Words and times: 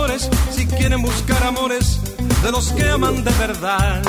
Flores, 0.00 0.30
si 0.50 0.66
quieren 0.66 1.02
buscar 1.02 1.42
amores 1.44 2.00
de 2.42 2.50
los 2.50 2.72
que 2.72 2.88
aman 2.88 3.22
de 3.22 3.30
verdad. 3.32 4.02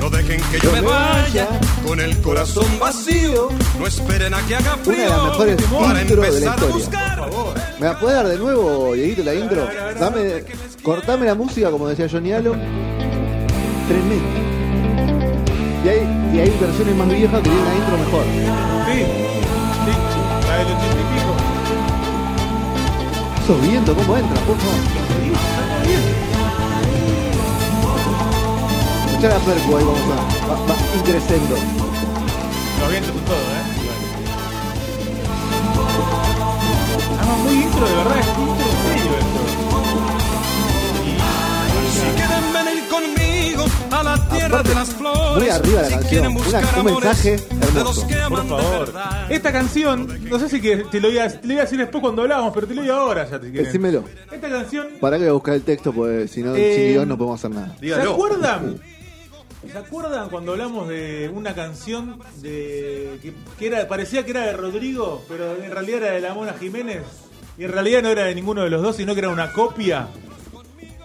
No 0.00 0.08
dejen 0.08 0.40
que 0.50 0.58
yo 0.60 0.72
me 0.72 0.80
vaya 0.80 1.46
con 1.86 2.00
el 2.00 2.20
corazón 2.22 2.66
vacío. 2.80 3.48
No 3.78 3.86
esperen 3.86 4.32
a 4.32 4.40
que 4.46 4.56
haga 4.56 4.76
Una 4.84 4.96
de 4.96 5.08
las 5.08 5.18
frío 5.18 5.24
mejores 5.30 5.62
para 5.62 6.02
intro 6.02 6.22
de 6.22 6.40
la 6.40 6.46
historia. 6.50 6.74
buscar. 6.74 7.30
¿Me 7.78 7.86
la 7.86 7.98
puedes 7.98 8.16
dar 8.16 8.28
de 8.28 8.38
nuevo, 8.38 8.94
Dieguito, 8.94 9.22
la 9.24 9.34
intro? 9.34 9.68
Dame, 10.00 10.44
cortame 10.82 11.26
la 11.26 11.34
música, 11.34 11.70
como 11.70 11.88
decía 11.88 12.08
Johnny 12.10 12.32
Alo. 12.32 12.52
Tremendo. 13.88 14.24
Y 15.84 15.88
hay, 15.88 16.30
y 16.34 16.38
hay 16.40 16.50
versiones 16.58 16.96
más 16.96 17.08
viejas 17.08 17.42
que 17.42 17.48
tienen 17.50 17.64
la 17.64 17.74
intro 17.74 17.98
mejor. 17.98 18.24
Sí, 18.86 19.02
sí, 19.84 19.92
la 20.48 21.15
vientos, 23.54 23.96
¿cómo 23.96 24.16
entran? 24.16 24.44
Por 24.44 24.56
favor. 24.58 24.74
Escuchá 29.06 29.28
la 29.28 29.38
percu 29.38 29.76
ahí, 29.76 29.84
vamos 29.84 30.00
a. 30.00 30.14
Va, 30.50 30.54
va 30.66 30.74
increciendo. 30.98 31.54
Los 32.80 32.90
vientos 32.90 33.14
y 33.14 33.18
todo, 33.20 33.36
¿eh? 33.36 33.64
Ah, 37.20 37.36
muy 37.44 37.54
intro, 37.62 37.86
de 37.86 37.94
verdad, 37.94 38.18
es 38.18 38.26
intro 38.26 38.66
en 38.66 38.78
serio 38.82 39.12
esto. 39.20 39.40
Si 41.92 42.06
quieren 42.16 42.52
venir 42.52 42.88
conmigo 42.88 43.25
a 44.00 44.02
la 44.02 44.28
tierra 44.28 44.46
Aparte, 44.46 44.68
de 44.68 44.74
las 44.74 44.88
flores. 44.90 45.36
muy 45.38 45.48
arriba 45.48 45.82
la 45.82 45.88
si 45.88 45.94
canción, 45.94 46.26
una- 46.26 46.28
un 46.78 46.84
mensaje 46.84 47.36
hermoso. 47.60 48.06
Por 48.28 48.46
favor. 48.48 48.92
Esta 49.28 49.52
canción, 49.52 50.18
no 50.28 50.38
sé 50.38 50.48
si 50.48 50.60
que 50.60 50.76
te 50.78 51.00
lo 51.00 51.10
iba, 51.10 51.24
a- 51.24 51.28
te 51.28 51.46
lo 51.46 51.52
iba 51.52 51.62
a 51.62 51.64
decir 51.64 51.78
después 51.78 52.00
cuando 52.02 52.22
hablábamos, 52.22 52.52
pero 52.54 52.66
te 52.66 52.74
lo 52.74 52.82
digo 52.82 52.94
ahora 52.94 53.24
ya 53.24 53.38
te 53.40 53.46
quieren. 53.50 53.64
Decímelo. 53.64 54.04
Esta 54.30 54.48
canción, 54.48 54.86
Para 55.00 55.16
que 55.16 55.22
voy 55.24 55.30
a 55.30 55.32
buscar 55.32 55.54
el 55.54 55.62
texto, 55.62 55.92
pues 55.92 56.30
si 56.30 56.42
no, 56.42 56.54
Eh, 56.54 56.74
sin 56.76 56.92
guion 56.92 57.08
no 57.08 57.16
podemos 57.18 57.40
hacer 57.40 57.50
nada. 57.56 57.76
¿se 57.80 57.94
acuerdan? 57.94 58.80
¿Se 59.70 59.78
acuerdan 59.78 60.28
cuando 60.28 60.52
hablamos 60.52 60.88
de 60.88 61.28
una 61.34 61.52
canción 61.54 62.18
de 62.40 63.18
que, 63.20 63.32
que 63.58 63.66
era 63.66 63.88
parecía 63.88 64.24
que 64.24 64.30
era 64.30 64.42
de 64.46 64.52
Rodrigo, 64.52 65.24
pero 65.28 65.56
en 65.60 65.70
realidad 65.72 66.02
era 66.04 66.12
de 66.12 66.20
la 66.20 66.34
Mona 66.34 66.52
Jiménez? 66.54 67.02
Y 67.58 67.64
en 67.64 67.72
realidad 67.72 68.02
no 68.02 68.10
era 68.10 68.24
de 68.24 68.34
ninguno 68.34 68.62
de 68.62 68.70
los 68.70 68.80
dos, 68.82 68.94
sino 68.96 69.14
que 69.14 69.20
era 69.20 69.28
una 69.30 69.50
copia. 69.52 70.06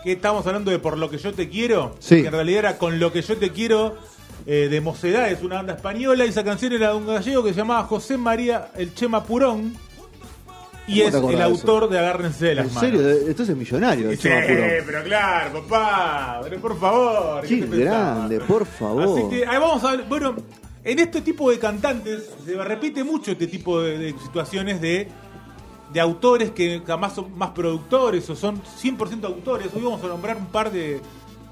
Que 0.03 0.13
estamos 0.13 0.45
hablando 0.47 0.71
de 0.71 0.79
Por 0.79 0.97
lo 0.97 1.09
que 1.09 1.17
yo 1.17 1.33
te 1.33 1.49
quiero. 1.49 1.95
Sí. 1.99 2.21
Que 2.21 2.27
en 2.27 2.33
realidad 2.33 2.59
era 2.59 2.77
Con 2.77 2.99
lo 2.99 3.11
que 3.11 3.21
yo 3.21 3.37
te 3.37 3.51
quiero 3.51 3.97
eh, 4.47 4.67
de 4.71 4.81
Mocedades, 4.81 5.41
una 5.43 5.55
banda 5.57 5.73
española. 5.73 6.25
Y 6.25 6.29
esa 6.29 6.43
canción 6.43 6.73
era 6.73 6.89
de 6.89 6.95
un 6.95 7.05
gallego 7.07 7.43
que 7.43 7.51
se 7.51 7.57
llamaba 7.57 7.83
José 7.83 8.17
María 8.17 8.69
El 8.75 8.93
Chema 8.95 9.23
Purón. 9.23 9.75
Y 10.87 11.01
¿Cómo 11.11 11.29
es 11.29 11.35
el 11.35 11.41
autor 11.43 11.89
de 11.89 11.99
Agárrense 11.99 12.47
de 12.47 12.55
las 12.55 12.67
¿En 12.67 12.73
manos. 12.73 12.89
serio? 13.01 13.29
Esto 13.29 13.43
es 13.43 13.49
millonario, 13.55 14.09
el 14.09 14.17
Sí, 14.17 14.23
Chema 14.23 14.41
Purón. 14.41 14.67
pero 14.85 15.03
claro, 15.03 15.61
papá. 15.61 16.39
Pero 16.43 16.59
por 16.59 16.79
favor. 16.79 17.41
Qué 17.45 17.57
grande, 17.57 18.39
por 18.39 18.65
favor. 18.65 19.03
Así 19.19 19.29
que 19.29 19.45
ahí 19.45 19.57
vamos 19.59 19.83
a 19.83 19.91
ver. 19.95 20.05
Bueno, 20.09 20.35
en 20.83 20.99
este 20.99 21.21
tipo 21.21 21.51
de 21.51 21.59
cantantes 21.59 22.31
se 22.43 22.55
repite 22.63 23.03
mucho 23.03 23.31
este 23.31 23.45
tipo 23.45 23.79
de, 23.81 23.99
de 23.99 24.15
situaciones 24.23 24.81
de, 24.81 25.07
de 25.93 25.99
autores 25.99 26.51
que 26.51 26.81
jamás 26.85 27.15
son 27.15 27.37
más 27.37 27.51
productores 27.51 28.29
o 28.29 28.35
son 28.35 28.61
100% 28.61 29.25
autores. 29.25 29.67
Hoy 29.73 29.83
vamos 29.83 30.03
a 30.03 30.07
nombrar 30.07 30.37
un 30.37 30.47
par 30.47 30.71
de, 30.71 31.01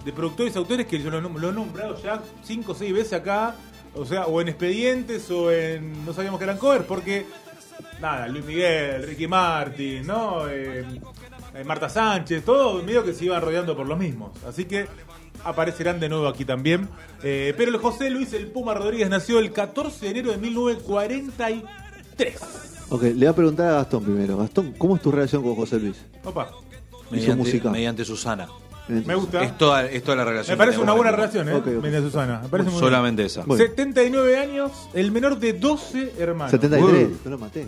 de 0.06 0.14
productores 0.14 0.56
autores 0.56 0.88
que 0.88 1.02
yo 1.02 1.10
lo, 1.10 1.18
he 1.18 1.54
nombrado 1.54 2.02
ya 2.02 2.22
5 2.44 2.72
o 2.72 2.76
6 2.76 2.94
veces 2.94 3.14
acá. 3.14 3.56
O 3.96 4.06
sea, 4.06 4.28
o 4.28 4.40
en 4.40 4.50
expedientes 4.50 5.30
o 5.32 5.52
en. 5.52 6.06
No 6.06 6.14
sabíamos 6.14 6.38
que 6.40 6.46
eran 6.46 6.58
covers 6.58 6.86
porque. 6.86 7.26
Nada, 8.00 8.28
Luis 8.28 8.46
Miguel, 8.46 9.04
Ricky 9.04 9.28
Martin, 9.28 10.08
¿no? 10.08 10.48
Eh, 10.48 10.86
eh, 11.54 11.64
Marta 11.66 11.90
Sánchez, 11.90 12.46
todo 12.46 12.82
medio 12.82 13.04
que 13.04 13.14
se 13.14 13.26
iban 13.26 13.42
rodeando 13.42 13.76
por 13.76 13.88
los 13.88 13.98
mismos. 13.98 14.32
Así 14.46 14.64
que 14.66 14.88
aparecerán 15.44 16.00
de 16.00 16.08
nuevo 16.08 16.28
aquí 16.28 16.46
también. 16.46 16.88
Eh, 17.24 17.54
pero 17.58 17.72
el 17.72 17.78
José 17.78 18.10
Luis 18.10 18.32
El 18.34 18.48
Puma 18.48 18.74
Rodríguez 18.74 19.10
nació 19.10 19.40
el 19.40 19.52
14 19.52 20.06
de 20.06 20.12
enero 20.12 20.32
de 20.32 20.38
1943. 20.38 22.79
Ok, 22.90 23.04
le 23.04 23.14
voy 23.14 23.26
a 23.28 23.34
preguntar 23.34 23.68
a 23.70 23.74
Gastón 23.76 24.04
primero. 24.04 24.38
Gastón, 24.38 24.74
¿cómo 24.78 24.96
es 24.96 25.02
tu 25.02 25.12
relación 25.12 25.44
con 25.44 25.56
José 25.56 25.80
Luis? 25.80 25.98
Opa, 26.24 26.50
Y 26.52 27.06
su 27.06 27.12
Mediante, 27.16 27.36
música. 27.44 27.70
mediante 27.70 28.06
Susana. 28.06 28.48
me 28.88 29.14
gusta. 29.16 29.44
Es 29.44 29.58
toda, 29.58 29.86
es 29.86 30.04
toda 30.04 30.18
la 30.18 30.26
relación. 30.26 30.58
Me 30.58 30.58
parece 30.58 30.80
una 30.80 30.94
buena 30.94 31.12
relación, 31.12 31.48
¿eh? 31.50 31.54
Ok, 31.54 31.68
ok. 31.68 31.84
Media 31.84 32.02
Susana. 32.02 32.40
Me 32.44 32.50
parece 32.50 32.72
muy 32.72 32.80
Solamente 32.80 33.26
esa. 33.26 33.44
Bueno. 33.44 33.64
79 33.64 34.38
años, 34.38 34.72
el 34.94 35.12
menor 35.12 35.38
de 35.38 35.54
12 35.54 36.14
hermanos. 36.18 36.52
73, 36.52 37.08
Uh. 37.10 37.18
yo 37.26 37.30
lo 37.30 37.38
maté. 37.38 37.62
¿Eh? 37.62 37.68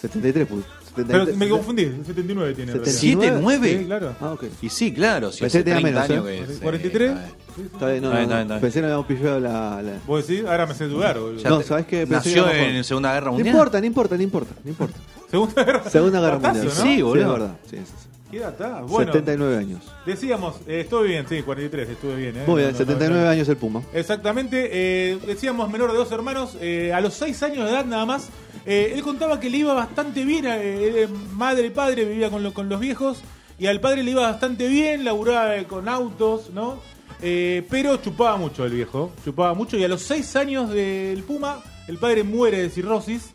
73, 0.00 0.46
pues. 0.48 0.64
Pero 0.94 1.06
73. 1.26 1.36
me 1.36 1.48
confundí, 1.48 1.84
79 2.06 2.54
tiene. 2.54 2.72
en 2.72 2.78
realidad. 2.78 2.92
¿Setenta? 2.94 3.20
¿Siete, 3.24 3.38
nueve? 3.42 3.78
Sí, 3.80 3.84
claro. 3.86 4.16
Ah, 4.20 4.32
ok. 4.32 4.44
Y 4.62 4.68
sí, 4.68 4.92
claro. 4.94 5.32
Si 5.32 5.40
Pensé 5.40 5.58
hace 5.58 5.64
que 5.64 5.70
tenía 5.74 5.80
30 5.92 6.08
menos, 6.08 6.10
años 6.10 6.28
¿eh? 6.28 6.46
que... 6.46 6.52
sí, 6.54 6.60
43. 6.62 7.10
está 7.10 7.20
bien. 7.24 7.34
Está 7.72 7.86
bien, 7.88 8.02
no, 8.02 8.08
Está 8.08 8.18
bien, 8.18 8.28
no, 8.30 8.34
está 8.40 8.44
bien. 8.54 8.60
Pensé 8.60 8.74
que 8.74 8.80
no 8.80 8.86
habíamos 8.86 9.06
pillado 9.06 9.40
la. 9.40 9.82
la- 9.82 9.98
Vos 10.06 10.26
decís, 10.26 10.44
ahora 10.46 10.66
me 10.66 10.74
sé 10.74 10.84
dudar. 10.86 11.18
boludo. 11.18 11.40
Ya 11.42 11.48
No, 11.50 11.58
te- 11.58 11.64
¿sabés 11.64 11.86
qué? 11.86 11.98
Pensé 12.06 12.14
Nació 12.14 12.44
que 12.44 12.50
era 12.50 12.58
mejor. 12.60 12.76
en 12.76 12.84
Segunda 12.84 13.12
Guerra 13.14 13.26
No 13.26 13.32
Mundial. 13.32 13.54
importa, 13.56 13.80
no 13.80 13.86
importa, 13.86 14.16
no 14.16 14.22
importa, 14.22 14.54
no 14.64 14.70
importa. 14.70 14.96
Segunda 15.30 15.64
Guerra, 15.64 15.90
Segunda 15.90 16.20
Guerra 16.20 16.36
Datazo, 16.38 16.54
Mundial. 16.64 16.76
¿no? 16.78 16.82
Sí, 16.84 17.02
boludo. 17.02 17.22
es 17.24 17.30
verdad. 17.40 17.56
Sí, 17.70 17.76
sí, 17.78 17.82
sí. 17.86 18.08
¿Qué 18.30 18.38
edad 18.40 18.50
está? 18.50 18.80
Bueno, 18.82 19.12
79 19.12 19.56
años. 19.58 19.80
decíamos, 20.06 20.56
eh, 20.66 20.80
estuve 20.80 21.06
bien, 21.06 21.24
sí, 21.28 21.42
43, 21.42 21.88
estuve 21.88 22.16
bien. 22.16 22.36
eh. 22.36 22.42
Muy 22.46 22.62
bien, 22.62 22.72
No, 22.72 22.78
no, 22.78 22.78
79 22.78 23.14
no, 23.20 23.24
no. 23.26 23.30
años 23.30 23.48
el 23.48 23.56
Puma. 23.56 23.82
Exactamente, 23.92 24.70
eh, 24.72 25.18
decíamos 25.26 25.70
menor 25.70 25.92
de 25.92 25.98
dos 25.98 26.10
hermanos, 26.10 26.56
eh, 26.60 26.92
a 26.92 27.00
los 27.00 27.14
seis 27.14 27.40
años 27.44 27.64
de 27.66 27.70
edad 27.70 27.84
nada 27.84 28.04
más. 28.06 28.28
Eh, 28.66 28.92
él 28.94 29.02
contaba 29.02 29.38
que 29.40 29.50
le 29.50 29.58
iba 29.58 29.74
bastante 29.74 30.24
bien, 30.24 30.44
eh, 30.48 31.08
madre 31.32 31.70
padre 31.70 32.04
vivía 32.04 32.30
con, 32.30 32.42
lo- 32.42 32.52
con 32.54 32.68
los 32.68 32.80
viejos, 32.80 33.22
y 33.58 33.66
al 33.66 33.80
padre 33.80 34.02
le 34.02 34.10
iba 34.12 34.22
bastante 34.22 34.68
bien, 34.68 35.04
laburaba 35.04 35.56
eh, 35.56 35.64
con 35.66 35.88
autos, 35.88 36.50
¿no? 36.50 36.80
Eh, 37.22 37.62
pero 37.70 37.96
chupaba 37.98 38.36
mucho 38.36 38.64
el 38.64 38.72
viejo, 38.72 39.12
chupaba 39.24 39.54
mucho, 39.54 39.76
y 39.76 39.84
a 39.84 39.88
los 39.88 40.02
seis 40.02 40.34
años 40.36 40.70
del 40.70 41.22
Puma, 41.22 41.62
el 41.88 41.98
padre 41.98 42.22
muere 42.24 42.60
de 42.62 42.70
cirrosis. 42.70 43.32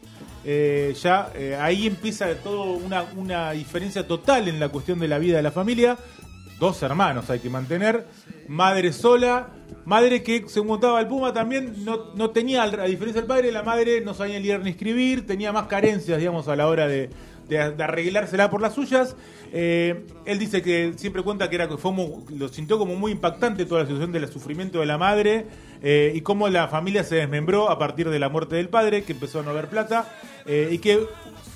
ya 1.04 1.32
ahí 1.62 1.88
empieza 1.88 2.34
todo 2.36 2.64
una, 2.74 3.06
una 3.16 3.52
diferencia 3.52 4.08
total 4.08 4.48
en 4.48 4.60
la 4.60 4.70
cuestión 4.70 5.00
de 5.00 5.08
la 5.08 5.18
vida 5.20 5.38
de 5.38 5.44
la 5.44 5.52
familia 5.52 5.98
dos 6.60 6.82
hermanos 6.84 7.30
hay 7.30 7.40
que 7.40 7.50
mantener, 7.50 8.06
madre 8.48 8.92
sola, 8.94 9.50
madre 9.86 10.22
que 10.24 10.44
según 10.48 10.70
contaba 10.70 11.00
el 11.00 11.08
Puma 11.08 11.34
también 11.34 11.86
no, 11.86 12.14
no 12.16 12.32
tenía, 12.32 12.64
a 12.64 12.68
diferencia 12.86 13.22
del 13.22 13.28
padre, 13.28 13.52
la 13.52 13.64
madre 13.64 14.02
no 14.02 14.14
sabía 14.14 14.40
leer 14.40 14.62
ni 14.62 14.72
escribir, 14.72 15.26
tenía 15.26 15.52
más 15.54 15.68
carencias, 15.68 16.18
digamos, 16.20 16.48
a 16.48 16.56
la 16.56 16.68
hora 16.68 16.88
de, 16.88 17.10
de- 17.48 17.72
de 17.72 17.84
arreglársela 17.84 18.50
por 18.50 18.62
las 18.62 18.74
suyas. 18.74 19.16
Eh, 19.52 20.06
él 20.26 20.38
dice 20.38 20.62
que 20.62 20.94
siempre 20.98 21.24
cuenta 21.24 21.50
que 21.50 21.56
era 21.56 21.68
fue 21.78 21.92
muy- 21.92 22.24
lo 22.38 22.50
sintió 22.50 22.78
como 22.78 22.96
muy 22.96 23.12
impactante 23.14 23.66
toda 23.66 23.82
la 23.82 23.88
situación 23.88 24.12
del 24.12 24.28
sufrimiento 24.28 24.80
de 24.82 24.86
la 24.86 24.98
madre 25.00 25.48
eh, 25.82 26.12
y 26.14 26.22
cómo 26.22 26.48
la 26.50 26.68
familia 26.68 27.04
se 27.04 27.16
desmembró 27.16 27.70
a 27.72 27.80
partir 27.80 28.10
de 28.10 28.20
la 28.20 28.30
muerte 28.30 28.58
del 28.58 28.70
padre, 28.70 29.04
que 29.04 29.14
empezó 29.14 29.40
a 29.40 29.44
no 29.44 29.54
ver 29.54 29.68
plata 29.70 30.08
eh, 30.46 30.70
y 30.72 30.78
que 30.80 31.00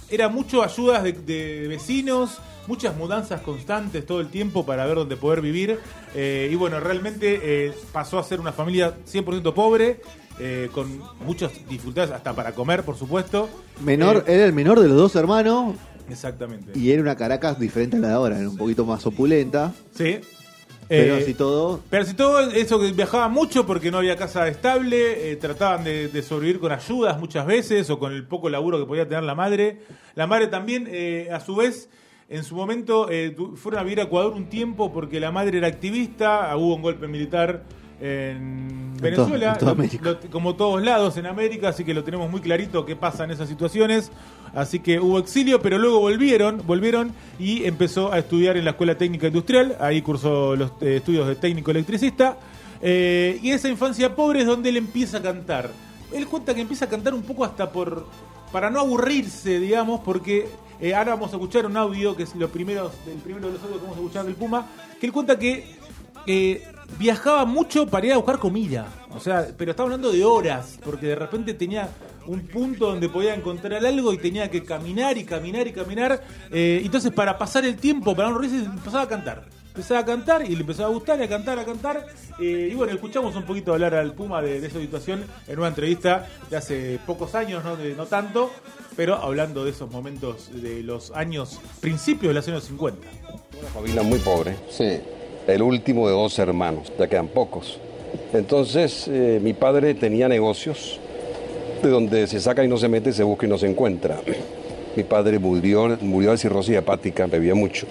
era 0.10 0.30
mucho 0.30 0.64
ayudas 0.64 1.04
de, 1.04 1.12
de 1.14 1.68
vecinos, 1.68 2.40
muchas 2.68 2.96
mudanzas 2.96 3.42
constantes 3.42 4.06
todo 4.06 4.22
el 4.22 4.28
tiempo 4.30 4.66
para 4.66 4.86
ver 4.86 4.96
dónde 4.96 5.16
poder 5.18 5.42
vivir. 5.42 5.80
eh, 6.16 6.50
y 6.52 6.56
bueno, 6.56 6.80
realmente 6.80 7.40
eh, 7.44 7.74
pasó 7.92 8.20
a 8.20 8.24
ser 8.24 8.40
una 8.40 8.52
familia 8.54 8.96
100% 9.06 9.54
pobre, 9.54 10.02
eh, 10.40 10.70
con 10.74 11.00
muchas 11.26 11.52
dificultades 11.70 12.12
hasta 12.12 12.34
para 12.34 12.54
comer, 12.54 12.84
por 12.84 12.98
supuesto. 12.98 13.50
Menor, 13.82 14.24
Eh, 14.28 14.36
era 14.36 14.46
el 14.46 14.54
menor 14.54 14.80
de 14.80 14.88
los 14.88 14.98
dos 14.98 15.16
hermanos. 15.16 15.76
Exactamente. 16.10 16.78
Y 16.78 16.92
era 16.92 17.02
una 17.02 17.16
Caracas 17.16 17.60
diferente 17.60 17.98
a 17.98 18.00
la 18.00 18.08
de 18.10 18.14
ahora, 18.14 18.40
era 18.40 18.50
un 18.50 18.58
poquito 18.58 18.86
más 18.86 19.06
opulenta, 19.06 19.74
Sí. 19.96 20.20
pero 20.88 21.16
Eh, 21.16 21.22
así 21.24 21.34
todo. 21.34 21.80
Pero 21.90 22.04
si 22.06 22.14
todo 22.14 22.42
eso 22.52 22.80
que 22.80 22.92
viajaba 22.92 23.30
mucho 23.30 23.66
porque 23.66 23.90
no 23.90 24.00
había 24.00 24.16
casa 24.18 24.48
estable, 24.48 25.32
eh, 25.32 25.36
trataban 25.38 25.84
de, 25.86 26.10
de 26.10 26.22
sobrevivir 26.22 26.60
con 26.60 26.72
ayudas 26.74 27.18
muchas 27.20 27.46
veces 27.46 27.90
o 27.90 27.98
con 28.00 28.12
el 28.12 28.26
poco 28.28 28.50
laburo 28.50 28.80
que 28.80 28.86
podía 28.86 29.08
tener 29.08 29.24
la 29.24 29.34
madre. 29.36 29.80
La 30.16 30.28
madre 30.28 30.48
también, 30.48 30.88
eh, 30.92 31.30
a 31.32 31.40
su 31.40 31.56
vez, 31.56 31.90
en 32.36 32.44
su 32.44 32.56
momento 32.56 33.10
eh, 33.10 33.36
fueron 33.56 33.80
a 33.80 33.84
vivir 33.84 34.00
a 34.00 34.04
Ecuador 34.04 34.34
un 34.34 34.46
tiempo 34.46 34.92
porque 34.92 35.20
la 35.20 35.32
madre 35.32 35.58
era 35.60 35.68
activista, 35.68 36.50
ah, 36.52 36.58
hubo 36.58 36.76
un 36.76 36.82
golpe 36.82 37.08
militar 37.08 37.64
en 38.02 38.94
Venezuela, 39.00 39.54
en 39.54 39.58
toda 39.60 39.74
lo- 39.74 39.80
América. 39.80 40.10
lo- 40.22 40.30
como 40.30 40.56
todos 40.56 40.82
lados 40.84 41.16
en 41.18 41.26
América, 41.26 41.70
así 41.70 41.84
que 41.84 41.94
lo 41.94 42.04
tenemos 42.04 42.30
muy 42.30 42.42
clarito 42.42 42.86
qué 42.86 42.96
pasa 42.96 43.24
en 43.24 43.32
esas 43.32 43.48
situaciones. 43.50 44.12
Así 44.54 44.80
que 44.80 45.00
hubo 45.00 45.18
exilio, 45.20 45.62
pero 45.62 45.78
luego 45.80 46.00
volvieron, 46.00 46.62
volvieron 46.68 47.12
y 47.40 47.64
empezó 47.66 48.12
a 48.14 48.20
estudiar 48.20 48.56
en 48.58 48.66
la 48.66 48.72
Escuela 48.72 48.98
Técnica 48.98 49.28
Industrial. 49.28 49.76
Ahí 49.80 50.02
cursó 50.02 50.56
los 50.56 50.72
eh, 50.82 50.98
estudios 50.98 51.28
de 51.28 51.36
técnico 51.36 51.72
electricista. 51.72 52.38
Eh, 52.82 53.40
y 53.42 53.52
esa 53.52 53.70
infancia 53.70 54.14
pobre 54.16 54.42
es 54.42 54.46
donde 54.46 54.70
él 54.70 54.78
empieza 54.78 55.18
a 55.18 55.22
cantar. 55.22 55.72
Él 56.14 56.28
cuenta 56.28 56.54
que 56.54 56.62
empieza 56.62 56.86
a 56.86 56.90
cantar 56.90 57.14
un 57.14 57.24
poco 57.24 57.46
hasta 57.46 57.72
por 57.72 58.06
para 58.52 58.70
no 58.70 58.80
aburrirse, 58.82 59.60
digamos, 59.60 60.02
porque 60.02 60.48
eh, 60.90 60.96
ahora 60.96 61.16
vamos 61.16 61.32
a 61.32 61.38
escuchar 61.38 61.66
un 61.66 61.78
audio 61.78 62.16
que 62.16 62.24
es 62.24 62.36
lo 62.36 62.50
primero, 62.50 62.92
el 63.08 63.18
primero 63.20 63.48
de 63.48 63.54
los 63.54 63.64
audios 63.64 63.80
que 63.80 63.84
vamos 63.84 63.98
a 63.98 64.02
escuchar 64.02 64.26
del 64.26 64.36
Puma, 64.36 64.68
que 65.00 65.06
él 65.06 65.12
cuenta 65.12 65.40
que 65.40 65.66
viajaba 66.98 67.46
mucho 67.46 67.88
para 67.88 68.06
ir 68.06 68.14
a 68.14 68.18
buscar 68.18 68.40
comida. 68.40 68.88
O 69.16 69.20
sea, 69.20 69.48
pero 69.58 69.72
estaba 69.72 69.88
hablando 69.88 70.12
de 70.12 70.24
horas, 70.24 70.80
porque 70.84 71.08
de 71.08 71.16
repente 71.16 71.54
tenía 71.54 71.90
un 72.26 72.48
punto 72.48 72.88
donde 72.88 73.10
podía 73.10 73.36
encontrar 73.36 73.86
algo 73.86 74.14
y 74.14 74.18
tenía 74.18 74.50
que 74.50 74.64
caminar 74.64 75.18
y 75.18 75.24
caminar 75.24 75.68
y 75.68 75.74
caminar. 75.74 76.24
Eh, 76.52 76.82
entonces, 76.84 77.12
para 77.12 77.38
pasar 77.38 77.66
el 77.66 77.76
tiempo, 77.76 78.16
para 78.16 78.30
no 78.30 78.38
reírse, 78.38 78.66
empezaba 78.66 79.04
a 79.04 79.08
cantar. 79.08 79.46
Empezaba 79.74 80.02
a 80.02 80.06
cantar 80.06 80.46
y 80.46 80.54
le 80.54 80.62
empezaba 80.62 80.90
a 80.90 80.92
gustar, 80.92 81.20
y 81.20 81.24
a 81.24 81.28
cantar, 81.28 81.58
a 81.58 81.66
cantar. 81.66 82.06
Eh, 82.40 82.70
y 82.72 82.76
bueno, 82.76 82.94
escuchamos 82.94 83.36
un 83.36 83.42
poquito 83.42 83.74
hablar 83.74 83.96
al 83.96 84.14
Puma 84.14 84.40
de, 84.40 84.62
de 84.62 84.68
esa 84.68 84.80
situación 84.80 85.26
en 85.48 85.58
una 85.58 85.70
entrevista 85.70 86.28
de 86.48 86.58
hace 86.58 87.00
pocos 87.08 87.34
años, 87.34 87.64
no, 87.64 87.76
de, 87.76 87.96
no 87.96 88.06
tanto, 88.06 88.52
pero 88.96 89.16
hablando 89.16 89.66
de 89.66 89.72
esos 89.72 89.90
momentos 89.90 90.52
de 90.62 90.84
los 90.84 91.10
años, 91.16 91.60
principios 91.80 92.30
de 92.30 92.34
los 92.36 92.48
años 92.48 92.66
50. 92.66 93.08
Una 93.62 93.70
familia 93.70 94.04
muy 94.04 94.20
pobre. 94.20 94.58
Sí. 94.70 95.00
El 95.48 95.64
último 95.64 96.08
de 96.08 96.14
dos 96.14 96.38
hermanos, 96.38 96.94
ya 97.00 97.08
quedan 97.08 97.30
pocos. 97.30 97.80
Entonces, 98.32 99.08
eh, 99.08 99.40
mi 99.42 99.54
padre 99.54 99.96
tenía 99.96 100.30
negocios 100.30 101.00
de 101.82 101.90
donde 101.90 102.28
se 102.28 102.40
saca 102.40 102.64
y 102.64 102.68
no 102.68 102.78
se 102.78 102.90
mete, 102.90 103.12
se 103.12 103.24
busca 103.24 103.48
y 103.48 103.50
no 103.50 103.58
se 103.58 103.68
encuentra. 103.68 104.22
Mi 104.96 105.04
padre 105.04 105.40
murió, 105.40 105.98
murió 106.02 106.30
de 106.30 106.38
cirrosis 106.38 106.76
hepática, 106.76 107.26
bebía 107.26 107.56
mucho. 107.56 107.88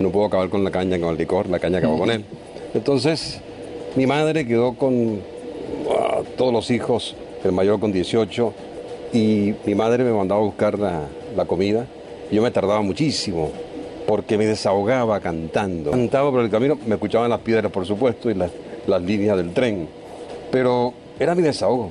No 0.00 0.10
pudo 0.10 0.24
acabar 0.24 0.48
con 0.48 0.64
la 0.64 0.70
caña, 0.70 0.98
con 0.98 1.10
el 1.10 1.18
licor, 1.18 1.48
la 1.50 1.58
caña 1.58 1.78
acabó 1.78 1.98
con 1.98 2.10
él. 2.10 2.24
Entonces, 2.72 3.38
mi 3.96 4.06
madre 4.06 4.46
quedó 4.46 4.72
con 4.72 5.20
ah, 5.90 6.22
todos 6.38 6.54
los 6.54 6.70
hijos, 6.70 7.14
el 7.44 7.52
mayor 7.52 7.78
con 7.78 7.92
18, 7.92 8.54
y 9.12 9.54
mi 9.66 9.74
madre 9.74 10.02
me 10.02 10.12
mandaba 10.12 10.40
a 10.40 10.44
buscar 10.44 10.78
la, 10.78 11.02
la 11.36 11.44
comida. 11.44 11.86
Yo 12.32 12.40
me 12.40 12.50
tardaba 12.50 12.80
muchísimo, 12.80 13.50
porque 14.06 14.38
me 14.38 14.46
desahogaba 14.46 15.20
cantando. 15.20 15.90
Cantaba 15.90 16.30
por 16.30 16.40
el 16.40 16.50
camino, 16.50 16.78
me 16.86 16.94
escuchaban 16.94 17.28
las 17.28 17.40
piedras, 17.40 17.70
por 17.70 17.84
supuesto, 17.84 18.30
y 18.30 18.34
las, 18.34 18.50
las 18.86 19.02
líneas 19.02 19.36
del 19.36 19.52
tren. 19.52 19.86
Pero 20.50 20.94
era 21.18 21.34
mi 21.34 21.42
desahogo. 21.42 21.90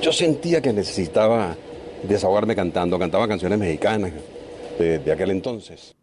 Yo 0.00 0.10
sentía 0.10 0.62
que 0.62 0.72
necesitaba 0.72 1.54
desahogarme 2.02 2.56
cantando. 2.56 2.98
Cantaba 2.98 3.28
canciones 3.28 3.58
mexicanas 3.58 4.12
de 4.78 5.12
aquel 5.12 5.30
entonces. 5.30 5.95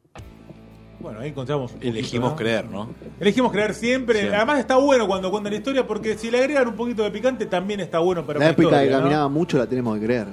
Bueno, 1.03 1.19
ahí 1.19 1.29
encontramos. 1.29 1.71
un 1.71 1.77
poquito, 1.77 1.91
Elegimos 1.97 2.31
¿no? 2.31 2.35
creer, 2.37 2.65
¿no? 2.65 2.89
Elegimos 3.19 3.51
creer 3.51 3.73
siempre. 3.75 4.19
Siempre. 4.19 4.37
Además 4.37 4.59
está 4.59 4.77
bueno 4.77 5.05
cuando 5.05 5.29
cuentan 5.29 5.51
la 5.53 5.57
historia 5.57 5.85
porque 5.85 6.17
si 6.17 6.31
le 6.31 6.39
agregan 6.39 6.67
un 6.69 6.75
poquito 6.75 7.03
de 7.03 7.11
picante 7.11 7.45
también 7.45 7.81
está 7.81 7.99
bueno 7.99 8.25
para 8.25 8.39
La 8.39 8.49
épica 8.49 8.63
historia, 8.69 8.83
que 8.85 8.89
¿no? 8.91 8.97
caminaba 8.99 9.27
mucho 9.29 9.57
la 9.57 9.67
tenemos 9.67 9.99
que 9.99 10.05
creer. 10.05 10.27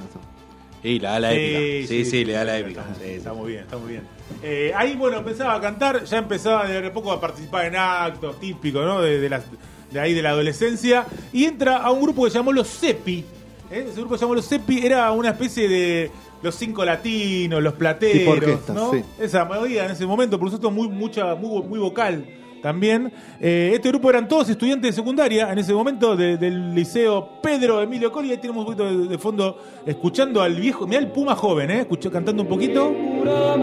Y 0.82 0.98
la 0.98 1.10
da 1.10 1.20
la 1.20 1.32
épica. 1.34 1.88
Sí, 1.88 2.04
sí, 2.06 2.24
le 2.24 2.32
da 2.34 2.44
la 2.44 2.56
épica. 2.58 2.80
Está, 2.82 2.94
Sí, 3.04 3.10
está 3.10 3.32
muy 3.34 3.48
bien, 3.50 3.62
está 3.64 3.76
muy 3.76 3.88
bien. 3.90 4.02
Eh, 4.42 4.72
ahí, 4.74 4.94
bueno, 4.96 5.18
empezaba 5.18 5.54
a 5.56 5.60
cantar, 5.60 6.04
ya 6.04 6.16
empezaba 6.18 6.66
de 6.66 6.86
a 6.86 6.92
poco 6.92 7.12
a 7.12 7.20
participar 7.20 7.66
en 7.66 7.76
actos 7.76 8.40
típicos, 8.40 8.82
¿no? 8.86 9.02
De, 9.02 9.18
de 9.20 9.28
las- 9.28 9.44
de 9.90 9.98
ahí 10.00 10.14
de 10.14 10.22
la 10.22 10.30
adolescencia. 10.30 11.04
Y 11.32 11.44
entra 11.44 11.78
a 11.78 11.90
un 11.90 12.00
grupo 12.00 12.24
que 12.24 12.30
se 12.30 12.38
llamó 12.38 12.52
Los 12.52 12.68
Cepi. 12.68 13.24
¿eh? 13.72 13.86
Ese 13.90 13.96
grupo 14.00 14.12
que 14.14 14.18
se 14.18 14.24
llamó 14.24 14.36
Los 14.36 14.48
Cepi 14.48 14.86
era 14.86 15.10
una 15.12 15.30
especie 15.30 15.68
de 15.68 16.10
los 16.42 16.54
cinco 16.54 16.84
latinos, 16.84 17.62
los 17.62 17.74
plateros, 17.74 18.36
orquesta, 18.36 18.72
¿no? 18.72 18.92
sí. 18.92 19.02
Esa 19.18 19.44
melodía 19.44 19.84
en 19.84 19.90
ese 19.92 20.06
momento, 20.06 20.38
por 20.38 20.48
supuesto, 20.48 20.70
muy, 20.70 20.88
mucha, 20.88 21.34
muy, 21.34 21.62
muy 21.62 21.78
vocal 21.78 22.24
también. 22.62 23.10
Eh, 23.40 23.72
este 23.74 23.88
grupo 23.88 24.10
eran 24.10 24.28
todos 24.28 24.48
estudiantes 24.50 24.90
de 24.90 24.96
secundaria 24.96 25.50
en 25.50 25.58
ese 25.58 25.72
momento 25.72 26.14
de- 26.14 26.36
del 26.36 26.74
liceo 26.74 27.40
Pedro 27.42 27.80
Emilio 27.80 28.12
Colli. 28.12 28.30
Ahí 28.32 28.36
tenemos 28.38 28.60
un 28.60 28.66
poquito 28.74 28.84
de, 28.84 29.08
de 29.08 29.18
fondo 29.18 29.56
escuchando 29.86 30.42
al 30.42 30.54
viejo, 30.56 30.86
mirá 30.86 31.00
el 31.00 31.08
Puma 31.08 31.34
joven, 31.34 31.70
¿eh? 31.70 31.80
Escuchó, 31.80 32.10
cantando 32.10 32.42
un 32.42 32.48
poquito. 32.48 32.92
Puma 32.92 33.54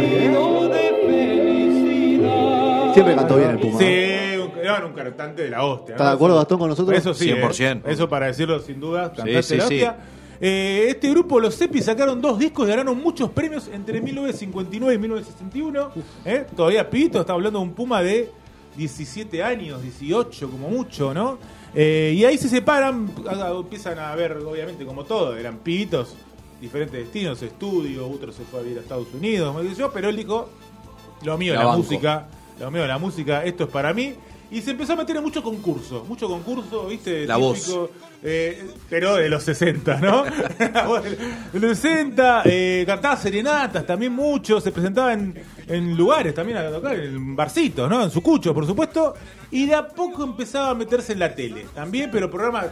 ahí, 0.00 0.04
¿eh? 0.04 0.12
Siempre 2.94 3.14
cantó 3.14 3.36
bien 3.36 3.50
el 3.50 3.58
Puma. 3.58 3.78
Sí, 3.78 4.31
era 4.62 4.86
un 4.86 4.92
cantante 4.92 5.42
de 5.42 5.50
la 5.50 5.64
hostia. 5.64 5.94
¿Está 5.94 6.04
¿no? 6.04 6.10
de 6.10 6.16
acuerdo 6.16 6.36
Gastón 6.36 6.58
con 6.58 6.68
nosotros? 6.68 6.98
Eso 6.98 7.14
sí, 7.14 7.30
100%. 7.30 7.76
eh, 7.76 7.82
eso 7.86 8.08
para 8.08 8.26
decirlo 8.26 8.58
sin 8.60 8.80
duda, 8.80 9.12
cantante 9.12 9.42
sí, 9.42 9.54
de 9.54 9.58
la 9.58 9.68
sí. 9.68 9.74
hostia. 9.74 9.96
Eh, 10.44 10.86
este 10.88 11.08
grupo, 11.10 11.38
los 11.38 11.56
Cepi, 11.56 11.80
sacaron 11.80 12.20
dos 12.20 12.36
discos 12.36 12.66
y 12.66 12.70
ganaron 12.70 13.00
muchos 13.00 13.30
premios 13.30 13.70
entre 13.72 14.00
1959 14.00 14.94
y 14.94 14.98
1961. 14.98 15.92
¿eh? 16.24 16.46
Todavía 16.56 16.90
Pito 16.90 17.20
está 17.20 17.32
hablando 17.34 17.60
de 17.60 17.64
un 17.64 17.74
Puma 17.74 18.02
de 18.02 18.28
17 18.76 19.40
años, 19.40 19.80
18 19.82 20.50
como 20.50 20.68
mucho, 20.68 21.14
¿no? 21.14 21.38
Eh, 21.74 22.14
y 22.16 22.24
ahí 22.24 22.36
se 22.38 22.48
separan, 22.48 23.08
empiezan 23.56 24.00
a 24.00 24.14
ver, 24.16 24.32
obviamente, 24.32 24.84
como 24.84 25.04
todo, 25.04 25.36
eran 25.36 25.58
pibitos, 25.58 26.16
diferentes 26.60 26.98
destinos, 26.98 27.40
estudio, 27.40 28.08
otro 28.08 28.32
se 28.32 28.42
fue 28.42 28.58
a 28.58 28.62
vivir 28.64 28.78
a 28.78 28.80
Estados 28.80 29.14
Unidos, 29.14 29.54
pero 29.94 30.08
él 30.08 30.16
dijo, 30.16 30.50
lo 31.22 31.38
mío, 31.38 31.54
La 31.54 31.64
la, 31.64 31.76
música, 31.76 32.26
lo 32.58 32.70
mío, 32.72 32.84
la 32.86 32.98
música, 32.98 33.44
esto 33.44 33.64
es 33.64 33.70
para 33.70 33.94
mí. 33.94 34.14
Y 34.52 34.60
se 34.60 34.72
empezó 34.72 34.92
a 34.92 34.96
meter 34.96 35.16
en 35.16 35.22
mucho 35.22 35.42
concurso, 35.42 36.04
mucho 36.06 36.28
concurso, 36.28 36.86
¿viste? 36.86 37.26
La 37.26 37.38
voz. 37.38 37.74
eh, 38.22 38.66
pero 38.90 39.16
de 39.16 39.28
los 39.30 39.42
60, 39.42 39.98
¿no? 40.00 40.24
de 41.52 41.58
los 41.60 41.78
60, 41.78 42.42
eh, 42.44 42.84
cantaba 42.86 43.16
serenatas 43.16 43.86
también 43.86 44.12
mucho, 44.12 44.60
se 44.60 44.70
presentaba 44.70 45.14
en, 45.14 45.34
en 45.66 45.96
lugares 45.96 46.34
también 46.34 46.58
a 46.58 46.70
tocar, 46.70 46.94
en 47.00 47.34
barcitos, 47.34 47.88
¿no? 47.88 48.02
En 48.04 48.10
Sucucho, 48.10 48.52
por 48.52 48.66
supuesto. 48.66 49.14
Y 49.50 49.66
de 49.66 49.74
a 49.74 49.88
poco 49.88 50.22
empezaba 50.22 50.70
a 50.70 50.74
meterse 50.74 51.14
en 51.14 51.18
la 51.20 51.34
tele 51.34 51.66
también, 51.74 52.10
pero 52.12 52.30
programas 52.30 52.66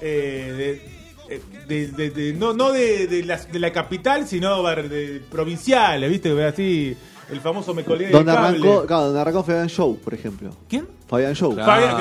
eh, 0.00 0.80
de, 1.28 1.66
de- 1.66 1.88
de- 1.92 2.10
de- 2.10 2.32
no, 2.32 2.54
no 2.54 2.72
de, 2.72 3.06
de 3.06 3.22
la, 3.24 3.36
de 3.36 3.58
la 3.58 3.70
capital, 3.72 4.26
sino 4.26 4.62
de, 4.62 4.88
de 4.88 5.20
provinciales, 5.30 6.10
¿viste? 6.10 6.42
Así, 6.44 6.96
el 7.30 7.40
famoso 7.40 7.74
me 7.74 7.84
colgué 7.84 8.04
del 8.06 8.12
Donde 8.12 8.32
cable. 8.32 8.48
arrancó, 8.58 8.86
claro, 8.86 9.04
donde 9.04 9.20
arrancó 9.20 9.42
Fabián 9.44 9.68
Show, 9.68 9.98
por 9.98 10.14
ejemplo. 10.14 10.50
¿Quién? 10.68 10.86
Fabián 11.06 11.34
Show. 11.34 11.54
Claro. 11.54 11.70
Fabián, 11.70 11.96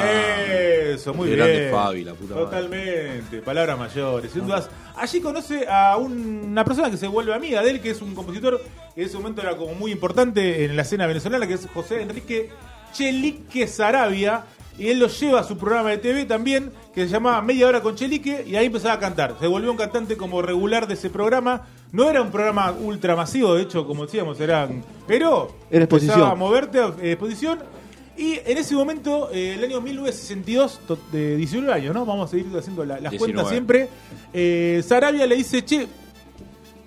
eso, 0.94 1.14
muy 1.14 1.30
Qué 1.30 1.36
bien. 1.36 1.48
grande 1.48 1.72
Fabi, 1.72 2.04
la 2.04 2.14
puta 2.14 2.34
madre. 2.34 2.46
Totalmente, 2.46 3.42
palabras 3.42 3.78
mayores, 3.78 4.32
sin 4.32 4.46
dudas. 4.46 4.70
Allí 4.96 5.20
conoce 5.22 5.68
a 5.70 5.98
un- 5.98 6.48
una 6.52 6.64
persona 6.66 6.90
que 6.90 6.98
se 6.98 7.08
vuelve 7.08 7.34
amiga 7.34 7.62
de 7.62 7.72
él, 7.72 7.82
que 7.82 7.92
es 7.92 8.02
un 8.02 8.16
compositor 8.16 8.62
que 8.96 9.02
en 9.02 9.08
ese 9.08 9.18
momento 9.18 9.42
era 9.42 9.56
como 9.58 9.74
muy 9.76 9.92
importante 9.92 10.66
en 10.66 10.76
la 10.76 10.82
escena 10.82 11.06
venezolana, 11.08 11.46
que 11.48 11.54
es 11.56 11.68
José 11.74 12.02
Enrique 12.02 12.50
Chelique 12.94 13.68
Sarabia. 13.68 14.44
Y 14.80 14.90
él 14.90 15.00
lo 15.00 15.08
lleva 15.08 15.40
a 15.40 15.44
su 15.44 15.58
programa 15.58 15.90
de 15.90 15.98
TV 15.98 16.26
también, 16.26 16.72
que 16.94 17.02
se 17.06 17.10
llamaba 17.10 17.42
Media 17.42 17.66
Hora 17.68 17.82
con 17.82 17.96
Chelique, 17.96 18.44
y 18.48 18.56
ahí 18.58 18.68
empezaba 18.68 18.94
a 18.94 19.00
cantar. 19.00 19.36
Se 19.40 19.48
volvió 19.48 19.72
un 19.72 19.78
cantante 19.78 20.16
como 20.18 20.42
regular 20.44 20.88
de 20.88 20.94
ese 20.94 21.10
programa. 21.10 21.66
No 21.92 22.10
era 22.10 22.22
un 22.22 22.32
programa 22.32 22.72
ultra 22.72 23.16
masivo, 23.16 23.56
de 23.56 23.64
hecho, 23.64 23.86
como 23.88 24.06
decíamos, 24.06 24.40
eran. 24.40 24.84
Pero 25.08 25.56
Era 25.72 25.86
exposición. 25.86 26.22
a 26.22 26.36
moverte 26.36 26.80
a 26.80 26.88
eh, 27.02 27.12
exposición. 27.14 27.60
Y 28.18 28.40
en 28.46 28.58
ese 28.58 28.74
momento, 28.76 29.30
eh, 29.32 29.54
el 29.56 29.64
año 29.64 29.80
1962, 29.80 30.80
to- 30.88 30.98
de 31.12 31.38
19 31.38 31.72
años, 31.74 31.94
¿no? 31.94 32.06
Vamos 32.06 32.28
a 32.30 32.32
seguir 32.32 32.48
haciendo 32.58 32.84
la- 32.84 33.00
las 33.00 33.12
19. 33.12 33.18
cuentas 33.34 33.50
siempre. 33.52 33.90
Eh, 34.34 34.84
Sarabia 34.86 35.26
le 35.28 35.36
dice, 35.36 35.64
che, 35.64 35.88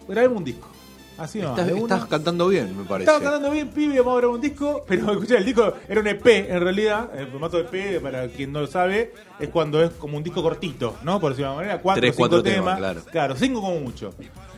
grabemos 0.08 0.38
un 0.38 0.44
disco. 0.44 0.68
Así 1.16 1.38
nomás, 1.38 1.58
Estás, 1.58 1.66
de 1.66 1.74
una. 1.82 1.94
estás 1.96 2.08
cantando 2.08 2.48
bien, 2.48 2.76
me 2.78 2.84
parece. 2.84 3.10
Estaba 3.10 3.22
cantando 3.30 3.50
bien, 3.54 3.68
pibe, 3.68 3.98
vamos 3.98 4.14
a 4.14 4.20
grabar 4.20 4.34
un 4.36 4.40
disco, 4.40 4.84
pero 4.88 5.02
escuché, 5.12 5.36
el 5.36 5.44
disco 5.44 5.74
era 5.86 6.00
un 6.00 6.06
EP 6.06 6.26
en 6.50 6.60
realidad, 6.62 7.10
el 7.14 7.26
formato 7.28 7.58
EP, 7.58 8.00
para 8.00 8.26
quien 8.28 8.52
no 8.52 8.62
lo 8.62 8.66
sabe, 8.66 9.12
es 9.38 9.48
cuando 9.50 9.82
es 9.84 9.90
como 9.90 10.16
un 10.16 10.22
disco 10.22 10.42
cortito, 10.42 10.96
¿no? 11.04 11.20
Por 11.20 11.32
decirlo 11.32 11.48
de 11.48 11.50
alguna 11.50 11.66
manera, 11.66 11.82
cuatro 11.82 12.00
Tres, 12.00 12.16
cinco 12.16 12.22
cuatro 12.28 12.42
temas. 12.42 12.56
temas, 12.58 12.78
claro. 12.78 13.00
Claro, 13.12 13.36
cinco 13.36 13.60
como 13.60 13.80
mucho. 13.80 14.14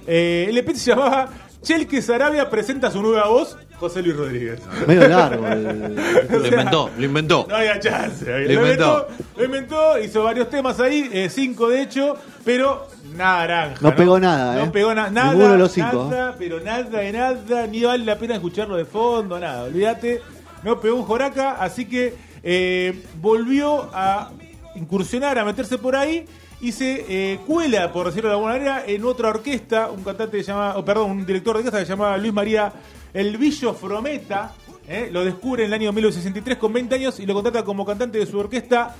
Eh, 0.06 0.46
el 0.48 0.58
EP 0.58 0.70
se 0.74 0.90
llamaba 0.90 1.28
Chelke 1.62 2.02
Sarabia 2.02 2.50
presenta 2.50 2.90
su 2.90 3.00
nueva 3.02 3.28
voz, 3.28 3.56
José 3.78 4.02
Luis 4.02 4.16
Rodríguez. 4.16 4.60
Medio 4.86 5.08
largo. 5.08 5.46
el- 5.46 5.94
Lo 6.30 6.46
inventó, 6.46 6.90
lo 6.98 7.04
inventó. 7.04 7.46
No 7.48 7.56
había 7.56 7.78
chance. 7.78 8.24
Lo 8.24 8.38
Lo 8.38 8.52
inventó. 8.52 8.62
inventó, 8.62 9.06
lo 9.36 9.44
inventó, 9.44 9.98
hizo 10.00 10.24
varios 10.24 10.50
temas 10.50 10.80
ahí, 10.80 11.08
eh, 11.12 11.28
cinco 11.30 11.68
de 11.68 11.82
hecho, 11.82 12.16
pero 12.44 12.88
nada 13.16 13.46
naranja. 13.46 13.76
No 13.80 13.94
pegó 13.94 14.18
nada, 14.18 14.56
No 14.56 14.64
eh. 14.64 14.70
pegó 14.72 14.92
na- 14.94 15.10
nada. 15.10 15.32
Ninguno 15.32 15.52
de 15.52 15.58
los 15.58 15.72
cinco. 15.72 16.08
Nada, 16.10 16.34
pero 16.38 16.60
nada 16.60 16.82
de 16.82 17.12
nada, 17.12 17.66
ni 17.68 17.82
vale 17.84 18.04
la 18.04 18.18
pena 18.18 18.34
escucharlo 18.34 18.76
de 18.76 18.84
fondo, 18.84 19.38
nada. 19.38 19.64
Olvídate, 19.64 20.20
no 20.64 20.80
pegó 20.80 20.96
un 20.96 21.04
joraca, 21.04 21.56
así 21.60 21.84
que 21.86 22.14
eh, 22.42 23.02
volvió 23.20 23.88
a 23.94 24.30
incursionar, 24.74 25.38
a 25.38 25.44
meterse 25.44 25.78
por 25.78 25.94
ahí. 25.94 26.24
Y 26.62 26.70
se 26.72 27.04
eh, 27.08 27.40
cuela, 27.44 27.92
por 27.92 28.06
decirlo 28.06 28.30
de 28.30 28.36
alguna 28.36 28.52
manera, 28.52 28.84
en 28.86 29.04
otra 29.04 29.30
orquesta, 29.30 29.90
un 29.90 30.04
cantante 30.04 30.38
que 30.38 30.44
se 30.44 30.52
llama, 30.52 30.74
oh, 30.76 30.84
perdón, 30.84 31.10
un 31.10 31.26
director 31.26 31.54
de 31.54 31.58
orquesta 31.58 31.80
que 31.80 31.86
se 31.86 31.90
llamaba 31.90 32.16
Luis 32.16 32.32
María 32.32 32.72
Elvillo 33.12 33.74
Frometa, 33.74 34.52
¿eh? 34.86 35.08
lo 35.12 35.24
descubre 35.24 35.64
en 35.64 35.68
el 35.68 35.74
año 35.74 35.92
1963 35.92 36.58
con 36.58 36.72
20 36.72 36.94
años 36.94 37.18
y 37.18 37.26
lo 37.26 37.34
contrata 37.34 37.64
como 37.64 37.84
cantante 37.84 38.18
de 38.18 38.26
su 38.26 38.38
orquesta. 38.38 38.94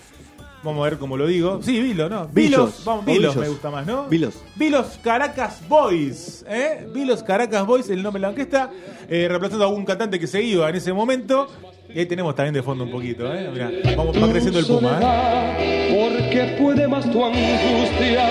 Vamos 0.64 0.80
a 0.80 0.90
ver 0.90 0.98
cómo 0.98 1.16
lo 1.16 1.26
digo. 1.26 1.60
Sí, 1.62 1.80
Vilo, 1.80 2.08
¿no? 2.08 2.28
Villos. 2.28 2.84
Vamos, 2.84 3.04
Vilos 3.04 3.36
me 3.36 3.48
gusta 3.48 3.70
más, 3.70 3.86
¿no? 3.86 4.06
Vilos. 4.06 4.34
Vilos 4.54 4.98
Caracas 5.02 5.62
Boys. 5.68 6.44
¿eh? 6.48 6.88
Vilos 6.92 7.22
Caracas 7.22 7.66
Boys, 7.66 7.90
el 7.90 8.02
nombre 8.02 8.20
de 8.20 8.22
la 8.22 8.28
orquesta, 8.30 8.70
eh, 9.08 9.26
reemplazando 9.28 9.64
a 9.64 9.68
un 9.68 9.84
cantante 9.84 10.20
que 10.20 10.26
se 10.28 10.40
iba 10.42 10.68
en 10.68 10.76
ese 10.76 10.92
momento. 10.92 11.48
Y 11.94 11.98
ahí 11.98 12.06
tenemos 12.06 12.34
también 12.34 12.54
de 12.54 12.62
fondo 12.62 12.84
un 12.84 12.90
poquito, 12.90 13.32
¿eh? 13.34 13.50
Mirá, 13.52 13.70
vamos, 13.96 14.16
va 14.20 14.28
creciendo 14.30 14.58
el 14.58 14.66
puma, 14.66 14.98
¿eh? 15.02 15.88
Porque 15.92 16.56
puede 16.58 16.88
más 16.88 17.10
tu 17.10 17.22
angustia 17.22 18.28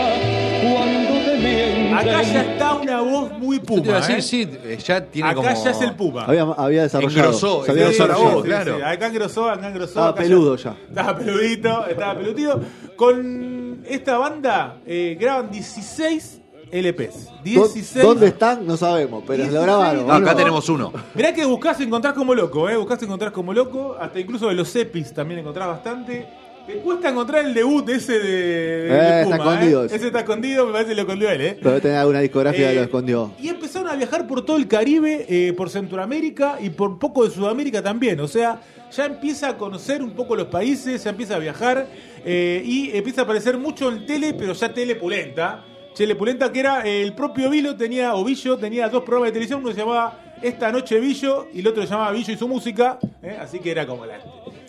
cuando 0.63 1.25
te 1.25 1.37
mienten. 1.37 1.93
Acá 1.93 2.23
ya 2.23 2.41
está 2.41 2.73
una 2.75 3.01
voz 3.01 3.31
muy 3.37 3.57
Yo 3.59 3.63
te 3.63 3.73
iba 3.73 3.83
puma, 3.83 3.97
a 3.97 4.07
decir, 4.07 4.17
¿eh? 4.17 4.21
sí, 4.21 4.57
eh, 4.63 4.77
ya 4.83 5.05
tiene 5.05 5.29
Acá 5.29 5.35
como... 5.35 5.63
ya 5.63 5.71
es 5.71 5.81
el 5.81 5.93
puma. 5.93 6.25
Había, 6.25 6.43
había 6.43 6.83
desarrollado. 6.83 7.27
Engrosó, 7.27 7.63
se 7.65 7.71
había 7.71 7.83
engrosó 7.83 8.07
la 8.07 8.17
voz, 8.17 8.43
claro. 8.43 8.75
Acá 8.83 9.07
engrosó, 9.07 9.49
acá 9.49 9.67
engrosó. 9.67 9.89
Estaba 9.89 10.09
acá 10.09 10.21
peludo 10.21 10.55
ya. 10.55 10.75
Estaba 10.89 11.17
peludito, 11.17 11.87
estaba 11.87 12.15
peludito. 12.17 12.61
Con 12.95 13.83
esta 13.87 14.17
banda 14.17 14.77
eh, 14.87 15.17
graban 15.19 15.51
16 15.51 16.40
LPs. 16.71 17.27
¿Dó- 17.29 17.67
16. 17.67 18.05
¿Dónde 18.05 18.27
están? 18.27 18.65
No 18.65 18.77
sabemos, 18.77 19.23
pero 19.27 19.43
16. 19.43 19.53
lo 19.53 19.61
grabaron. 19.61 20.07
No, 20.07 20.13
acá 20.13 20.31
¿no? 20.31 20.37
tenemos 20.37 20.69
uno. 20.69 20.91
Mirá 21.13 21.33
que 21.33 21.45
buscás 21.45 21.79
encontrar 21.81 22.13
como 22.13 22.33
loco, 22.33 22.69
¿eh? 22.69 22.77
Buscás 22.77 23.01
encontrar 23.03 23.31
como 23.31 23.53
loco. 23.53 23.95
Hasta 23.99 24.19
incluso 24.19 24.47
de 24.47 24.53
los 24.55 24.75
EPIs 24.75 25.13
también 25.13 25.39
encontrás 25.41 25.67
bastante. 25.67 26.27
Te 26.67 26.73
cuesta 26.75 27.09
encontrar 27.09 27.43
el 27.43 27.53
debut 27.55 27.89
ese 27.89 28.19
de. 28.19 28.19
de 28.19 29.21
Eh, 29.21 29.23
Puma, 29.23 29.35
está 29.37 29.49
escondido 29.53 29.83
¿eh? 29.83 29.85
ese. 29.87 29.95
Ese 29.95 30.07
está 30.07 30.19
escondido, 30.19 30.65
me 30.67 30.71
parece 30.73 30.89
que 30.91 30.95
lo 30.95 31.01
escondió 31.01 31.29
él, 31.31 31.41
¿eh? 31.41 31.57
Pero 31.61 31.81
tener 31.81 31.97
alguna 31.97 32.19
discográfica 32.19 32.65
que 32.67 32.71
Eh, 32.71 32.75
lo 32.75 32.81
escondió. 32.83 33.31
Y 33.39 33.49
empezaron 33.49 33.89
a 33.89 33.95
viajar 33.95 34.27
por 34.27 34.45
todo 34.45 34.57
el 34.57 34.67
Caribe, 34.67 35.25
eh, 35.27 35.53
por 35.53 35.71
Centroamérica 35.71 36.57
y 36.61 36.69
por 36.69 36.99
poco 36.99 37.23
de 37.25 37.31
Sudamérica 37.31 37.81
también. 37.81 38.19
O 38.19 38.27
sea, 38.27 38.61
ya 38.91 39.05
empieza 39.07 39.49
a 39.49 39.57
conocer 39.57 40.03
un 40.03 40.11
poco 40.11 40.35
los 40.35 40.47
países, 40.47 41.03
ya 41.03 41.09
empieza 41.09 41.35
a 41.35 41.39
viajar 41.39 41.87
eh, 42.23 42.61
y 42.63 42.91
empieza 42.95 43.21
a 43.21 43.23
aparecer 43.23 43.57
mucho 43.57 43.89
en 43.91 44.05
tele, 44.05 44.33
pero 44.35 44.53
ya 44.53 44.71
tele 44.71 44.95
pulenta. 44.95 45.65
Tele 45.95 46.15
pulenta 46.15 46.51
que 46.51 46.59
era 46.59 46.85
eh, 46.87 47.01
el 47.03 47.13
propio 47.13 47.49
Vilo 47.49 47.75
tenía, 47.75 48.15
o 48.15 48.23
Villo 48.23 48.57
tenía 48.57 48.89
dos 48.89 49.03
programas 49.03 49.27
de 49.29 49.33
televisión, 49.33 49.59
uno 49.61 49.71
se 49.71 49.79
llamaba 49.79 50.35
Esta 50.41 50.71
Noche 50.71 50.99
Villo 50.99 51.47
y 51.53 51.59
el 51.59 51.67
otro 51.67 51.83
se 51.83 51.89
llamaba 51.89 52.11
Villo 52.11 52.33
y 52.33 52.37
su 52.37 52.47
música. 52.47 52.97
eh, 53.21 53.37
Así 53.39 53.59
que 53.59 53.71
era 53.71 53.85
como 53.85 54.05
la. 54.05 54.17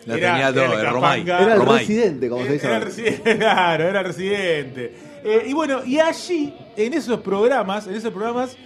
La 0.05 0.15
tenía 0.15 0.53
todo, 0.53 0.65
el 0.73 0.85
el 0.85 0.89
Romay. 0.91 1.21
Era 1.21 1.53
el 1.53 1.59
Romay. 1.59 1.79
residente, 1.79 2.29
como 2.29 2.43
se 2.45 2.53
dice. 2.53 2.65
Era 2.67 2.75
ahora. 2.75 2.85
residente, 2.85 3.37
claro, 3.39 3.83
era 3.87 4.03
residente. 4.03 4.93
Eh, 5.23 5.43
y 5.47 5.53
bueno, 5.53 5.79
y 5.85 5.97
allí, 5.99 6.53
en 6.75 6.93
esos 6.93 7.21
programas, 7.21 7.87
en 7.87 7.95
esos 7.95 8.11
programas, 8.11 8.57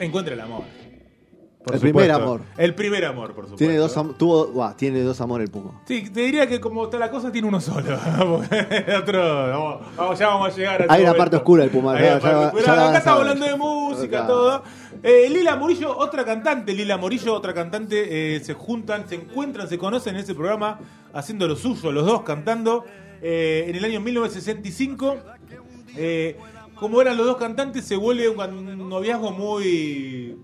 encuentra 0.00 0.32
el 0.34 0.40
amor. 0.40 0.62
Por 1.68 1.74
El 1.76 1.80
primer 1.80 2.10
amor. 2.10 2.40
El 2.56 2.74
primer 2.74 3.04
amor, 3.04 3.26
por 3.34 3.44
supuesto. 3.44 3.56
Tiene 3.56 3.76
dos, 3.76 3.96
am- 3.96 4.14
tuvo, 4.14 4.46
buah, 4.48 4.74
tiene 4.76 5.00
dos 5.02 5.20
amores 5.20 5.46
el 5.46 5.50
Puma. 5.52 5.80
Sí, 5.86 6.08
te 6.10 6.20
diría 6.22 6.46
que 6.48 6.60
como 6.60 6.84
está 6.84 6.98
la 6.98 7.10
cosa, 7.10 7.30
tiene 7.30 7.46
uno 7.48 7.60
solo. 7.60 7.96
Otro, 8.98 9.48
vamos, 9.50 9.80
vamos, 9.96 10.18
ya 10.18 10.28
vamos 10.28 10.52
a 10.52 10.56
llegar 10.56 10.82
a 10.88 10.92
Hay 10.92 11.02
una 11.02 11.14
parte 11.14 11.36
oscura 11.36 11.62
del 11.62 11.70
Puma, 11.70 11.94
Hay 11.94 12.04
ya- 12.04 12.18
la 12.18 12.88
Acá 12.88 13.00
saber. 13.00 13.20
hablando 13.22 13.46
de 13.46 13.56
música, 13.56 14.08
Claro. 14.08 14.26
todo. 14.26 14.62
Eh, 15.02 15.28
Lila 15.30 15.54
Morillo, 15.56 15.96
otra 15.96 16.24
cantante, 16.24 16.72
Lila 16.74 16.96
Morillo, 16.96 17.34
otra 17.34 17.54
cantante, 17.54 18.36
eh, 18.36 18.40
se 18.40 18.54
juntan, 18.54 19.08
se 19.08 19.14
encuentran, 19.14 19.68
se 19.68 19.78
conocen 19.78 20.16
en 20.16 20.22
ese 20.22 20.34
programa, 20.34 20.80
haciendo 21.12 21.46
lo 21.46 21.54
suyo, 21.56 21.92
los 21.92 22.04
dos 22.06 22.22
cantando. 22.22 22.84
eh, 23.20 23.64
en 23.68 23.74
el 23.76 23.84
año 23.84 24.00
1965, 24.00 25.16
eh, 25.96 26.36
como 26.76 27.00
eran 27.02 27.16
los 27.16 27.26
dos 27.26 27.36
cantantes, 27.36 27.84
se 27.84 27.96
vuelve 27.96 28.28
un 28.28 28.88
noviazgo 28.88 29.32
muy 29.32 30.36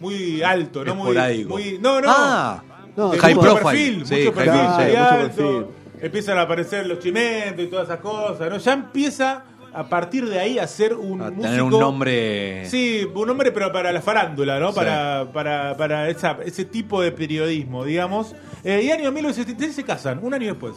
muy 0.00 0.42
alto, 0.42 0.84
¿no? 0.84 0.94
Muy, 0.94 1.44
muy, 1.44 1.78
no, 1.80 2.00
no. 2.00 2.08
Ah, 2.10 2.62
No, 2.96 3.10
high 3.10 3.34
mucho 3.34 3.56
profile. 3.56 3.62
perfil, 3.62 4.06
Sí, 4.06 4.14
mucho 4.14 4.32
high 4.32 4.44
perfil, 4.44 4.60
profile, 4.60 4.84
muy 4.84 4.84
sí, 4.84 4.90
mucho 4.90 5.08
alto. 5.08 5.36
perfil. 5.36 5.66
Empiezan 6.00 6.38
a 6.38 6.42
aparecer 6.42 6.86
los 6.86 6.98
chimentos 7.00 7.64
y 7.64 7.68
todas 7.68 7.84
esas 7.88 8.00
cosas, 8.00 8.50
¿no? 8.50 8.56
Ya 8.58 8.72
empieza 8.72 9.44
a 9.72 9.88
partir 9.88 10.28
de 10.28 10.38
ahí 10.40 10.58
a 10.58 10.66
ser 10.66 10.94
un 10.94 11.20
a 11.20 11.24
músico. 11.26 11.42
tener 11.42 11.62
un 11.62 11.70
nombre... 11.70 12.66
Sí, 12.66 13.06
un 13.14 13.26
nombre, 13.26 13.52
pero 13.52 13.70
para 13.72 13.92
la 13.92 14.00
farándula, 14.00 14.58
¿no? 14.60 14.70
Sí. 14.70 14.76
Para, 14.76 15.28
para, 15.32 15.76
para 15.76 16.08
esa- 16.08 16.38
ese 16.44 16.64
tipo 16.64 17.00
de 17.02 17.12
periodismo, 17.12 17.84
digamos. 17.84 18.34
Eh, 18.64 18.82
y 18.84 18.90
año 18.90 19.10
1976 19.12 19.74
se 19.76 19.84
casan, 19.84 20.20
un 20.22 20.34
año 20.34 20.46
después. 20.46 20.74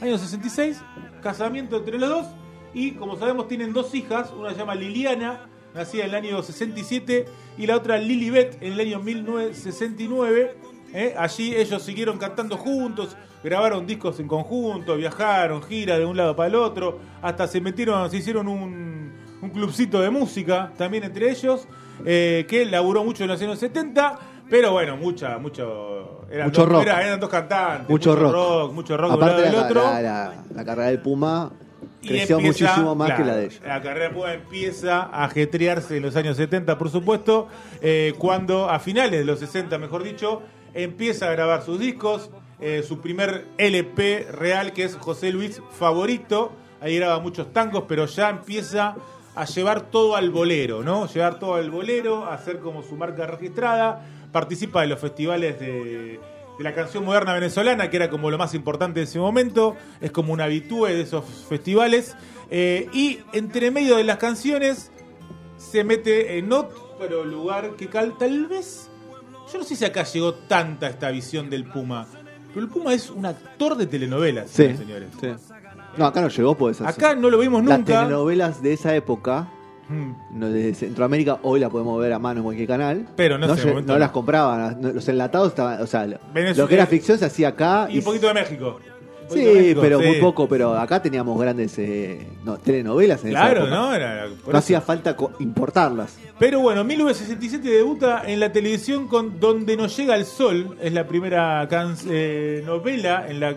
Año 0.00 0.16
66, 0.18 0.80
casamiento 1.22 1.76
entre 1.76 1.98
los 1.98 2.08
dos. 2.08 2.26
Y 2.74 2.92
como 2.92 3.18
sabemos, 3.18 3.48
tienen 3.48 3.72
dos 3.72 3.94
hijas. 3.94 4.32
Una 4.36 4.50
se 4.52 4.58
llama 4.58 4.74
Liliana, 4.74 5.46
nacida 5.74 6.04
en 6.04 6.08
el 6.10 6.14
año 6.14 6.42
67, 6.42 7.26
y 7.58 7.66
la 7.66 7.76
otra 7.76 7.98
Lilibet 7.98 8.58
en 8.62 8.72
el 8.74 8.80
año 8.80 9.00
1969. 9.00 10.54
¿eh? 10.94 11.14
Allí 11.18 11.54
ellos 11.54 11.82
siguieron 11.82 12.18
cantando 12.18 12.56
juntos, 12.56 13.16
grabaron 13.42 13.86
discos 13.86 14.18
en 14.20 14.28
conjunto, 14.28 14.96
viajaron, 14.96 15.62
gira 15.62 15.98
de 15.98 16.04
un 16.04 16.16
lado 16.16 16.34
para 16.36 16.48
el 16.48 16.54
otro, 16.54 16.98
hasta 17.22 17.46
se 17.48 17.60
metieron, 17.60 18.10
se 18.10 18.18
hicieron 18.18 18.48
un, 18.48 19.12
un 19.40 19.50
clubcito 19.50 20.00
de 20.00 20.10
música 20.10 20.72
también 20.76 21.04
entre 21.04 21.30
ellos, 21.30 21.66
eh, 22.04 22.46
que 22.48 22.64
laburó 22.66 23.04
mucho 23.04 23.24
en 23.24 23.30
los 23.30 23.40
años 23.42 23.58
70, 23.58 24.18
pero 24.50 24.72
bueno, 24.72 24.96
mucha, 24.96 25.38
mucho, 25.38 26.26
eran, 26.30 26.48
Mucho 26.48 26.62
dos, 26.62 26.70
rock. 26.70 26.82
era- 26.82 27.06
eran 27.06 27.20
dos 27.20 27.30
cantantes, 27.30 27.88
Mucho 27.88 28.14
rock. 28.16 28.72
mucho 28.72 28.96
rock 28.96 29.10
de 29.12 29.16
un 29.16 29.22
Aparte, 29.22 29.42
lado 29.42 29.48
y 29.48 29.50
del 29.50 29.60
la, 29.60 29.66
otro. 29.66 29.82
la- 29.82 30.02
la- 30.02 30.44
la 30.54 30.64
carrera 30.64 30.88
del 30.88 31.00
Puma 31.00 31.52
creció 32.06 32.36
empieza, 32.38 32.66
muchísimo 32.66 32.94
más 32.94 33.08
claro, 33.08 33.24
que 33.24 33.30
la 33.30 33.36
de 33.36 33.44
ella. 33.46 33.60
La 33.66 33.82
carrera 33.82 34.32
empieza 34.34 35.02
a 35.02 35.24
ajetrearse 35.24 35.96
en 35.96 36.02
los 36.02 36.16
años 36.16 36.36
70, 36.36 36.78
por 36.78 36.90
supuesto, 36.90 37.48
eh, 37.80 38.14
cuando 38.18 38.68
a 38.68 38.78
finales 38.78 39.20
de 39.20 39.24
los 39.24 39.38
60, 39.38 39.78
mejor 39.78 40.02
dicho, 40.02 40.42
empieza 40.74 41.28
a 41.28 41.32
grabar 41.32 41.62
sus 41.62 41.78
discos, 41.78 42.30
eh, 42.60 42.82
su 42.86 43.00
primer 43.00 43.46
LP 43.58 44.26
real, 44.30 44.72
que 44.72 44.84
es 44.84 44.96
José 44.96 45.32
Luis 45.32 45.60
Favorito. 45.72 46.52
Ahí 46.80 46.96
graba 46.96 47.20
muchos 47.20 47.52
tangos, 47.52 47.84
pero 47.88 48.06
ya 48.06 48.30
empieza 48.30 48.96
a 49.34 49.44
llevar 49.44 49.82
todo 49.90 50.16
al 50.16 50.30
bolero, 50.30 50.82
¿no? 50.82 51.06
Llevar 51.06 51.38
todo 51.38 51.54
al 51.54 51.70
bolero, 51.70 52.26
hacer 52.26 52.58
como 52.58 52.82
su 52.82 52.96
marca 52.96 53.26
registrada. 53.26 54.04
Participa 54.30 54.82
de 54.82 54.86
los 54.88 55.00
festivales 55.00 55.58
de, 55.58 56.20
de 56.62 56.70
la 56.70 56.74
canción 56.74 57.04
moderna 57.04 57.34
venezolana, 57.34 57.90
que 57.90 57.96
era 57.96 58.08
como 58.08 58.30
lo 58.30 58.38
más 58.38 58.54
importante 58.54 59.00
en 59.00 59.04
ese 59.04 59.18
momento. 59.18 59.76
Es 60.00 60.10
como 60.12 60.32
un 60.32 60.40
habitué 60.40 60.94
de 60.94 61.02
esos 61.02 61.24
festivales. 61.48 62.16
Eh, 62.50 62.88
y 62.92 63.18
entre 63.32 63.70
medio 63.70 63.96
de 63.96 64.04
las 64.04 64.18
canciones 64.18 64.90
se 65.56 65.84
mete 65.84 66.38
en 66.38 66.52
otro 66.52 67.24
lugar 67.24 67.72
que 67.76 67.88
cal- 67.88 68.16
tal 68.18 68.46
vez. 68.46 68.88
Yo 69.52 69.58
no 69.58 69.64
sé 69.64 69.74
si 69.76 69.84
acá 69.84 70.04
llegó 70.04 70.34
tanta 70.34 70.88
esta 70.88 71.10
visión 71.10 71.50
del 71.50 71.64
Puma. 71.64 72.06
Pero 72.54 72.60
el 72.66 72.68
Puma 72.70 72.94
es 72.94 73.10
un 73.10 73.26
actor 73.26 73.76
de 73.76 73.86
telenovelas, 73.86 74.50
Sí, 74.50 74.74
señores. 74.76 75.08
sí. 75.20 75.28
No, 75.96 76.06
acá 76.06 76.20
no 76.20 76.28
llegó, 76.28 76.56
pues. 76.56 76.80
Acá 76.80 77.14
no 77.14 77.28
lo 77.28 77.38
vimos 77.38 77.64
Las 77.64 77.78
nunca. 77.80 78.00
telenovelas 78.02 78.62
de 78.62 78.72
esa 78.74 78.94
época. 78.94 79.48
No, 80.30 80.48
de 80.50 80.74
Centroamérica, 80.74 81.38
hoy 81.42 81.60
la 81.60 81.68
podemos 81.70 82.00
ver 82.00 82.12
a 82.12 82.18
mano 82.18 82.40
en 82.40 82.44
cualquier 82.44 82.68
canal. 82.68 83.06
Pero 83.16 83.38
no 83.38 83.46
no, 83.46 83.56
sé, 83.56 83.82
no 83.82 83.98
las 83.98 84.10
compraban. 84.10 84.78
Los 84.94 85.08
enlatados 85.08 85.48
estaban. 85.48 85.80
O 85.82 85.86
sea, 85.86 86.00
Venezuela- 86.32 86.54
lo 86.56 86.68
que 86.68 86.74
era 86.74 86.86
ficción 86.86 87.18
se 87.18 87.26
hacía 87.26 87.48
acá. 87.48 87.88
Y 87.90 87.98
un 87.98 88.04
poquito 88.04 88.28
de 88.28 88.34
México. 88.34 88.78
Poquito 89.32 89.52
Sí, 89.52 89.74
pero 89.80 90.00
sí. 90.00 90.06
muy 90.06 90.16
poco. 90.16 90.48
Pero 90.48 90.74
acá 90.78 91.00
teníamos 91.02 91.40
grandes 91.40 91.78
eh, 91.78 92.26
no, 92.44 92.58
telenovelas 92.58 93.22
en 93.24 93.30
esa 93.30 93.40
Claro, 93.40 93.60
época. 93.62 93.74
¿no? 93.76 93.94
Era, 93.94 94.26
hacía 94.52 94.80
falta 94.80 95.16
co- 95.16 95.32
importarlas. 95.40 96.16
Pero 96.38 96.60
bueno, 96.60 96.82
1967 96.84 97.68
debuta 97.68 98.22
en 98.26 98.40
la 98.40 98.50
televisión 98.52 99.06
con 99.08 99.38
Donde 99.38 99.76
nos 99.76 99.96
llega 99.96 100.16
el 100.16 100.24
sol. 100.24 100.76
Es 100.80 100.92
la 100.92 101.06
primera 101.06 101.66
can- 101.68 101.96
eh, 102.08 102.62
novela 102.66 103.26
en 103.28 103.40
la 103.40 103.54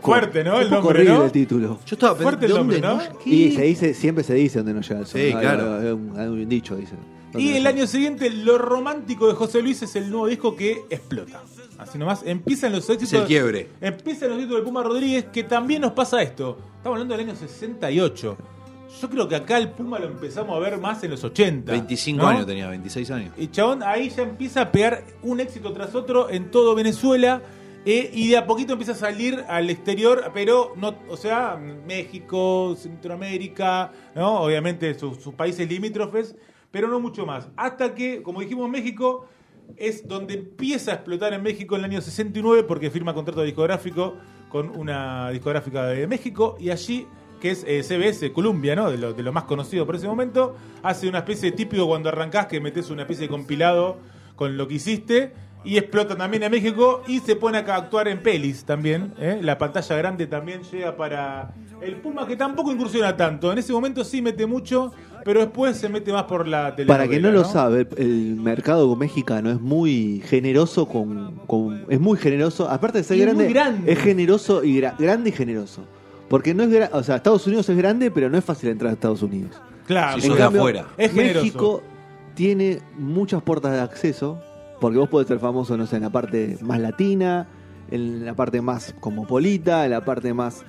fuerte, 0.00 0.44
¿no? 0.44 0.60
El 0.60 0.68
poco 0.68 0.82
nombre, 0.84 1.04
¿no? 1.04 1.24
el 1.24 1.32
título. 1.32 1.78
Yo 1.86 1.94
estaba 1.96 2.14
Fuerte 2.14 2.46
el 2.46 2.52
pensando, 2.52 2.74
¿de 2.74 2.80
nombre, 2.80 3.08
¿no? 3.10 3.18
¿Qué? 3.24 3.30
Y 3.30 3.52
se 3.52 3.62
dice, 3.62 3.94
siempre 3.94 4.24
se 4.24 4.34
dice 4.34 4.58
donde 4.58 4.74
no 4.74 4.80
llega 4.80 5.00
el 5.00 5.06
sol. 5.06 5.20
Sí, 5.20 5.30
claro. 5.32 5.74
Hay 5.78 5.86
un, 5.88 6.12
hay 6.16 6.26
un 6.28 6.48
dicho, 6.48 6.76
dicen. 6.76 6.98
Donde 7.32 7.42
Y 7.46 7.50
el 7.50 7.58
llega. 7.58 7.68
año 7.70 7.86
siguiente, 7.86 8.30
Lo 8.30 8.58
Romántico 8.58 9.28
de 9.28 9.34
José 9.34 9.62
Luis 9.62 9.82
es 9.82 9.94
el 9.96 10.10
nuevo 10.10 10.26
disco 10.26 10.54
que 10.56 10.82
explota. 10.90 11.42
Así 11.80 11.96
nomás, 11.96 12.22
empiezan 12.26 12.72
los 12.72 12.88
éxitos. 12.90 13.14
Es 13.14 13.20
el 13.20 13.26
quiebre. 13.26 13.68
Empiezan 13.80 14.28
los 14.28 14.38
éxitos 14.38 14.58
de 14.58 14.62
Puma 14.64 14.82
Rodríguez, 14.82 15.24
que 15.32 15.44
también 15.44 15.80
nos 15.80 15.92
pasa 15.92 16.20
esto. 16.20 16.58
Estamos 16.76 16.96
hablando 16.96 17.16
del 17.16 17.26
año 17.28 17.36
68. 17.36 18.36
Yo 19.00 19.08
creo 19.08 19.26
que 19.28 19.36
acá 19.36 19.56
el 19.56 19.70
Puma 19.70 19.98
lo 19.98 20.06
empezamos 20.06 20.54
a 20.54 20.58
ver 20.58 20.78
más 20.78 21.02
en 21.04 21.12
los 21.12 21.24
80. 21.24 21.72
25 21.72 22.22
¿no? 22.22 22.28
años 22.28 22.46
tenía, 22.46 22.68
26 22.68 23.10
años. 23.12 23.32
Y 23.38 23.46
Chabón 23.48 23.82
ahí 23.82 24.10
ya 24.10 24.24
empieza 24.24 24.62
a 24.62 24.72
pegar 24.72 25.04
un 25.22 25.40
éxito 25.40 25.72
tras 25.72 25.94
otro 25.94 26.28
en 26.28 26.50
todo 26.50 26.74
Venezuela. 26.74 27.40
eh, 27.86 28.10
y 28.12 28.28
de 28.28 28.36
a 28.36 28.46
poquito 28.46 28.74
empieza 28.74 28.92
a 28.92 28.96
salir 28.96 29.42
al 29.48 29.70
exterior, 29.70 30.30
pero 30.34 30.74
no, 30.76 30.94
o 31.08 31.16
sea, 31.16 31.56
México, 31.56 32.76
Centroamérica, 32.76 33.90
¿no? 34.14 34.40
Obviamente 34.40 34.92
sus, 34.98 35.16
sus 35.22 35.32
países 35.32 35.66
limítrofes, 35.66 36.36
pero 36.70 36.88
no 36.88 37.00
mucho 37.00 37.24
más. 37.24 37.48
Hasta 37.56 37.94
que, 37.94 38.22
como 38.22 38.40
dijimos, 38.40 38.68
México 38.68 39.26
es 39.76 40.06
donde 40.06 40.34
empieza 40.34 40.92
a 40.92 40.94
explotar 40.94 41.32
en 41.32 41.42
México 41.42 41.76
en 41.76 41.84
el 41.84 41.90
año 41.90 42.00
69 42.00 42.64
porque 42.64 42.90
firma 42.90 43.14
contrato 43.14 43.42
discográfico 43.42 44.16
con 44.48 44.70
una 44.76 45.30
discográfica 45.30 45.86
de 45.86 46.06
México 46.06 46.56
y 46.58 46.70
allí 46.70 47.06
que 47.40 47.50
es 47.50 47.64
eh, 47.66 47.82
CBS, 47.82 48.32
Columbia, 48.32 48.76
¿no? 48.76 48.90
De 48.90 48.98
lo, 48.98 49.14
de 49.14 49.22
lo 49.22 49.32
más 49.32 49.44
conocido 49.44 49.86
por 49.86 49.96
ese 49.96 50.06
momento, 50.06 50.54
hace 50.82 51.08
una 51.08 51.18
especie 51.18 51.50
de 51.50 51.56
típico 51.56 51.86
cuando 51.86 52.10
arrancás 52.10 52.46
que 52.46 52.60
metes 52.60 52.90
una 52.90 53.02
especie 53.02 53.22
de 53.22 53.28
compilado 53.30 53.98
con 54.36 54.56
lo 54.56 54.68
que 54.68 54.74
hiciste 54.74 55.32
y 55.64 55.76
explota 55.76 56.16
también 56.16 56.42
a 56.44 56.48
México 56.48 57.02
y 57.06 57.18
se 57.20 57.36
pone 57.36 57.58
acá 57.58 57.74
a 57.74 57.78
actuar 57.78 58.08
en 58.08 58.22
pelis 58.22 58.64
también. 58.64 59.12
¿eh? 59.18 59.38
La 59.42 59.58
pantalla 59.58 59.96
grande 59.96 60.26
también 60.26 60.62
llega 60.62 60.96
para 60.96 61.52
el 61.82 61.96
Puma 61.96 62.26
que 62.26 62.36
tampoco 62.36 62.72
incursiona 62.72 63.16
tanto. 63.16 63.52
En 63.52 63.58
ese 63.58 63.72
momento 63.72 64.02
sí 64.04 64.22
mete 64.22 64.46
mucho, 64.46 64.92
pero 65.24 65.40
después 65.40 65.76
se 65.76 65.88
mete 65.90 66.12
más 66.12 66.24
por 66.24 66.48
la 66.48 66.74
telenovela. 66.74 66.94
Para 67.04 67.08
quien 67.10 67.22
no, 67.22 67.30
lo 67.30 67.44
sabe, 67.44 67.86
el 67.98 68.36
mercado 68.36 68.94
mexicano 68.96 69.50
es 69.50 69.60
muy 69.60 70.22
generoso 70.26 70.86
con, 70.86 71.36
con- 71.46 71.84
es 71.88 72.00
muy 72.00 72.16
generoso, 72.18 72.68
aparte 72.68 72.98
de 72.98 73.04
ser 73.04 73.18
Y 73.18 73.20
es 73.20 73.26
grande, 73.26 73.44
muy 73.44 73.52
grande. 73.52 73.92
es 73.92 73.98
generoso 73.98 74.64
y 74.64 74.80
gra- 74.80 74.96
grande 74.98 75.28
y 75.30 75.32
generoso. 75.32 75.82
Porque 76.28 76.54
no 76.54 76.62
es 76.62 76.70
gra- 76.70 76.88
o 76.92 77.02
sea, 77.02 77.16
Estados 77.16 77.46
Unidos 77.46 77.68
es 77.68 77.76
grande, 77.76 78.10
pero 78.10 78.30
no 78.30 78.38
es 78.38 78.44
fácil 78.44 78.70
entrar 78.70 78.90
a 78.90 78.94
Estados 78.94 79.20
Unidos. 79.22 79.60
Claro, 79.86 80.20
Si 80.20 80.28
En 80.28 80.36
de 80.36 80.42
afuera. 80.42 80.86
Es 80.96 81.12
generoso. 81.12 81.40
México 81.44 81.82
tiene 82.34 82.80
muchas 82.96 83.42
puertas 83.42 83.72
de 83.72 83.80
acceso, 83.80 84.40
porque 84.80 84.98
vos 84.98 85.08
podés 85.08 85.28
ser 85.28 85.38
famoso, 85.38 85.76
no 85.76 85.86
sé, 85.86 85.96
en 85.96 86.02
la 86.02 86.10
parte 86.10 86.56
más 86.62 86.80
latina, 86.80 87.46
en 87.90 88.24
la 88.24 88.34
parte 88.34 88.60
más 88.62 88.94
cosmopolita, 89.00 89.84
en 89.84 89.90
la 89.90 90.04
parte 90.04 90.32
más... 90.34 90.64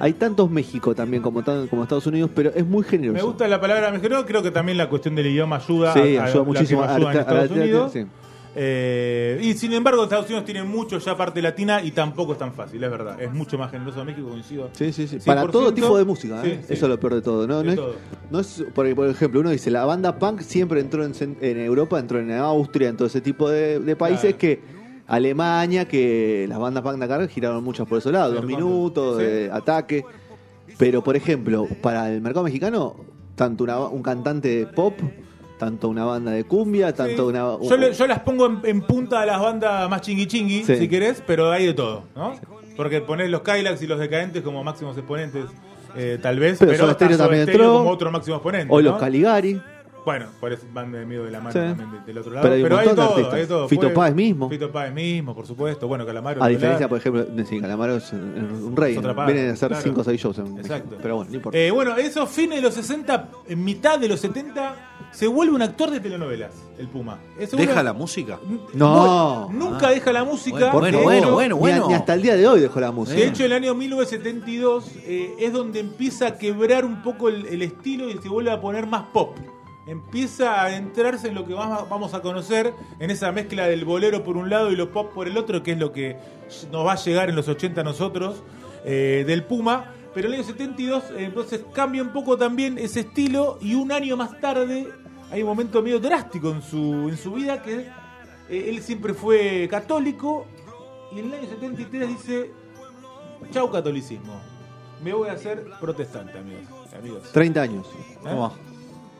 Hay 0.00 0.12
tantos 0.14 0.50
México 0.50 0.94
también 0.94 1.22
como, 1.22 1.42
tan- 1.44 1.68
como 1.68 1.82
Estados 1.84 2.06
Unidos, 2.06 2.30
pero 2.34 2.50
es 2.54 2.66
muy 2.66 2.82
generoso. 2.84 3.14
Me 3.16 3.22
gusta 3.22 3.46
la 3.46 3.60
palabra 3.60 3.90
mejor, 3.92 4.26
creo 4.26 4.42
que 4.42 4.50
también 4.50 4.76
la 4.76 4.88
cuestión 4.88 5.14
del 5.14 5.28
idioma 5.28 5.56
ayuda. 5.56 5.92
Sí, 5.92 6.16
a- 6.16 6.22
a- 6.22 6.24
ayuda 6.26 6.38
la 6.40 6.44
muchísimo 6.44 6.82
a 6.82 6.94
ayuda 6.96 6.96
en 6.98 7.06
a 7.10 7.14
la- 7.14 7.20
Estados 7.20 7.50
Unidos. 7.52 7.92
sí. 7.92 8.06
Eh, 8.56 9.40
y 9.42 9.54
sin 9.54 9.72
embargo, 9.72 10.04
Estados 10.04 10.26
Unidos 10.26 10.44
tiene 10.44 10.62
mucho 10.62 10.98
ya 10.98 11.16
parte 11.16 11.42
latina 11.42 11.82
y 11.82 11.90
tampoco 11.90 12.32
es 12.34 12.38
tan 12.38 12.52
fácil, 12.52 12.82
es 12.84 12.90
verdad. 12.90 13.20
Es 13.20 13.32
mucho 13.32 13.58
más 13.58 13.70
generoso 13.70 13.98
de 13.98 14.04
México, 14.04 14.28
coincido. 14.28 14.68
Sí, 14.72 14.92
sí, 14.92 15.08
sí. 15.08 15.16
100%. 15.18 15.24
Para 15.24 15.46
todo 15.48 15.74
tipo 15.74 15.96
de 15.98 16.04
música, 16.04 16.40
¿eh? 16.44 16.58
Sí, 16.60 16.66
sí. 16.68 16.72
eso 16.74 16.86
es 16.86 16.90
lo 16.90 17.00
peor 17.00 17.14
de 17.14 17.22
todo. 17.22 17.46
No, 17.46 17.58
De 17.58 17.64
no, 17.64 17.70
es, 17.72 17.76
todo. 17.76 17.94
no 18.30 18.40
es- 18.40 18.64
por, 18.74 18.94
por 18.94 19.08
ejemplo, 19.08 19.40
uno 19.40 19.50
dice, 19.50 19.70
la 19.70 19.84
banda 19.84 20.18
punk 20.18 20.40
siempre 20.40 20.80
entró 20.80 21.04
en, 21.04 21.14
Europa, 21.42 21.98
entró 21.98 22.20
en 22.20 22.30
Austria, 22.32 22.88
en 22.90 22.96
todo 22.96 23.08
ese 23.08 23.20
tipo 23.20 23.48
de, 23.50 23.80
de 23.80 23.96
países 23.96 24.22
Claro. 24.34 24.38
que 24.38 24.60
Alemania, 25.06 25.86
que 25.86 26.46
las 26.48 26.58
bandas 26.58 26.82
punk 26.82 26.96
de 26.98 27.04
acá 27.04 27.26
giraron 27.28 27.62
muchas 27.62 27.86
por 27.86 27.98
ese 27.98 28.10
lado, 28.12 28.34
dos 28.34 28.44
minutos, 28.46 29.18
Sí. 29.18 29.24
de 29.24 29.50
ataque. 29.52 30.04
Pero, 30.78 31.04
por 31.04 31.14
ejemplo, 31.16 31.68
para 31.82 32.10
el 32.10 32.20
mercado 32.20 32.44
mexicano, 32.44 32.96
tanto 33.34 33.64
una- 33.64 33.80
un 33.80 34.02
cantante 34.02 34.48
de 34.48 34.66
pop, 34.66 34.94
tanto 35.58 35.88
una 35.88 36.04
banda 36.04 36.30
de 36.32 36.44
cumbia, 36.44 36.92
tanto 36.94 37.24
Sí. 37.30 37.36
una... 37.36 37.56
Yo, 37.68 37.76
le- 37.76 37.92
yo 37.92 38.06
las 38.06 38.20
pongo 38.20 38.46
en, 38.46 38.60
en 38.64 38.82
punta 38.82 39.20
a 39.20 39.26
las 39.26 39.40
bandas 39.40 39.88
más 39.88 40.00
chingui 40.00 40.26
chingui, 40.26 40.64
Sí. 40.64 40.76
si 40.76 40.88
querés, 40.88 41.22
pero 41.26 41.50
hay 41.52 41.66
de 41.66 41.74
todo, 41.74 42.04
¿no? 42.16 42.34
Porque 42.76 43.00
ponés 43.00 43.30
los 43.30 43.42
Kylax 43.42 43.80
y 43.82 43.86
los 43.86 43.98
decadentes 44.00 44.42
como 44.42 44.64
máximos 44.64 44.96
exponentes, 44.98 45.44
eh, 45.96 46.18
tal 46.20 46.38
vez, 46.40 46.58
Pero 46.58 46.72
pero, 46.72 46.90
está 46.90 47.16
también 47.16 47.48
entró. 47.48 47.72
como 47.78 47.90
otro 47.90 48.10
máximo 48.10 48.36
exponente. 48.36 48.72
o 48.74 48.76
¿no? 48.82 48.90
los 48.90 48.98
Caligari. 49.00 49.60
Bueno, 50.04 50.26
por 50.38 50.52
eso 50.52 50.66
van 50.74 50.92
de 50.92 51.06
medio 51.06 51.24
de 51.24 51.30
la 51.30 51.38
mano 51.40 51.52
Sí. 51.52 51.58
también 51.60 51.90
de- 51.92 52.00
del 52.04 52.18
otro 52.18 52.30
lado. 52.32 52.42
Pero 52.42 52.54
hay 52.56 52.62
Pero 52.62 52.76
hay, 52.78 52.88
de 52.88 52.94
todo, 52.94 53.32
hay 53.32 53.46
todo. 53.46 53.68
Fito 53.68 53.80
Puede- 53.84 53.94
Páez 53.94 54.14
mismo. 54.14 54.50
Fito 54.50 54.70
Páez 54.70 54.92
mismo, 54.92 55.34
por 55.34 55.46
supuesto. 55.46 55.88
Bueno, 55.88 56.04
Calamaro. 56.04 56.44
A 56.44 56.48
diferencia, 56.48 56.88
por 56.90 56.98
ejemplo, 56.98 57.24
de 57.24 57.46
sí, 57.46 57.58
Calamaro 57.58 57.96
es 57.96 58.12
un 58.12 58.74
rey. 58.76 58.96
Es 58.96 59.02
¿no? 59.02 59.14
Vienen 59.24 59.48
a 59.48 59.52
hacer 59.54 59.68
claro. 59.68 59.82
5 59.82 60.00
o 60.02 60.04
6 60.04 60.20
shows 60.20 60.38
en 60.40 60.58
Exacto. 60.58 60.74
México. 60.88 60.96
Pero 61.00 61.16
bueno, 61.16 61.30
no 61.30 61.36
importa. 61.36 61.58
Eh, 61.58 61.70
bueno, 61.70 61.96
eso, 61.96 62.26
fines 62.26 62.56
de 62.56 62.62
los 62.62 62.74
60, 62.74 63.28
en 63.48 63.64
mitad 63.64 63.98
de 63.98 64.08
los 64.08 64.20
70, 64.20 64.93
se 65.14 65.26
vuelve 65.28 65.54
un 65.54 65.62
actor 65.62 65.90
de 65.90 66.00
telenovelas, 66.00 66.52
el 66.78 66.88
Puma. 66.88 67.18
¿Deja 67.38 67.56
vuelve- 67.56 67.82
la 67.84 67.92
música? 67.92 68.38
No. 68.74 69.48
Nunca 69.52 69.88
Ah. 69.88 69.90
deja 69.90 70.12
la 70.12 70.24
música. 70.24 70.72
Bueno, 70.72 71.02
bueno, 71.02 71.32
bueno, 71.32 71.54
Ni, 71.56 71.60
bueno. 71.60 71.84
a- 71.84 71.88
ni 71.88 71.94
hasta 71.94 72.14
el 72.14 72.22
día 72.22 72.36
de 72.36 72.46
hoy 72.48 72.60
dejó 72.60 72.80
la 72.80 72.90
música. 72.90 73.18
De 73.18 73.26
hecho, 73.28 73.44
el 73.44 73.52
año 73.52 73.74
1972 73.74 74.86
eh, 75.06 75.34
es 75.38 75.52
donde 75.52 75.80
empieza 75.80 76.26
a 76.26 76.38
quebrar 76.38 76.84
un 76.84 77.02
poco 77.02 77.28
el, 77.28 77.46
el 77.46 77.62
estilo 77.62 78.08
y 78.10 78.18
se 78.18 78.28
vuelve 78.28 78.50
a 78.50 78.60
poner 78.60 78.86
más 78.86 79.04
pop. 79.12 79.36
Empieza 79.86 80.62
a 80.62 80.74
entrarse 80.76 81.28
en 81.28 81.34
lo 81.34 81.44
que 81.46 81.52
vamos 81.52 81.88
vamos 81.90 82.14
a 82.14 82.22
conocer, 82.22 82.72
en 82.98 83.10
esa 83.10 83.30
mezcla 83.32 83.66
del 83.68 83.84
bolero 83.84 84.24
por 84.24 84.36
un 84.38 84.48
lado 84.48 84.72
y 84.72 84.76
lo 84.76 84.90
pop 84.90 85.12
por 85.12 85.28
el 85.28 85.36
otro, 85.36 85.62
que 85.62 85.72
es 85.72 85.78
lo 85.78 85.92
que 85.92 86.16
nos 86.72 86.86
va 86.86 86.92
a 86.92 86.96
llegar 86.96 87.28
en 87.28 87.36
los 87.36 87.48
80 87.48 87.82
a 87.82 87.84
nosotros, 87.84 88.42
eh, 88.84 89.24
del 89.26 89.44
Puma. 89.44 89.92
Pero 90.14 90.28
en 90.28 90.34
el 90.34 90.40
año 90.40 90.48
72 90.48 91.04
eh, 91.10 91.24
entonces 91.24 91.60
cambia 91.74 92.00
un 92.02 92.12
poco 92.12 92.36
también 92.38 92.78
ese 92.78 93.00
estilo 93.00 93.58
y 93.60 93.74
un 93.74 93.92
año 93.92 94.16
más 94.16 94.40
tarde 94.40 94.88
hay 95.30 95.42
un 95.42 95.48
momento 95.48 95.82
medio 95.82 95.98
drástico 96.00 96.50
en 96.50 96.62
su, 96.62 97.08
en 97.08 97.16
su 97.16 97.32
vida 97.32 97.62
que 97.62 97.88
eh, 98.48 98.66
él 98.68 98.80
siempre 98.82 99.14
fue 99.14 99.66
católico 99.70 100.46
y 101.14 101.20
en 101.20 101.26
el 101.26 101.34
año 101.34 101.48
73 101.48 102.08
dice, 102.08 102.50
chau 103.50 103.70
catolicismo, 103.70 104.40
me 105.02 105.12
voy 105.12 105.28
a 105.28 105.32
hacer 105.32 105.64
protestante, 105.80 106.38
amigos. 106.38 106.64
amigos. 106.98 107.22
30 107.32 107.62
años. 107.62 107.86
¿Eh? 108.26 108.48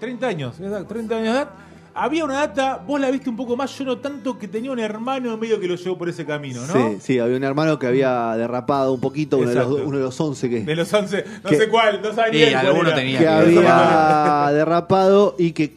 30 0.00 0.26
años, 0.26 0.60
exacto, 0.60 0.86
30 0.86 1.14
años 1.16 1.26
de 1.26 1.30
edad. 1.40 1.50
Había 1.96 2.24
una 2.24 2.34
data, 2.34 2.82
vos 2.84 3.00
la 3.00 3.08
viste 3.08 3.30
un 3.30 3.36
poco 3.36 3.56
más, 3.56 3.70
yo 3.78 3.84
no 3.84 3.98
tanto, 3.98 4.36
que 4.36 4.48
tenía 4.48 4.72
un 4.72 4.80
hermano 4.80 5.36
medio 5.36 5.60
que 5.60 5.68
lo 5.68 5.76
llevó 5.76 5.96
por 5.96 6.08
ese 6.08 6.26
camino, 6.26 6.60
¿no? 6.66 6.72
Sí, 6.72 6.96
sí, 7.00 7.18
había 7.20 7.36
un 7.36 7.44
hermano 7.44 7.78
que 7.78 7.86
había 7.86 8.34
derrapado 8.36 8.92
un 8.92 9.00
poquito, 9.00 9.38
uno 9.38 9.48
de, 9.50 9.54
los, 9.54 9.68
uno 9.68 9.96
de 9.98 10.02
los 10.02 10.20
11 10.20 10.50
que, 10.50 10.60
De 10.64 10.74
los 10.74 10.92
11, 10.92 11.24
no 11.44 11.50
Que- 11.50 11.56
sé 11.56 11.68
cuál, 11.68 12.02
no 12.02 12.12
sabía 12.12 12.32
ni 12.32 12.38
Sí, 12.38 12.42
él 12.46 12.52
cuál 12.54 12.66
alguno 12.66 12.88
era. 12.88 12.96
tenía 12.96 13.18
que 13.18 13.24
que- 13.24 13.30
había 13.30 14.48
derrapado 14.52 15.36
y 15.38 15.52
que, 15.52 15.72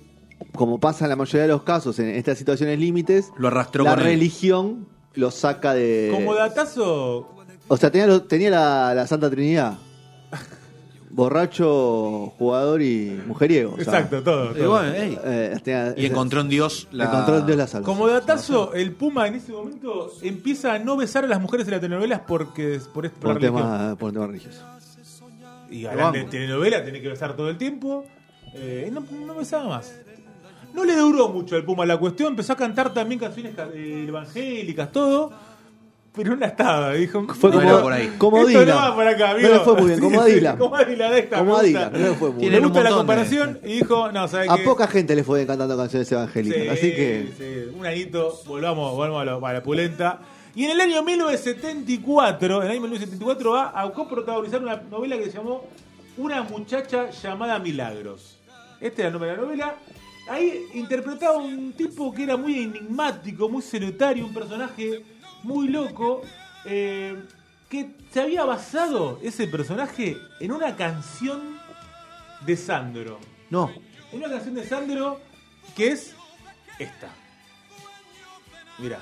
como 0.54 0.80
pasa 0.80 1.06
en 1.06 1.10
la 1.10 1.16
mayoría 1.16 1.44
de 1.44 1.48
los 1.50 1.64
casos 1.64 2.00
en 2.00 2.10
estas 2.10 2.38
situaciones 2.38 2.80
límites, 2.80 3.32
Lo 3.38 3.48
arrastró 3.48 3.84
la 3.84 3.92
con 3.92 4.00
él. 4.00 4.06
religión 4.06 4.88
lo 5.14 5.32
saca 5.32 5.74
de... 5.74 6.10
Como 6.14 6.36
datazo, 6.36 7.30
O 7.68 7.78
sea, 7.78 7.92
tenía, 7.92 8.08
lo- 8.08 8.24
tenía 8.24 8.50
la, 8.52 8.94
la 8.96 9.08
Santa 9.08 9.30
Trinidad. 9.30 9.78
Borracho, 11.10 12.34
jugador 12.38 12.82
y 12.82 13.20
mujeriego. 13.26 13.72
o 13.74 13.76
sea, 13.76 13.84
exacto, 13.86 14.22
todo. 14.24 14.52
Y 14.52 14.60
todo. 14.60 14.70
bueno, 14.72 14.94
ey. 14.94 15.18
eh, 15.24 15.58
tenía- 15.64 15.94
Y 15.98 16.06
encontró 16.06 16.42
en 16.42 16.50
Dios 16.50 16.88
la... 16.92 17.06
encontró 17.06 17.38
en 17.40 17.46
Dios 17.46 17.58
la 17.58 17.66
salvación. 17.68 17.96
Como 17.96 18.08
datazo, 18.10 18.74
el 18.74 18.92
Puma 18.92 19.28
en 19.28 19.36
ese 19.36 19.52
momento 19.54 20.12
empieza 20.22 20.74
a 20.74 20.80
no 20.80 20.98
besar 20.98 21.24
a 21.24 21.28
las 21.28 21.42
mujeres 21.42 21.66
de 21.66 21.72
las 21.72 21.82
telenovelas 21.82 22.22
porque 22.28 22.80
por, 22.94 23.06
este- 23.06 23.20
por 23.20 23.34
por, 23.34 23.42
la 23.42 23.50
un 23.50 23.56
religión. 23.56 23.80
tema, 23.80 23.96
por 23.96 24.08
un 24.10 24.14
tema 24.14 24.28
religioso. 24.28 24.62
Y 25.72 25.82
galán 25.84 26.14
de 26.14 26.24
telenovela 26.26 26.84
tiene 26.84 27.02
que 27.02 27.08
besar 27.10 27.36
todo 27.36 27.50
el 27.50 27.58
tiempo. 27.58 28.06
Eh, 28.54 28.92
no 28.94 29.34
besaba 29.36 29.68
más. 29.68 29.94
No 30.78 30.86
le 30.86 30.96
duró 30.96 31.28
mucho 31.30 31.56
al 31.56 31.64
Puma 31.66 31.86
la 31.86 31.98
cuestión. 31.98 32.30
Empezó 32.30 32.54
a 32.54 32.56
cantar 32.56 32.94
también 32.94 33.20
canciones 33.20 33.56
ca- 33.56 33.68
eh, 33.74 34.06
evangélicas, 34.08 34.92
todo. 34.92 35.32
Pero 36.14 36.32
no 36.32 36.36
la 36.38 36.48
estaba. 36.48 36.94
Dijo, 36.94 37.26
Fue 37.34 37.50
No 37.52 37.58
como, 37.58 37.70
era 37.70 37.82
por 37.82 37.94
ahí. 37.94 38.14
como 38.18 38.38
Esto 38.38 38.50
Dylan. 38.60 38.68
no 38.68 38.76
va 38.98 39.10
acá, 39.10 39.34
No 39.40 39.40
le 39.40 39.60
fue 39.60 39.74
muy 39.76 39.86
bien, 39.88 40.00
como 40.00 40.20
a 40.22 40.24
Sí, 40.26 40.30
sí, 40.32 40.36
Dylan. 40.38 40.58
Como 40.58 40.76
a 40.76 40.84
Dylan, 40.84 41.14
esta, 41.14 41.38
Como 41.40 41.58
a 41.58 41.62
me 41.64 41.70
gusta. 41.70 41.90
Dylan, 41.90 42.02
no 42.02 42.10
le 42.10 42.16
fue 42.16 42.32
muy 42.32 42.40
bien. 42.50 42.64
gusta 42.64 42.78
un 42.80 42.84
la 42.84 42.90
de- 42.90 42.96
comparación 42.96 43.60
y 43.64 43.74
dijo, 43.74 44.12
no, 44.12 44.28
¿sabes 44.28 44.50
A 44.50 44.58
poca 44.58 44.88
gente 44.88 45.16
le 45.16 45.24
fue 45.24 45.46
cantando 45.48 45.76
canciones 45.78 46.12
evangélicas. 46.12 46.60
Sí, 46.62 46.68
así 46.70 46.92
que. 46.96 47.70
un 47.78 47.86
añito, 47.86 48.40
volvamos, 48.48 48.96
volvamos 48.96 49.22
a, 49.22 49.26
lo- 49.26 49.46
a 49.46 49.54
la 49.54 49.62
pulenta. 49.64 50.20
Y 50.56 50.66
en 50.66 50.72
el 50.72 50.82
año 50.82 51.04
1974, 51.04 52.58
en 52.62 52.66
el 52.66 52.72
año 52.72 52.82
1974 52.82 53.52
va 53.52 53.80
a 53.80 53.92
coprotagonizar 53.92 54.62
una 54.62 54.76
novela 54.90 55.18
que 55.18 55.26
se 55.26 55.38
llamó 55.38 55.64
Una 56.18 56.42
muchacha 56.44 57.12
llamada 57.12 57.60
Milagros. 57.60 58.38
Este 58.82 59.02
era 59.04 59.08
el 59.10 59.14
nombre 59.14 59.30
de 59.32 59.38
la 59.38 59.42
novela. 59.44 59.76
Ahí 60.30 60.68
interpretaba 60.74 61.38
un 61.38 61.74
tipo 61.74 62.14
que 62.14 62.24
era 62.24 62.36
muy 62.36 62.64
enigmático, 62.64 63.48
muy 63.50 63.62
solitario, 63.62 64.26
un 64.26 64.34
personaje 64.34 65.04
muy 65.44 65.70
loco, 65.70 66.22
eh, 66.66 67.24
que 67.70 67.96
se 68.12 68.22
había 68.22 68.44
basado 68.44 69.20
ese 69.24 69.48
personaje 69.48 70.18
en 70.40 70.52
una 70.52 70.76
canción 70.76 71.58
de 72.46 72.58
Sandro. 72.58 73.20
No. 73.50 73.72
Hay 74.12 74.18
una 74.20 74.30
canción 74.30 74.56
de 74.56 74.66
Sandro 74.66 75.20
que 75.76 75.92
es 75.92 76.16
esta. 76.80 77.10
Mira. 78.80 79.00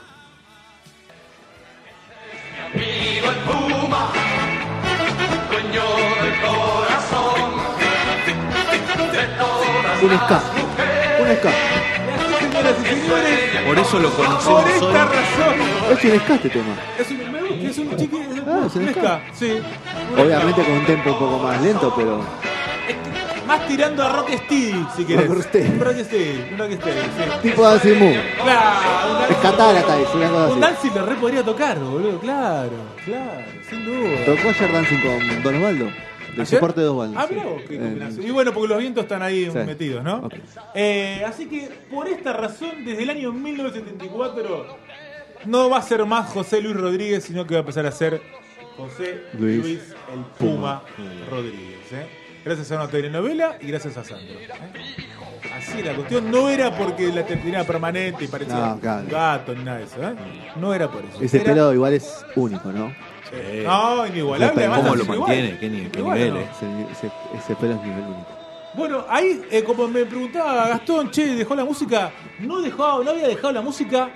Un 10.02 10.12
ska. 10.12 10.65
Un 11.20 11.36
ska. 11.38 11.50
Y 11.50 11.54
así, 12.28 12.46
señoras 12.46 12.76
y 12.80 12.86
señores, 12.86 13.40
Por 13.68 13.80
eso 13.80 14.00
lo 14.00 14.10
por 14.10 14.26
conocemos 14.26 14.70
esta 14.70 14.86
hoy. 14.86 14.94
razón, 14.94 15.56
Es 15.92 16.04
un 16.06 16.20
ska 16.20 16.36
este 16.36 16.50
tema. 16.50 16.74
es 17.00 17.12
un, 17.12 17.32
me 17.32 17.42
gusta, 17.42 17.68
es 17.70 17.78
un 17.78 17.98
chiqui, 17.98 18.18
es 18.18 18.28
un, 18.32 18.50
Ah, 18.50 18.64
es 18.68 18.76
un 18.76 18.84
un 18.84 18.90
ska. 18.90 19.02
ska, 19.02 19.22
sí. 19.34 19.52
Un 20.14 20.20
Obviamente 20.20 20.62
ska. 20.62 20.70
con 20.72 20.80
un 20.80 20.86
tempo 20.86 21.10
un 21.12 21.20
poco 21.20 21.40
más 21.40 21.62
lento, 21.62 21.94
pero. 21.96 22.22
Más 23.48 23.68
tirando 23.68 24.04
a 24.04 24.10
Rock 24.12 24.30
Steady, 24.46 24.86
si 24.98 25.06
querés. 25.06 25.28
Rocksteady. 25.30 25.70
Un 25.70 25.80
Rock 25.80 25.98
Steady, 26.06 26.48
un 26.52 26.58
Rock 26.58 26.72
Steady, 26.82 27.00
sí. 27.00 27.48
Tipo 27.50 27.62
de 27.64 27.70
Dancing 27.70 28.00
Moon. 28.00 28.22
Claro, 28.44 28.70
un 29.12 29.22
Es 29.22 29.30
Dancing- 29.30 29.42
Catálata 29.42 30.00
eso, 30.00 30.12
una 30.16 30.30
cosa 30.30 30.46
Un 30.46 30.52
así. 30.52 30.74
Dancing 30.74 30.92
lo 30.96 31.06
re 31.06 31.16
podría 31.16 31.44
tocar, 31.44 31.80
boludo, 31.80 32.20
claro, 32.20 32.72
claro, 33.06 33.46
sin 33.70 33.86
duda. 33.86 34.26
Tocó 34.26 34.50
ayer 34.50 34.72
Dancing 34.74 35.00
con 35.02 35.44
Don 35.44 35.56
Osvaldo. 35.58 35.86
De 36.36 36.46
soporte 36.46 36.82
de 36.82 36.88
Osvaldo. 36.88 37.20
Ah, 37.20 37.26
sí. 37.30 37.36
vos, 37.36 37.62
qué 37.68 37.76
Eh, 37.76 37.80
combinación. 37.80 38.28
Y 38.28 38.32
bueno, 38.32 38.54
porque 38.54 38.68
los 38.70 38.78
vientos 38.80 39.04
están 39.04 39.22
ahí 39.24 39.46
Sí. 39.52 39.58
metidos, 39.60 40.04
¿no? 40.04 40.18
Ok. 40.26 40.34
Eh, 40.74 41.24
así 41.26 41.48
que 41.48 41.70
por 41.90 42.08
esta 42.08 42.34
razón, 42.34 42.84
desde 42.86 43.04
el 43.04 43.10
año 43.10 43.32
1974, 43.32 44.78
no 45.46 45.70
va 45.70 45.78
a 45.78 45.82
ser 45.82 46.06
más 46.06 46.30
José 46.32 46.62
Luis 46.62 46.76
Rodríguez, 46.76 47.24
sino 47.24 47.46
que 47.46 47.54
va 47.56 47.60
a 47.60 47.62
empezar 47.62 47.86
a 47.86 47.92
ser 47.92 48.22
José 48.78 49.22
Luis, 49.40 49.58
Luis 49.62 49.80
el 50.14 50.22
Puma, 50.38 50.82
Rodríguez. 51.30 51.92
¿eh? 51.94 52.08
Gracias 52.44 52.72
a 52.72 52.76
una 52.76 52.88
telenovela 52.88 53.58
y 53.62 53.68
gracias 53.68 53.98
a 53.98 54.04
Sandro. 54.04 54.36
¿eh? 54.40 54.48
Así 55.58 55.82
la 55.82 55.96
cuestión. 55.96 56.30
No 56.30 56.50
era 56.50 56.76
porque 56.78 57.08
la 57.12 57.26
tenía 57.26 57.64
permanente 57.64 58.26
y 58.26 58.28
parecía 58.28 58.56
No, 58.56 58.80
claro. 58.80 59.04
un 59.04 59.10
gato 59.10 59.56
ni 59.56 59.64
nada 59.64 59.78
de 59.80 59.84
eso. 59.86 59.96
¿eh? 60.04 60.14
No 60.58 60.74
era 60.74 60.92
por 60.92 61.04
eso. 61.06 61.22
Ese 61.22 61.38
Era- 61.38 61.46
pelo 61.46 61.74
igual 61.74 61.94
es 61.94 62.24
único, 62.36 62.72
¿no? 62.72 62.94
No, 63.64 64.06
inigualable. 64.08 64.62
además, 64.66 64.80
¿Cómo 64.82 64.96
lo 64.96 65.06
mantiene? 65.06 65.58
¿Qué, 65.60 65.70
ni- 65.70 65.86
qué 65.90 66.00
Igual, 66.00 66.18
nivel, 66.18 66.34
no. 66.36 66.40
eh? 66.42 66.48
Ese, 66.52 66.92
ese- 67.08 67.14
ese 67.38 67.56
pelo 67.56 67.74
es 67.76 67.82
nivel 67.82 68.00
único. 68.04 68.28
Bueno, 68.76 69.06
ahí, 69.10 69.42
eh, 69.52 69.64
como 69.64 69.88
me 69.88 70.06
preguntaba 70.06 70.68
Gastón, 70.68 71.10
che, 71.12 71.28
¿dejó 71.36 71.56
la 71.56 71.64
música? 71.64 72.12
No, 72.40 72.62
dejó, 72.62 73.04
no 73.04 73.12
había 73.12 73.28
dejado 73.28 73.54
la 73.54 73.62
música, 73.62 74.10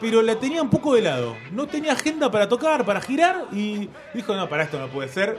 pero 0.00 0.20
la 0.20 0.34
tenía 0.36 0.60
un 0.62 0.68
poco 0.70 0.94
de 0.94 1.02
lado. 1.02 1.34
No 1.50 1.66
tenía 1.66 1.92
agenda 1.92 2.30
para 2.30 2.46
tocar, 2.48 2.84
para 2.84 3.00
girar, 3.00 3.46
y 3.52 3.88
dijo, 4.12 4.34
no, 4.34 4.48
para 4.48 4.64
esto 4.64 4.78
no 4.78 4.88
puede 4.88 5.08
ser. 5.08 5.38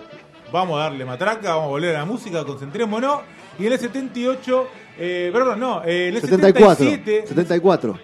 Vamos 0.51 0.79
a 0.79 0.83
darle 0.83 1.05
matraca, 1.05 1.49
vamos 1.49 1.65
a 1.65 1.69
volver 1.69 1.95
a 1.95 1.99
la 1.99 2.05
música, 2.05 2.43
concentrémonos. 2.43 3.21
Y 3.59 3.67
en 3.67 3.73
el 3.73 3.79
78, 3.79 4.67
eh, 4.97 5.29
perdón, 5.31 5.59
no, 5.59 5.83
eh, 5.83 6.07
en 6.09 6.15
el 6.15 6.21
74. 6.21 6.75
77... 6.85 7.27
74. 7.27 7.99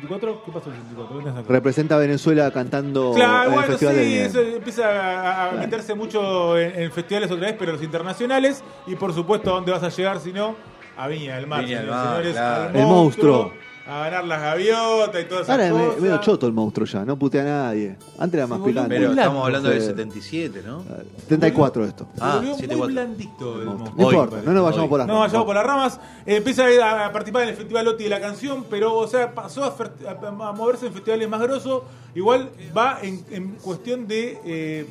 74, 0.00 0.42
¿Qué 0.44 0.52
pasó 0.52 0.70
en 0.70 0.76
el 0.76 0.82
74? 0.82 1.14
¿Dónde 1.16 1.40
está? 1.40 1.52
Representa 1.52 1.94
a 1.96 1.98
Venezuela 1.98 2.50
cantando 2.50 3.12
Claro, 3.14 3.36
en 3.36 3.44
el 3.48 3.50
bueno, 3.52 3.66
Festival 3.68 3.94
sí, 3.94 4.00
de 4.00 4.24
eso 4.24 4.40
empieza 4.40 4.84
a, 4.88 5.50
a 5.50 5.52
meterse 5.52 5.94
mucho 5.94 6.58
en, 6.58 6.82
en 6.82 6.92
festivales 6.92 7.30
otra 7.30 7.46
vez, 7.46 7.56
pero 7.58 7.72
los 7.72 7.82
internacionales. 7.82 8.62
Y 8.86 8.94
por 8.96 9.12
supuesto, 9.12 9.50
¿a 9.50 9.54
dónde 9.54 9.72
vas 9.72 9.82
a 9.82 9.88
llegar 9.88 10.20
si 10.20 10.32
no? 10.32 10.56
A 10.96 11.08
Viña 11.08 11.36
del 11.36 11.46
Mar, 11.46 11.64
Viña 11.64 11.80
del 11.80 11.88
señores, 11.88 12.04
Mar, 12.04 12.14
señores, 12.16 12.32
claro. 12.32 12.64
al 12.70 12.76
El 12.76 12.86
monstruo. 12.86 13.52
A 13.88 14.00
ganar 14.00 14.24
las 14.24 14.40
gaviotas 14.40 15.22
y 15.22 15.24
todas 15.26 15.44
esas 15.44 15.50
Ahora 15.60 15.70
cosas. 15.70 16.00
medio 16.02 16.16
choto 16.18 16.46
el 16.48 16.52
monstruo 16.52 16.86
ya, 16.86 17.04
no 17.04 17.16
putea 17.16 17.42
a 17.42 17.44
nadie. 17.44 17.96
Antes 18.18 18.38
era 18.38 18.46
más 18.48 18.58
picante. 18.60 18.88
Pero 18.96 19.10
estamos 19.10 19.44
hablando 19.46 19.68
del 19.68 19.80
sí. 19.80 19.86
77, 19.86 20.62
¿no? 20.66 20.82
74 21.20 21.84
esto. 21.84 22.08
Se 22.16 22.20
Ah, 22.24 22.34
volvió 22.36 22.50
muy 22.56 22.60
7-4. 22.66 22.86
blandito 22.88 23.58
el 23.60 23.64
No 23.66 23.74
monstruo. 23.74 24.06
Hoy, 24.08 24.14
importa, 24.14 24.36
no 24.44 24.52
nos 24.52 24.64
vayamos 24.64 24.82
hoy. 24.84 24.88
por 24.88 24.98
las 24.98 25.06
No 25.06 25.12
ramas. 25.14 25.28
vayamos 25.28 25.46
por 25.46 25.54
las 25.54 25.66
ramas. 25.66 26.00
Empieza 26.26 27.04
a, 27.06 27.12
participar 27.12 27.42
en 27.44 27.48
el 27.50 27.56
Festival 27.56 27.86
Oti 27.88 28.04
de 28.04 28.10
la 28.10 28.20
canción, 28.20 28.64
pero 28.68 28.94
o 28.96 29.06
sea, 29.06 29.32
pasó 29.34 29.62
a, 29.64 30.52
moverse 30.52 30.86
en 30.86 30.92
festivales 30.92 31.28
más 31.28 31.40
grosos. 31.42 31.82
Igual 32.16 32.50
va 32.76 32.98
en, 33.02 33.24
en 33.30 33.50
cuestión 33.62 34.08
de, 34.08 34.38
eh, 34.44 34.86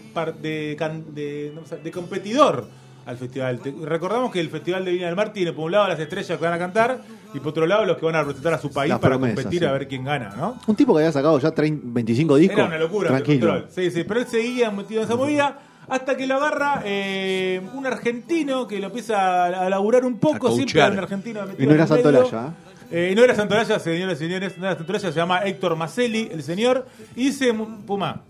no 1.54 1.62
de 1.84 1.92
competidor 1.92 2.66
al 3.06 3.18
festival. 3.18 3.60
Te- 3.60 3.74
recordamos 3.84 4.32
que 4.32 4.40
el 4.40 4.50
Festival 4.50 4.84
de 4.86 4.92
Viña 4.92 5.06
del 5.08 5.16
Mar 5.16 5.32
tiene 5.32 5.54
por 5.54 5.66
un 5.66 5.72
lado 5.72 5.88
las 5.88 6.00
estrellas 6.00 6.38
que 6.38 6.44
van 6.44 6.54
a 6.54 6.58
cantar 6.58 7.02
y 7.34 7.40
por 7.40 7.50
otro 7.50 7.66
lado 7.68 7.86
los 7.86 7.98
que 7.98 8.06
van 8.06 8.16
a 8.16 8.20
representar 8.22 8.54
a 8.54 8.58
su 8.60 8.72
país 8.72 8.90
Las 8.90 9.00
para 9.00 9.16
promesas, 9.16 9.36
competir 9.44 9.60
sí. 9.60 9.66
a 9.66 9.72
ver 9.72 9.88
quién 9.88 10.04
gana, 10.04 10.34
¿no? 10.36 10.60
Un 10.68 10.76
tipo 10.76 10.94
que 10.94 11.00
había 11.02 11.12
sacado 11.12 11.38
ya 11.40 11.52
30 11.52 11.82
25 11.86 12.36
discos. 12.38 12.58
Era 12.58 12.68
una 12.68 12.78
locura. 12.78 13.10
el 13.10 13.16
Tranquilo. 13.24 13.48
control. 13.52 13.70
Sí, 13.72 13.92
sí, 13.92 14.04
pero 14.04 14.20
él 14.22 14.28
seguía 14.28 14.72
metido 14.72 15.02
en 15.02 15.08
esa 15.08 15.16
movida 15.16 15.60
hasta 15.88 16.18
que 16.18 16.26
lo 16.26 16.36
agarra 16.36 16.82
eh, 16.84 17.62
un 17.76 17.86
argentino 17.86 18.68
que 18.68 18.80
lo 18.80 18.88
empieza 18.88 19.46
a, 19.46 19.66
a 19.66 19.70
laburar 19.70 20.04
un 20.04 20.18
poco. 20.18 20.52
Siempre 20.56 20.84
un 20.90 20.98
argentino 20.98 21.42
metido 21.46 21.64
Y 21.64 21.68
no 21.68 21.74
era. 21.76 21.86
Santolaya, 21.86 22.54
Eh, 22.92 23.14
no 23.16 23.24
era 23.24 23.36
Santolaya, 23.36 23.78
señores 23.80 24.20
y 24.20 24.26
señores, 24.26 24.58
no 24.58 24.66
era 24.66 24.76
Santolaya, 24.78 25.12
se 25.12 25.16
llama 25.16 25.40
Héctor 25.44 25.76
Macelli, 25.76 26.30
el 26.32 26.42
señor. 26.42 26.88
Y 27.16 27.26
dice, 27.26 27.54
Puma, 27.54 28.22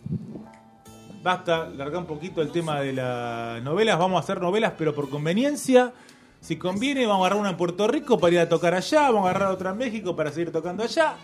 basta, 1.25 1.67
larga 1.75 1.97
un 1.97 2.05
poquito 2.05 2.39
el 2.39 2.51
tema 2.51 2.81
de 2.81 2.93
las 2.93 3.59
novelas, 3.63 3.97
vamos 3.97 4.17
a 4.17 4.19
hacer 4.19 4.39
novelas, 4.39 4.73
pero 4.77 4.93
por 4.93 5.09
conveniencia. 5.09 5.91
Si 6.39 6.55
conviene, 6.55 7.07
vamos 7.07 7.23
a 7.23 7.25
agarrar 7.25 7.39
una 7.39 7.49
en 7.49 7.57
Puerto 7.57 7.88
Rico 7.88 8.19
para 8.19 8.33
ir 8.33 8.39
a 8.41 8.47
tocar 8.47 8.75
allá, 8.75 9.09
vamos 9.09 9.25
a 9.25 9.31
agarrar 9.31 9.51
otra 9.51 9.71
en 9.71 9.77
México 9.77 10.15
para 10.15 10.31
seguir 10.31 10.51
tocando 10.51 10.83
allá. 10.83 11.15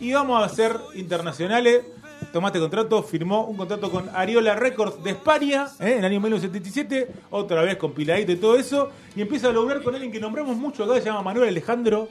Y 0.00 0.14
vamos 0.14 0.40
a 0.40 0.46
hacer 0.46 0.74
internacionales. 0.94 1.82
Tomaste 2.32 2.58
contrato, 2.58 3.02
firmó 3.02 3.48
un 3.48 3.58
contrato 3.58 3.90
con 3.90 4.08
Ariola 4.14 4.54
Records 4.54 5.04
de 5.04 5.10
España 5.10 5.66
¿eh? 5.78 5.92
en 5.92 5.98
el 5.98 6.04
año 6.06 6.20
1977, 6.20 7.12
otra 7.28 7.60
vez 7.60 7.76
compiladito 7.76 8.32
y 8.32 8.36
todo 8.36 8.56
eso, 8.56 8.90
y 9.14 9.20
empieza 9.20 9.48
a 9.48 9.52
lograr 9.52 9.82
con 9.82 9.94
alguien 9.94 10.10
que 10.10 10.20
nombramos 10.20 10.56
mucho 10.56 10.84
acá, 10.84 10.94
se 10.94 11.06
llama 11.06 11.22
Manuel 11.22 11.48
Alejandro, 11.48 12.08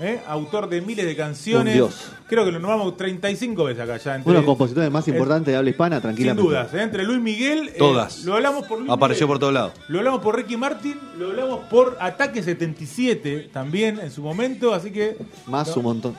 ¿eh? 0.00 0.20
autor 0.26 0.68
de 0.68 0.80
miles 0.80 1.04
de 1.06 1.14
canciones. 1.16 1.72
Un 1.74 1.78
dios. 1.78 1.94
Creo 2.28 2.44
que 2.44 2.52
lo 2.52 2.58
nombramos 2.58 2.96
35 2.96 3.64
veces 3.64 3.82
acá 3.82 3.96
ya. 3.98 4.16
entre- 4.16 4.30
Uno 4.30 4.40
de 4.40 4.46
los 4.46 4.46
compositores 4.46 4.90
más 4.90 5.06
importantes 5.08 5.52
de 5.52 5.56
habla 5.58 5.70
hispana, 5.70 5.96
Sin 5.96 6.02
tranquilamente. 6.02 6.42
dudas, 6.48 6.74
¿eh? 6.74 6.82
entre 6.82 7.04
Luis 7.04 7.20
Miguel. 7.20 7.68
eh, 7.68 7.74
Todas. 7.78 8.24
lo 8.24 8.34
hablamos 8.34 8.64
por 8.66 8.78
Luis 8.78 8.90
Apareció 8.90 9.26
Miguel, 9.26 9.34
por 9.34 9.38
todos 9.40 9.52
lados. 9.54 9.72
Lo 9.88 9.98
hablamos 9.98 10.20
por 10.22 10.36
Ricky 10.36 10.56
Martin, 10.56 10.98
lo 11.18 11.28
hablamos 11.30 11.60
por 11.70 11.96
Ataque 12.00 12.42
77 12.42 13.50
también 13.52 13.98
en 14.00 14.10
su 14.10 14.22
momento, 14.22 14.74
así 14.74 14.90
que. 14.90 15.16
Más 15.46 15.68
No. 15.68 15.74
un 15.76 15.82
montón. 15.82 16.14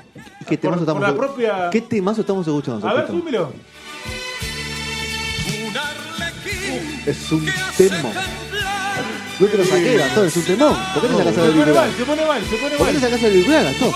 ¿Qué 0.47 0.57
Por- 0.57 0.57
temazo 0.57 0.85
por 0.85 0.93
estamos 0.93 1.01
la 1.01 1.15
propia- 1.15 1.69
¿Qué 1.71 1.81
temazo 1.81 2.21
estamos 2.21 2.47
escuchando? 2.47 2.87
A 2.87 2.93
ver, 2.93 3.05
arlequín 3.05 3.23
Es 7.05 7.31
un 7.31 7.45
temblar 7.77 8.13
No 9.39 9.47
te 9.47 9.57
lo 9.57 9.65
saqué, 9.65 9.97
Gastón, 9.97 10.27
es 10.27 10.37
un 10.37 10.43
temón. 10.43 10.77
¿Por 10.93 11.01
qué 11.01 11.07
te 11.09 11.17
sacas 11.17 11.35
Se 11.35 11.45
el 11.45 11.53
pone 11.53 11.73
mal, 11.73 11.91
se 11.97 12.05
pone 12.05 12.25
mal, 12.25 12.41
se 12.45 12.55
pone 12.57 12.75
¿Por 12.77 12.87
qué 12.87 12.93
te 12.93 12.99
mal. 12.99 13.01
sacas 13.01 13.23
el 13.23 13.31
auricular, 13.31 13.63
Gastón? 13.63 13.93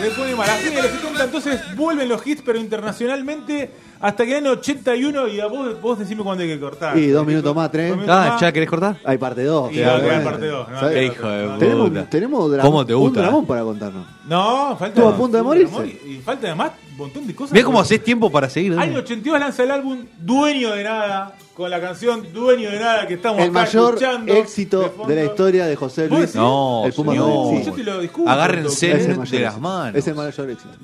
Se 0.00 0.10
pone 0.10 0.34
mal. 0.34 0.50
A 0.50 0.54
fines 0.56 0.74
de 0.74 0.82
los 0.82 0.90
70 0.92 1.24
entonces 1.24 1.76
vuelven 1.76 2.08
los 2.08 2.26
hits, 2.26 2.42
pero 2.44 2.58
internacionalmente 2.58 3.70
hasta 4.00 4.24
que 4.26 4.36
en 4.38 4.46
el 4.46 4.52
81 4.52 5.28
y 5.28 5.40
a 5.40 5.46
vos, 5.46 5.80
vos 5.80 5.98
decime 5.98 6.22
cuándo 6.22 6.42
hay 6.42 6.50
que 6.50 6.60
cortar. 6.60 6.96
Y 6.98 7.08
dos 7.08 7.26
minutos 7.26 7.54
más, 7.54 7.70
tres. 7.70 7.92
Minutos 7.92 8.14
Ah, 8.14 8.28
más. 8.32 8.40
¿ya 8.40 8.52
querés 8.52 8.68
cortar? 8.68 8.96
Hay 9.04 9.18
parte 9.18 9.44
2. 9.44 9.72
Y 9.72 9.80
va 9.80 9.96
a 9.96 10.00
quedar 10.00 10.24
parte 10.24 10.46
dos, 10.46 10.68
¿no? 10.68 10.80
¿Sabes? 10.80 10.94
Qué 10.94 11.04
hijo 11.06 11.28
de 11.28 11.44
puta. 11.46 11.58
Tenemos, 11.58 12.10
tenemos 12.10 12.50
dra- 12.52 12.60
¿Cómo 12.62 12.84
te 12.86 12.94
gusta, 12.94 13.20
un 13.20 13.24
dramón 13.26 13.44
eh? 13.44 13.46
para 13.48 13.62
contarnos. 13.62 14.06
No, 14.28 14.68
falta. 14.70 14.86
Estuvo 14.88 15.08
a 15.08 15.16
punto 15.16 15.36
de 15.36 15.42
morirse. 15.42 15.86
Y 16.06 16.16
falta 16.24 16.46
además 16.48 16.72
un 16.92 16.96
montón 16.98 17.26
de 17.26 17.34
cosas. 17.34 17.52
Mira 17.52 17.64
cómo 17.64 17.80
haces 17.80 18.02
tiempo 18.04 18.30
para 18.30 18.48
seguir. 18.50 18.72
¿no? 18.72 18.80
Año 18.80 18.98
82 18.98 19.40
lanza 19.40 19.62
el 19.64 19.70
álbum 19.70 20.04
Dueño 20.18 20.72
de 20.74 20.84
Nada, 20.84 21.34
con 21.54 21.70
la 21.70 21.80
canción 21.80 22.26
Dueño 22.32 22.70
de 22.70 22.78
Nada 22.78 23.06
que 23.06 23.14
estamos 23.14 23.38
El 23.40 23.50
acá 23.50 23.52
mayor 23.60 23.94
escuchando 23.94 24.32
éxito 24.34 24.94
de 25.06 25.14
la 25.14 25.24
historia 25.24 25.66
de 25.66 25.76
José 25.76 26.08
¿Vos 26.08 26.18
Luis. 26.18 26.34
No, 26.34 26.82
el 26.84 26.92
Puma 26.92 27.12
señor. 27.12 27.28
Rodríguez. 27.28 27.66
Yo 27.66 27.72
te 27.72 27.84
lo 27.84 28.00
discuto. 28.00 28.30
Agárrense 28.30 28.94
de 28.96 29.40
las 29.40 29.60
manos. 29.60 29.94
Es 29.96 30.06
el 30.08 30.14
mayor 30.14 30.50
éxito. 30.50 30.74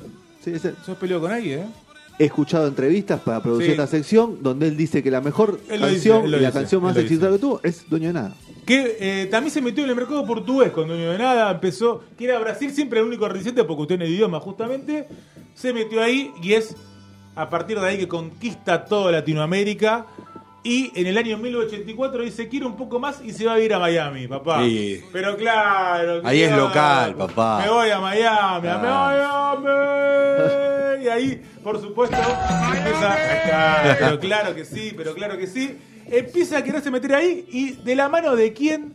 Sí, 0.42 0.52
es 0.54 0.64
el- 0.64 0.76
¿Sos 0.84 0.96
peleado 0.96 1.20
con 1.22 1.30
alguien, 1.32 1.60
eh? 1.60 1.66
He 2.22 2.26
escuchado 2.26 2.68
entrevistas 2.68 3.20
para 3.20 3.42
producir 3.42 3.66
Sí. 3.66 3.70
esta 3.72 3.86
sección 3.88 4.38
donde 4.42 4.68
él 4.68 4.76
dice 4.76 5.02
que 5.02 5.10
la 5.10 5.20
mejor 5.20 5.58
Él 5.68 5.80
lo 5.80 5.88
canción 5.88 6.18
dice, 6.18 6.24
él 6.26 6.30
lo 6.30 6.36
y 6.36 6.40
la 6.40 6.48
dice, 6.48 6.58
canción 6.60 6.82
más 6.82 6.96
exitosa 6.96 7.32
que 7.32 7.38
tuvo 7.38 7.60
es 7.64 7.84
Dueño 7.90 8.08
de 8.08 8.12
Nada. 8.14 8.34
Que 8.64 8.96
eh, 9.00 9.26
también 9.26 9.52
se 9.52 9.60
metió 9.60 9.82
en 9.82 9.90
el 9.90 9.96
mercado 9.96 10.24
portugués 10.24 10.70
con 10.70 10.86
Dueño 10.86 11.10
de 11.10 11.18
Nada, 11.18 11.50
empezó, 11.50 12.04
que 12.16 12.26
era 12.26 12.38
Brasil 12.38 12.70
siempre 12.70 13.00
el 13.00 13.06
único 13.06 13.28
residente 13.28 13.64
por 13.64 13.74
cuestión 13.76 13.98
de 13.98 14.08
idioma 14.08 14.38
justamente, 14.38 15.08
se 15.54 15.72
metió 15.72 16.00
ahí 16.00 16.30
y 16.40 16.52
es 16.52 16.76
a 17.34 17.50
partir 17.50 17.80
de 17.80 17.88
ahí 17.88 17.98
que 17.98 18.06
conquista 18.06 18.84
toda 18.84 19.10
Latinoamérica 19.10 20.06
y 20.62 20.92
en 20.94 21.08
el 21.08 21.18
año 21.18 21.38
1984 21.38 22.22
dice 22.22 22.48
quiero 22.48 22.68
un 22.68 22.76
poco 22.76 23.00
más 23.00 23.20
y 23.24 23.32
se 23.32 23.46
va 23.46 23.54
a 23.54 23.60
ir 23.60 23.74
a 23.74 23.80
Miami, 23.80 24.28
papá. 24.28 24.62
Sí. 24.62 25.00
Pero 25.12 25.36
claro, 25.36 26.20
Ahí 26.22 26.42
es 26.42 26.48
claro, 26.50 26.68
local, 26.68 27.16
papá. 27.16 27.62
Me 27.64 27.68
voy 27.68 27.90
a 27.90 27.98
Miami, 27.98 28.68
a 28.68 28.78
Miami. 28.78 30.81
Y 31.00 31.08
ahí, 31.08 31.42
por 31.62 31.80
supuesto, 31.80 32.16
empieza 32.16 33.16
pero 33.98 34.18
claro 34.20 34.54
que 34.54 34.64
sí, 34.64 34.92
pero 34.96 35.14
claro 35.14 35.36
que 35.38 35.46
sí. 35.46 35.78
Empieza 36.10 36.58
a 36.58 36.64
quererse 36.64 36.90
meter 36.90 37.14
ahí 37.14 37.46
y 37.50 37.72
de 37.72 37.94
la 37.94 38.08
mano 38.08 38.34
de 38.36 38.52
quién? 38.52 38.94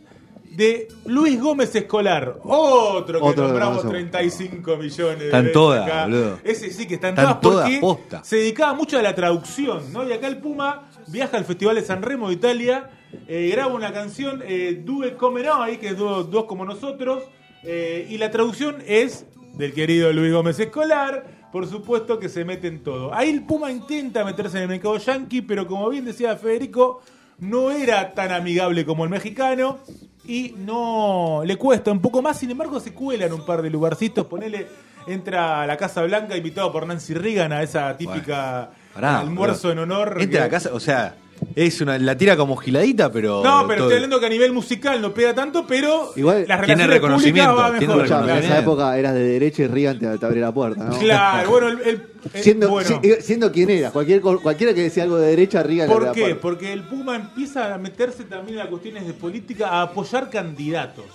De 0.50 0.88
Luis 1.06 1.40
Gómez 1.40 1.74
Escolar, 1.74 2.36
otro 2.42 3.18
que 3.20 3.24
Otro 3.24 3.34
que 3.34 3.48
nombramos 3.48 3.78
conocemos. 3.82 4.10
35 4.10 4.76
millones 4.76 5.18
de 5.20 5.24
Están 5.26 5.52
todas, 5.52 6.04
boludo. 6.08 6.38
Ese 6.42 6.70
sí 6.70 6.86
que 6.86 6.94
están, 6.94 7.10
Están 7.10 7.40
todas 7.40 7.40
todas 7.40 7.64
porque 7.64 7.80
posta. 7.80 8.24
se 8.24 8.36
dedicaba 8.36 8.74
mucho 8.74 8.98
a 8.98 9.02
la 9.02 9.14
traducción, 9.14 9.92
¿no? 9.92 10.06
Y 10.08 10.12
acá 10.12 10.26
el 10.26 10.38
Puma 10.38 10.88
viaja 11.06 11.36
al 11.36 11.44
Festival 11.44 11.76
de 11.76 11.82
San 11.82 12.02
Remo 12.02 12.28
de 12.28 12.34
Italia, 12.34 12.90
eh, 13.28 13.48
graba 13.52 13.72
una 13.72 13.92
canción, 13.92 14.42
eh, 14.46 14.82
Due 14.84 15.14
Come 15.14 15.42
Noi, 15.44 15.76
que 15.78 15.88
es 15.90 15.96
dos, 15.96 16.28
dos 16.30 16.44
como 16.44 16.64
nosotros, 16.64 17.22
eh, 17.62 18.06
y 18.10 18.18
la 18.18 18.30
traducción 18.30 18.82
es 18.86 19.26
del 19.54 19.72
querido 19.72 20.12
Luis 20.12 20.32
Gómez 20.32 20.58
Escolar, 20.58 21.37
por 21.52 21.66
supuesto 21.66 22.18
que 22.18 22.28
se 22.28 22.44
mete 22.44 22.68
en 22.68 22.82
todo. 22.82 23.14
Ahí 23.14 23.30
el 23.30 23.42
Puma 23.42 23.70
intenta 23.70 24.24
meterse 24.24 24.58
en 24.58 24.64
el 24.64 24.68
mercado 24.68 24.96
yankee, 24.98 25.42
pero 25.42 25.66
como 25.66 25.88
bien 25.88 26.04
decía 26.04 26.36
Federico, 26.36 27.02
no 27.38 27.70
era 27.70 28.12
tan 28.12 28.32
amigable 28.32 28.84
como 28.84 29.04
el 29.04 29.10
mexicano 29.10 29.78
y 30.26 30.54
no 30.58 31.42
le 31.44 31.56
cuesta 31.56 31.90
un 31.90 32.00
poco 32.00 32.20
más, 32.20 32.38
sin 32.38 32.50
embargo 32.50 32.80
se 32.80 32.92
cuela 32.92 33.26
en 33.26 33.32
un 33.32 33.44
par 33.46 33.62
de 33.62 33.70
lugarcitos, 33.70 34.26
ponele 34.26 34.66
entra 35.06 35.62
a 35.62 35.66
la 35.66 35.76
Casa 35.76 36.02
Blanca 36.02 36.36
invitado 36.36 36.70
por 36.70 36.86
Nancy 36.86 37.14
Reagan 37.14 37.52
a 37.52 37.62
esa 37.62 37.96
típica 37.96 38.70
Pará, 38.92 39.20
almuerzo 39.20 39.72
en 39.72 39.78
honor 39.78 40.18
Entra 40.20 40.42
a 40.42 40.44
la 40.44 40.50
casa, 40.50 40.70
o 40.74 40.80
sea, 40.80 41.14
Es 41.54 41.80
una, 41.80 41.98
la 41.98 42.16
tira 42.16 42.36
como 42.36 42.56
giladita, 42.56 43.10
pero. 43.10 43.42
No, 43.42 43.64
pero 43.66 43.78
todo- 43.78 43.88
estoy 43.88 43.94
hablando 43.96 44.20
que 44.20 44.26
a 44.26 44.28
nivel 44.28 44.52
musical 44.52 45.00
no 45.00 45.12
pega 45.14 45.34
tanto, 45.34 45.66
pero 45.66 46.12
Igual 46.16 46.44
las 46.48 46.60
tiene 46.64 46.86
relaciones 46.86 46.88
reconocimiento, 46.88 47.54
tiene 47.78 47.94
en 48.38 48.44
esa 48.44 48.58
época 48.58 48.98
eras 48.98 49.14
de 49.14 49.20
derecha 49.24 49.62
y 49.62 49.66
Reagan 49.66 49.98
te, 49.98 50.18
te 50.18 50.26
abría 50.26 50.42
la 50.42 50.52
puerta, 50.52 50.84
¿no? 50.84 50.98
Claro, 50.98 51.50
bueno, 51.50 51.68
el, 51.68 51.80
el- 51.82 52.02
el- 52.34 52.42
Siendo, 52.42 52.68
bueno. 52.70 53.00
si- 53.02 53.14
siendo 53.22 53.50
quien 53.52 53.70
era, 53.70 53.90
cualquier, 53.90 54.20
cualquiera 54.20 54.74
que 54.74 54.82
decía 54.82 55.02
algo 55.04 55.16
de 55.16 55.28
derecha, 55.28 55.62
Reagan 55.62 55.88
¿Por 55.88 56.02
la 56.02 56.12
qué? 56.12 56.20
puerta. 56.22 56.40
Porque 56.40 56.72
el 56.72 56.82
Puma 56.82 57.16
empieza 57.16 57.74
a 57.74 57.78
meterse 57.78 58.24
también 58.24 58.54
en 58.58 58.64
las 58.64 58.68
cuestiones 58.68 59.06
de 59.06 59.12
política, 59.14 59.68
a 59.68 59.82
apoyar 59.82 60.30
candidatos. 60.30 61.06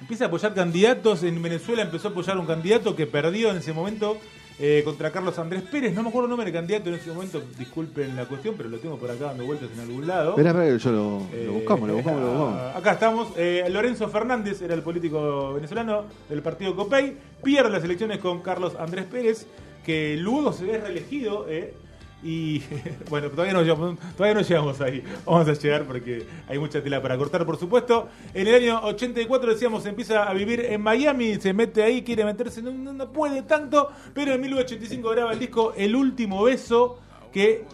Empieza 0.00 0.24
a 0.24 0.26
apoyar 0.28 0.54
candidatos. 0.54 1.22
En 1.22 1.40
Venezuela 1.42 1.82
empezó 1.82 2.08
a 2.08 2.10
apoyar 2.12 2.38
un 2.38 2.46
candidato 2.46 2.96
que 2.96 3.06
perdió 3.06 3.50
en 3.50 3.58
ese 3.58 3.72
momento 3.72 4.16
eh, 4.58 4.82
contra 4.84 5.10
Carlos 5.10 5.38
Andrés 5.38 5.62
Pérez. 5.62 5.94
No 5.94 6.02
me 6.02 6.08
acuerdo 6.08 6.26
el 6.26 6.30
nombre 6.30 6.44
del 6.44 6.54
candidato 6.54 6.88
en 6.88 6.96
ese 6.96 7.10
momento, 7.12 7.42
disculpen 7.58 8.16
la 8.16 8.26
cuestión, 8.26 8.54
pero 8.56 8.68
lo 8.68 8.78
tengo 8.78 8.96
por 8.98 9.10
acá 9.10 9.26
dando 9.26 9.44
vueltas 9.44 9.68
en 9.74 9.80
algún 9.80 10.06
lado. 10.06 10.30
Espera, 10.30 10.50
espera, 10.50 10.66
que 10.72 10.78
yo 10.78 10.92
lo, 10.92 11.18
Eh, 11.32 11.44
lo 11.46 11.52
buscamos, 11.54 11.88
lo 11.88 11.94
buscamos, 11.96 12.20
lo 12.22 12.28
buscamos. 12.30 12.76
Acá 12.76 12.92
estamos. 12.92 13.28
Eh, 13.36 13.66
Lorenzo 13.70 14.08
Fernández 14.08 14.60
era 14.62 14.74
el 14.74 14.82
político 14.82 15.54
venezolano 15.54 16.04
del 16.28 16.42
partido 16.42 16.74
Copey. 16.76 17.16
Pierde 17.42 17.70
las 17.70 17.84
elecciones 17.84 18.18
con 18.18 18.40
Carlos 18.40 18.74
Andrés 18.78 19.06
Pérez, 19.06 19.46
que 19.84 20.16
luego 20.18 20.52
se 20.52 20.64
ve 20.64 20.78
reelegido. 20.78 21.46
eh, 21.48 21.74
y 22.22 22.62
bueno, 23.10 23.30
todavía 23.30 23.52
no, 23.52 23.62
llegamos, 23.62 23.98
todavía 24.16 24.40
no 24.40 24.46
llegamos 24.46 24.80
ahí. 24.80 25.02
Vamos 25.24 25.48
a 25.48 25.52
llegar 25.54 25.84
porque 25.84 26.26
hay 26.48 26.58
mucha 26.58 26.82
tela 26.82 27.00
para 27.00 27.16
cortar, 27.16 27.46
por 27.46 27.56
supuesto. 27.58 28.08
En 28.34 28.46
el 28.46 28.54
año 28.54 28.80
84, 28.84 29.50
decíamos, 29.52 29.86
empieza 29.86 30.24
a 30.24 30.34
vivir 30.34 30.60
en 30.60 30.80
Miami. 30.82 31.36
Se 31.36 31.52
mete 31.52 31.82
ahí, 31.82 32.02
quiere 32.02 32.24
meterse, 32.24 32.62
no, 32.62 32.70
no- 32.72 33.10
puede 33.12 33.42
tanto. 33.42 33.88
Pero 34.14 34.34
en 34.34 34.40
1985 34.40 35.10
graba 35.10 35.32
el 35.32 35.38
disco 35.38 35.72
El 35.76 35.96
último 35.96 36.42
beso, 36.44 36.98
que 37.32 37.64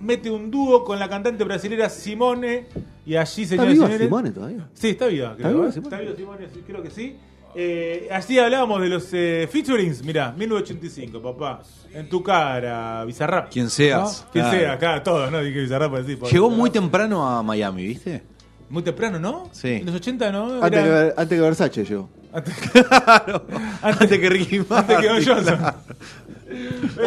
mete 0.00 0.30
un 0.30 0.50
dúo 0.50 0.84
con 0.84 0.98
la 0.98 1.08
cantante 1.08 1.42
brasilera 1.44 1.88
Simone. 1.88 2.66
Y 3.04 3.16
allí, 3.16 3.42
¿Está 3.42 3.56
señores 3.56 3.76
y 3.76 3.80
viva 3.80 3.98
Simone 3.98 4.30
todavía? 4.30 4.68
Sí, 4.74 4.90
está 4.90 5.06
viva, 5.06 5.36
creo. 5.36 5.46
¿Está 5.46 5.48
viva 5.52 5.68
¿eh? 5.68 5.72
Simone? 5.72 5.88
Está 5.96 6.00
viva 6.00 6.16
Simone, 6.16 6.46
creo 6.66 6.82
que 6.82 6.90
sí. 6.90 7.16
Eh, 7.58 8.08
así 8.12 8.38
hablábamos 8.38 8.82
de 8.82 8.88
los 8.90 9.08
eh, 9.12 9.48
featurings, 9.50 10.04
mirá, 10.04 10.30
1985, 10.36 11.22
papá. 11.22 11.62
En 11.94 12.06
tu 12.08 12.22
cara, 12.22 13.02
Bizarrap. 13.06 13.50
Quien 13.50 13.70
seas, 13.70 14.24
¿No? 14.26 14.30
Quien 14.32 14.44
claro. 14.44 14.58
sea, 14.60 14.72
acá, 14.72 15.02
todos, 15.02 15.32
¿no? 15.32 15.40
Dije 15.40 15.60
Bizarrap, 15.60 15.90
pues, 15.90 16.06
sí, 16.06 16.16
por- 16.16 16.30
Llegó 16.30 16.50
muy 16.50 16.68
temprano 16.70 17.26
a 17.26 17.42
Miami, 17.42 17.86
¿viste? 17.86 18.22
Muy 18.68 18.82
temprano, 18.82 19.18
¿no? 19.18 19.48
Sí. 19.52 19.68
En 19.74 19.86
los 19.86 19.94
80, 19.94 20.30
¿no? 20.32 20.62
Antes, 20.62 20.70
que, 20.82 20.86
Era- 20.86 20.98
ver- 21.04 21.14
antes 21.16 21.38
que 21.38 21.40
Versace 21.42 21.84
yo. 21.84 22.08
antes, 23.82 24.02
Antes 24.02 24.18
que 24.18 24.28
Ricky 24.28 24.58
antes 24.68 24.96
que 24.98 25.08
Martin. 25.08 25.26
Johnson. 25.26 25.58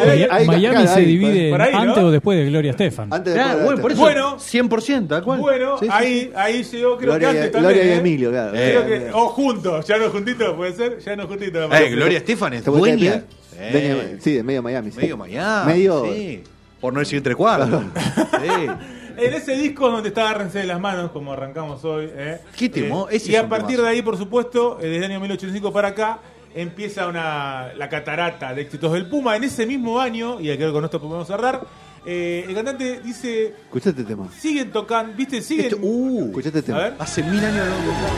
Ahí- 0.06 0.22
Eh, 0.22 0.44
Miami 0.46 0.68
claro, 0.76 0.86
se 0.88 1.00
ahí, 1.00 1.04
divide 1.06 1.50
por 1.50 1.62
ahí, 1.62 1.72
¿no? 1.72 1.78
antes 1.80 1.98
o 2.04 2.10
después 2.10 2.38
de 2.38 2.46
Gloria 2.46 2.70
Estefan. 2.72 3.12
Antes 3.12 3.32
de 3.34 3.40
Claro, 3.40 3.60
bueno, 3.64 3.80
por 3.82 3.92
eso. 3.92 4.00
Bueno. 4.00 4.36
100%, 4.38 5.08
tal 5.08 5.22
cual. 5.22 5.40
Bueno, 5.40 5.78
Sí, 5.78 5.86
sí, 5.86 5.90
ahí, 5.92 6.32
ahí 6.36 6.62
llegó, 6.62 6.96
creo 6.98 7.10
Gloria, 7.12 7.28
que 7.30 7.34
y- 7.34 7.38
antes 7.38 7.52
también. 7.52 7.72
Gloria 7.74 7.84
y 7.84 7.94
¿eh? 7.94 7.98
Emilio, 8.00 8.30
claro. 8.30 8.52
Creo 8.52 8.82
Eh, 8.82 8.86
que, 8.86 9.10
o 9.12 9.28
juntos, 9.28 9.86
ya 9.86 9.96
no 9.98 10.10
juntitos, 10.10 10.54
puede 10.56 10.72
ser, 10.74 10.98
ya 11.00 11.16
no 11.16 11.26
juntitos. 11.26 11.70
Eh. 11.72 11.90
Gloria 11.90 12.18
Estefan 12.18 12.52
es 12.52 12.62
¿Te 12.64 12.70
puede 12.70 12.96
dueña. 12.96 13.24
Dueña- 13.72 14.20
sí, 14.20 14.32
de 14.34 14.42
medio 14.42 14.62
Miami. 14.62 14.90
sí. 14.90 14.98
Medio 14.98 15.16
Miami. 15.16 15.72
Medio- 15.72 16.04
Sí. 16.04 16.42
Por 16.80 16.92
no 16.92 17.00
decir 17.00 17.16
entre 17.18 17.34
cuartos. 17.34 17.82
Sí. 18.04 18.66
En 19.20 19.34
ese 19.34 19.52
disco 19.56 19.86
es 19.88 19.92
donde 19.92 20.08
está 20.08 20.22
Agárrense 20.28 20.58
de 20.60 20.66
las 20.66 20.80
manos, 20.80 21.10
como 21.10 21.32
arrancamos 21.32 21.84
hoy. 21.84 22.08
¿eh? 22.14 22.38
Qué 22.56 22.68
temo, 22.68 23.08
Eh, 23.10 23.20
y 23.24 23.34
a 23.36 23.48
partir 23.48 23.76
temazo. 23.76 23.82
de 23.84 23.88
ahí, 23.88 24.02
por 24.02 24.16
supuesto, 24.16 24.78
eh, 24.80 24.86
desde 24.86 24.96
el 25.06 25.10
año 25.12 25.20
1885 25.20 25.72
para 25.72 25.88
acá, 25.88 26.18
empieza 26.54 27.06
una, 27.06 27.72
la 27.76 27.88
catarata 27.88 28.52
de 28.54 28.62
éxitos 28.62 28.92
del 28.92 29.08
Puma. 29.08 29.36
En 29.36 29.44
ese 29.44 29.66
mismo 29.66 30.00
año, 30.00 30.40
y 30.40 30.44
creo 30.56 30.68
que 30.68 30.72
con 30.72 30.84
esto 30.84 31.00
podemos 31.00 31.26
cerrar, 31.26 31.60
eh, 32.06 32.44
el 32.48 32.54
cantante 32.54 33.00
dice, 33.00 33.54
Escuchate 33.64 33.90
este 33.90 34.04
tema. 34.04 34.28
siguen 34.38 34.70
tocando, 34.70 35.12
¿viste? 35.16 35.42
Siguen... 35.42 35.66
Esto- 35.66 35.78
uh, 35.82 36.26
Escuchate 36.28 36.58
este 36.60 36.72
a 36.72 36.74
tema. 36.76 36.78
ver. 36.88 36.94
hace 36.98 37.22
mil 37.22 37.44
años 37.44 37.66
no 37.66 37.72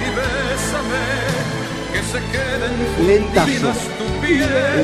Y 0.07 0.11
bésame, 0.17 1.93
que 1.93 2.03
se 2.03 2.19
queden 2.31 3.07
Lentazo. 3.07 3.73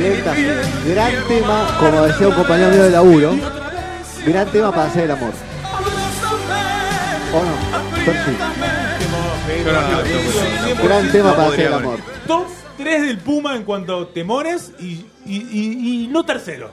Lentazo. 0.00 0.40
Gran 0.88 1.12
tema, 1.28 1.76
como 1.78 2.02
decía 2.02 2.28
un 2.28 2.34
compañero 2.34 2.70
mío 2.70 2.82
de 2.84 2.90
laburo. 2.90 3.36
Gran 4.26 4.48
tema 4.50 4.70
para 4.72 4.84
hacer 4.88 5.04
el 5.04 5.10
amor. 5.12 5.30
¿O 7.32 7.42
no? 7.44 8.04
Perfecto. 8.04 8.44
Gran 10.84 11.12
tema 11.12 11.36
para 11.36 11.48
hacer 11.48 11.66
el 11.66 11.72
amor. 11.74 11.98
Top 12.26 12.46
3 12.78 13.02
del 13.02 13.18
Puma 13.18 13.56
en 13.56 13.64
cuanto 13.64 13.98
a 14.00 14.08
temores 14.12 14.72
y, 14.78 15.04
y, 15.26 15.36
y- 15.36 16.04
y 16.04 16.06
no 16.08 16.24
tercero. 16.24 16.70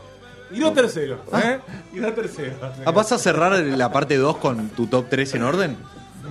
Y 0.52 0.60
no 0.60 0.72
tercero. 0.72 1.20
¿eh? 1.44 1.60
Y 1.94 1.98
no 2.00 2.14
tercero. 2.14 2.54
Ah, 2.86 2.92
¿Vas 2.92 3.12
a 3.12 3.18
cerrar 3.18 3.54
la 3.60 3.92
parte 3.92 4.16
2 4.16 4.38
con 4.38 4.70
tu 4.70 4.88
top 4.88 5.08
3 5.10 5.34
en 5.36 5.44
orden? 5.44 5.78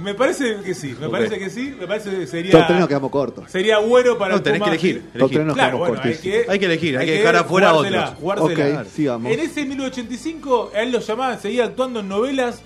Me 0.03 0.15
parece 0.15 0.57
que 0.65 0.75
sí, 0.75 0.97
me 0.99 1.07
Ok. 1.07 1.13
parece 1.13 1.39
que 1.39 1.51
sí, 1.51 1.75
me 1.79 1.87
parece 1.87 2.11
que 2.11 2.27
sería 2.27 2.51
Top 2.53 2.65
3 2.67 2.79
nos 2.81 2.89
quedamos 2.89 3.11
cortos. 3.11 3.45
sería 3.51 3.79
bueno 3.79 4.17
para 4.19 4.35
No, 4.35 4.43
tenés 4.43 4.59
Puma. 4.61 4.71
que 4.71 4.77
elegir. 4.77 5.03
Top 5.13 5.15
elegir. 5.15 5.35
3 5.37 5.47
nos 5.47 5.55
Claro, 5.55 5.69
quedamos 5.71 5.89
bueno, 5.89 6.03
hay 6.05 6.11
cortísimos. 6.13 6.45
que, 6.47 6.53
Hay 6.53 6.59
que 6.59 6.65
elegir, 6.67 6.99
hay 6.99 7.07
que 7.07 7.13
dejar 7.13 7.37
afuera 7.37 7.69
a 7.71 7.75
otros. 7.75 8.15
jugársela. 8.21 8.81
Ok, 8.83 8.87
sigamos. 8.95 9.33
En 9.33 9.41
ese 9.41 9.65
1985, 9.65 10.71
a 10.75 10.81
él 10.83 10.93
lo 10.93 11.01
llamaban, 11.01 11.41
seguía 11.41 11.65
actuando 11.65 12.01
en 12.01 12.09
novelas 12.09 12.63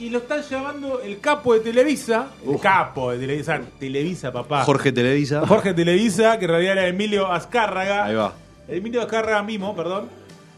y 0.00 0.10
lo 0.10 0.18
están 0.18 0.42
llamando 0.42 1.00
el 1.02 1.20
capo 1.20 1.54
de 1.54 1.60
Televisa. 1.60 2.28
El 2.46 2.58
capo 2.58 3.12
de 3.12 3.18
Televisa, 3.18 3.60
Televisa, 3.78 4.32
papá. 4.32 4.64
Jorge 4.64 4.90
Televisa. 4.92 5.46
Jorge 5.46 5.74
Televisa, 5.74 6.38
que 6.38 6.46
en 6.46 6.50
realidad 6.50 6.72
era 6.72 6.88
Emilio 6.88 7.30
Azcárraga. 7.30 8.04
Ahí 8.06 8.14
va. 8.14 8.32
Emilio 8.68 9.02
Azcárraga 9.02 9.42
mismo, 9.42 9.74
perdón. 9.76 10.08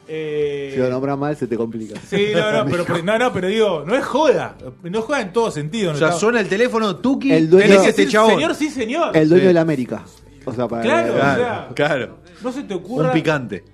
Eh, 0.09 0.71
Si 0.75 0.81
lo 0.81 0.89
nombras 0.91 1.17
mal, 1.17 1.37
se 1.37 1.47
te 1.47 1.57
complica. 1.57 1.99
Sí, 2.09 2.29
no, 2.35 2.53
no, 2.53 2.65
pero, 2.71 2.85
pero- 2.85 3.03
no, 3.03 3.19
no, 3.19 3.33
pero 3.33 3.49
digo, 3.49 3.85
no 3.87 3.95
es 3.97 4.05
joda. 4.05 4.57
No 4.83 4.99
es 4.99 5.05
joda 5.05 5.21
en 5.21 5.33
todo 5.33 5.51
sentido. 5.51 5.91
O 5.91 5.93
no 5.93 5.99
sea, 5.99 6.09
está- 6.09 6.21
suena 6.21 6.41
el 6.41 6.49
teléfono, 6.49 6.97
Tuki, 6.97 7.33
El 7.33 7.49
dueño- 7.49 7.69
tenés 7.69 7.87
este 7.89 8.09
chabón. 8.09 8.35
Señor, 8.35 8.55
sí, 8.55 8.69
señor. 8.71 9.17
El 9.17 9.29
dueño 9.29 9.43
Sí. 9.43 9.49
de 9.49 9.55
la 9.55 9.61
América. 9.63 10.03
O 10.45 10.53
sea, 10.53 10.67
para 10.69 10.83
Claro. 10.83 11.15
Claro, 11.15 11.33
o 11.33 11.37
sea, 11.45 11.69
claro. 11.75 12.19
No 12.43 12.53
se 12.53 12.63
te 12.65 12.75
ocurra. 12.75 13.07
Un 13.09 13.13
picante. 13.13 13.65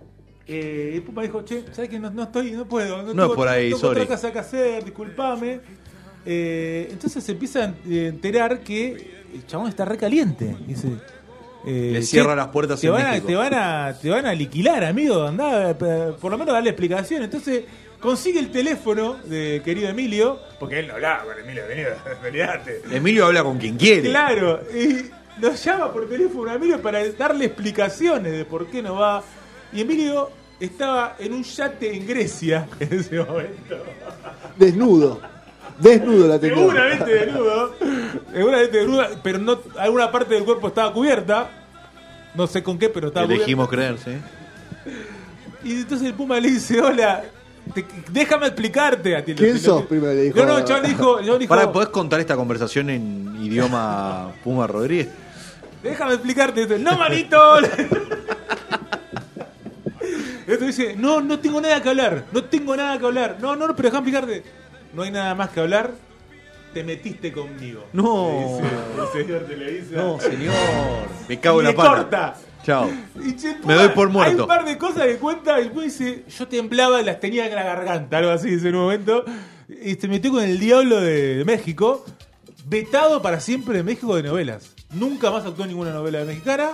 Eh, 0.48 1.02
el 1.06 1.22
dijo, 1.22 1.44
che, 1.44 1.64
¿sabes 1.72 1.90
que 1.90 1.98
no, 1.98 2.10
no 2.10 2.22
estoy, 2.22 2.52
no 2.52 2.66
puedo? 2.66 3.02
No, 3.02 3.12
No 3.12 3.34
por 3.34 3.48
ahí, 3.48 3.66
tengo 3.66 3.78
sorry. 3.80 4.00
otra 4.00 4.16
cosa 4.16 4.32
que 4.32 4.38
hacer, 4.38 4.84
disculpame. 4.84 5.60
Eh, 6.24 6.88
entonces 6.90 7.22
se 7.22 7.32
empieza 7.32 7.64
a 7.64 7.74
enterar 7.86 8.60
que 8.60 9.18
el 9.34 9.46
chabón 9.46 9.68
está 9.68 9.84
recaliente. 9.84 10.56
Dice, 10.66 10.88
eh, 11.66 11.90
Le 11.92 12.02
cierra 12.02 12.34
las 12.34 12.48
puertas 12.48 12.80
te 12.80 12.86
en 12.86 12.94
van, 12.94 13.06
a, 13.06 13.20
te, 13.20 13.34
van 13.34 13.54
a, 13.54 13.94
te 14.00 14.08
van 14.08 14.26
a 14.26 14.32
liquilar, 14.34 14.84
amigo. 14.84 15.22
Andá, 15.26 15.70
eh, 15.70 15.74
por 16.20 16.30
lo 16.30 16.38
menos 16.38 16.54
darle 16.54 16.70
explicación. 16.70 17.22
Entonces 17.22 17.64
consigue 18.00 18.38
el 18.40 18.50
teléfono 18.50 19.14
de 19.24 19.60
querido 19.64 19.88
Emilio, 19.88 20.38
porque 20.58 20.78
él 20.80 20.86
no 20.88 20.94
hablaba 20.94 21.24
con 21.24 21.38
Emilio, 21.44 21.62
venidate. 22.22 22.82
Emilio 22.90 23.26
habla 23.26 23.42
con 23.42 23.58
quien 23.58 23.76
quiere. 23.76 24.08
Claro, 24.08 24.60
y 24.74 25.10
nos 25.42 25.62
llama 25.62 25.92
por 25.92 26.08
teléfono 26.08 26.50
a 26.50 26.54
Emilio 26.54 26.80
para 26.80 27.06
darle 27.12 27.46
explicaciones 27.46 28.32
de 28.32 28.44
por 28.44 28.66
qué 28.68 28.82
no 28.82 28.94
va. 28.94 29.22
Y 29.72 29.82
Emilio 29.82 30.30
estaba 30.60 31.16
en 31.18 31.32
un 31.32 31.42
yate 31.44 31.94
en 31.96 32.06
Grecia 32.06 32.66
en 32.80 32.98
ese 32.98 33.18
momento. 33.18 33.76
Desnudo. 34.56 35.20
Desnudo 35.78 36.26
la 36.26 36.38
tenía. 36.40 36.56
Seguramente 36.56 37.12
desnudo. 37.14 37.74
Seguramente 38.32 38.76
desnudo, 38.78 39.04
pero 39.22 39.38
no, 39.38 39.58
alguna 39.78 40.10
parte 40.10 40.34
del 40.34 40.44
cuerpo 40.44 40.68
estaba 40.68 40.92
cubierta. 40.92 41.50
No 42.34 42.46
sé 42.46 42.62
con 42.62 42.78
qué, 42.78 42.88
pero 42.88 43.08
estaba 43.08 43.26
Elegimos 43.26 43.68
creer, 43.68 43.96
sí. 43.98 44.04
cubierta. 44.04 45.08
Y 45.64 45.72
entonces 45.74 46.06
el 46.08 46.14
Puma 46.14 46.38
le 46.40 46.50
dice, 46.50 46.80
hola, 46.80 47.24
te- 47.74 47.84
déjame 48.10 48.46
explicarte. 48.46 49.16
A 49.16 49.24
ti, 49.24 49.34
¿Quién 49.34 49.54
te- 49.54 49.58
sos? 49.60 49.84
Primero 49.86 50.14
le 50.14 50.22
dijo. 50.22 50.38
No, 50.38 50.46
no, 50.46 50.64
chabón 50.64 50.84
dijo, 50.88 51.20
chabón 51.22 51.38
dijo, 51.40 51.48
Para, 51.54 51.70
¿podés 51.72 51.88
contar 51.90 52.20
esta 52.20 52.36
conversación 52.36 52.90
en 52.90 53.36
idioma 53.42 54.32
Puma 54.44 54.66
Rodríguez? 54.66 55.08
Déjame 55.82 56.14
explicarte. 56.14 56.78
No, 56.78 56.96
manito. 56.98 57.38
Esto 60.48 60.64
dice, 60.64 60.96
no, 60.96 61.20
no 61.20 61.38
tengo 61.38 61.60
nada 61.60 61.82
que 61.82 61.90
hablar. 61.90 62.24
No 62.32 62.42
tengo 62.44 62.74
nada 62.74 62.98
que 62.98 63.04
hablar. 63.04 63.36
No, 63.38 63.54
no, 63.54 63.76
pero 63.76 63.90
déjame 63.90 64.10
explicarte. 64.10 64.42
No 64.94 65.02
hay 65.02 65.10
nada 65.10 65.34
más 65.34 65.50
que 65.50 65.60
hablar. 65.60 65.92
Te 66.72 66.82
metiste 66.82 67.30
conmigo. 67.32 67.84
No. 67.92 68.30
Le 68.30 68.46
dice 68.46 69.20
el 69.20 69.26
señor 69.26 69.44
Televisa. 69.44 69.96
No, 69.96 70.18
señor. 70.18 70.54
Me 71.28 71.38
cago 71.38 71.60
en 71.60 71.66
la 71.66 71.74
pata. 71.74 71.88
corta. 71.90 72.34
Chao. 72.62 72.90
Y 73.22 73.36
che, 73.36 73.56
Me 73.66 73.74
doy 73.74 73.88
por 73.90 74.08
Hay 74.08 74.12
muerto. 74.12 74.42
un 74.42 74.48
par 74.48 74.64
de 74.64 74.78
cosas 74.78 75.06
que 75.06 75.16
cuenta 75.16 75.60
y 75.60 75.64
después 75.64 75.98
dice, 75.98 76.24
yo 76.28 76.48
temblaba 76.48 77.02
las 77.02 77.20
tenía 77.20 77.46
en 77.46 77.54
la 77.54 77.62
garganta, 77.62 78.18
algo 78.18 78.30
así 78.30 78.50
dice 78.50 78.68
en 78.68 78.74
un 78.74 78.82
momento. 78.82 79.24
Y 79.68 79.94
se 79.96 80.08
metió 80.08 80.32
con 80.32 80.42
el 80.42 80.58
diablo 80.58 81.00
de, 81.00 81.44
México, 81.44 82.04
vetado 82.66 83.20
para 83.20 83.40
siempre 83.40 83.76
de 83.76 83.82
México 83.82 84.16
de 84.16 84.22
novelas. 84.22 84.74
Nunca 84.94 85.30
más 85.30 85.44
actuó 85.44 85.64
en 85.64 85.70
ninguna 85.70 85.92
novela 85.92 86.24
mexicana. 86.24 86.70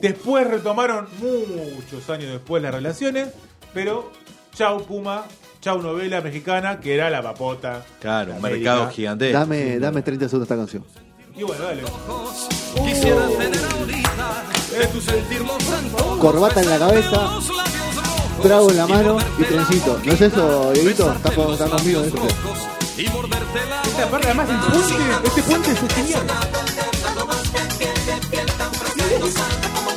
Después 0.00 0.46
retomaron 0.46 1.08
muchos 1.20 2.08
años 2.10 2.30
después 2.30 2.62
las 2.62 2.72
relaciones, 2.72 3.28
pero 3.74 4.12
chau 4.54 4.84
Puma, 4.84 5.24
chau 5.60 5.82
novela 5.82 6.20
mexicana, 6.20 6.78
que 6.80 6.94
era 6.94 7.10
la 7.10 7.22
papota. 7.22 7.84
Claro, 8.00 8.34
un 8.34 8.42
mercado 8.42 8.90
gigante. 8.90 9.32
Dame, 9.32 9.78
dame 9.78 10.02
30 10.02 10.26
segundos 10.28 10.46
esta 10.46 10.56
canción. 10.56 10.84
Y 11.36 11.42
bueno, 11.42 11.64
dale. 11.64 11.82
Quisiera 12.84 13.26
tener 13.28 13.60
ahorita 13.72 14.44
de 14.78 14.86
tu 14.86 15.00
sentir 15.00 15.40
los 15.40 15.70
antojos. 15.72 16.18
Corbata 16.18 16.60
en 16.62 16.70
la 16.70 16.78
cabeza, 16.78 17.30
trago 18.42 18.70
en 18.70 18.76
la 18.76 18.86
mano 18.86 19.18
y 19.38 19.42
trencito. 19.44 20.00
¿No 20.04 20.12
es 20.12 20.20
eso, 20.20 20.72
Dieguito? 20.72 21.12
¿Estás 21.12 21.34
con- 21.34 21.52
estás 21.52 21.70
conmigo 21.70 22.02
en 22.04 22.14
la 22.14 22.22
Esta 23.84 24.06
parte, 24.10 24.26
además, 24.26 24.48
el 24.50 24.56
puente, 24.58 25.28
este 25.28 25.42
puente 25.42 25.70
es 25.72 25.94
genial. 25.94 26.22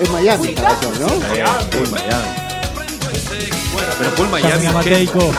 Es 0.01 0.09
Miami 0.09 0.47
esta 0.47 0.63
canción, 0.63 0.99
¿no? 0.99 1.07
Eh, 1.35 1.43
Paul 1.71 1.91
Miami. 1.91 2.27
Pero 3.99 4.11
Paul 4.15 4.29
Miami. 4.29 4.49
Miami 4.49 4.67
¿qué? 4.67 4.73
Mateico. 4.73 5.31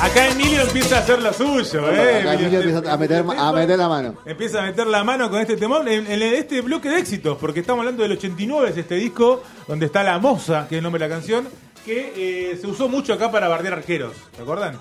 Acá 0.00 0.28
Emilio 0.28 0.62
empieza 0.62 0.98
a 0.98 1.00
hacer 1.00 1.20
lo 1.20 1.32
suyo, 1.32 1.90
¿eh? 1.90 2.20
Acá 2.20 2.34
Emilio 2.34 2.60
empieza 2.60 2.92
a 2.92 2.96
meter, 2.96 3.24
a 3.36 3.52
meter 3.52 3.76
la 3.76 3.88
mano. 3.88 4.14
Empieza 4.24 4.60
a 4.60 4.66
meter 4.66 4.86
la 4.86 5.02
mano 5.02 5.28
con 5.28 5.40
este 5.40 5.56
temón 5.56 5.88
en, 5.88 6.06
en 6.06 6.22
este 6.22 6.60
bloque 6.60 6.88
de 6.88 6.98
éxitos, 6.98 7.36
porque 7.38 7.58
estamos 7.60 7.80
hablando 7.80 8.04
del 8.04 8.12
89, 8.12 8.70
es 8.70 8.76
este 8.76 8.94
disco 8.94 9.42
donde 9.66 9.86
está 9.86 10.04
La 10.04 10.20
Moza, 10.20 10.68
que 10.68 10.76
es 10.76 10.78
el 10.78 10.84
nombre 10.84 11.00
de 11.02 11.08
la 11.08 11.14
canción, 11.16 11.48
que 11.84 12.12
eh, 12.52 12.56
se 12.60 12.68
usó 12.68 12.88
mucho 12.88 13.12
acá 13.12 13.32
para 13.32 13.48
bardear 13.48 13.74
arqueros, 13.74 14.14
¿se 14.36 14.42
acuerdan? 14.42 14.78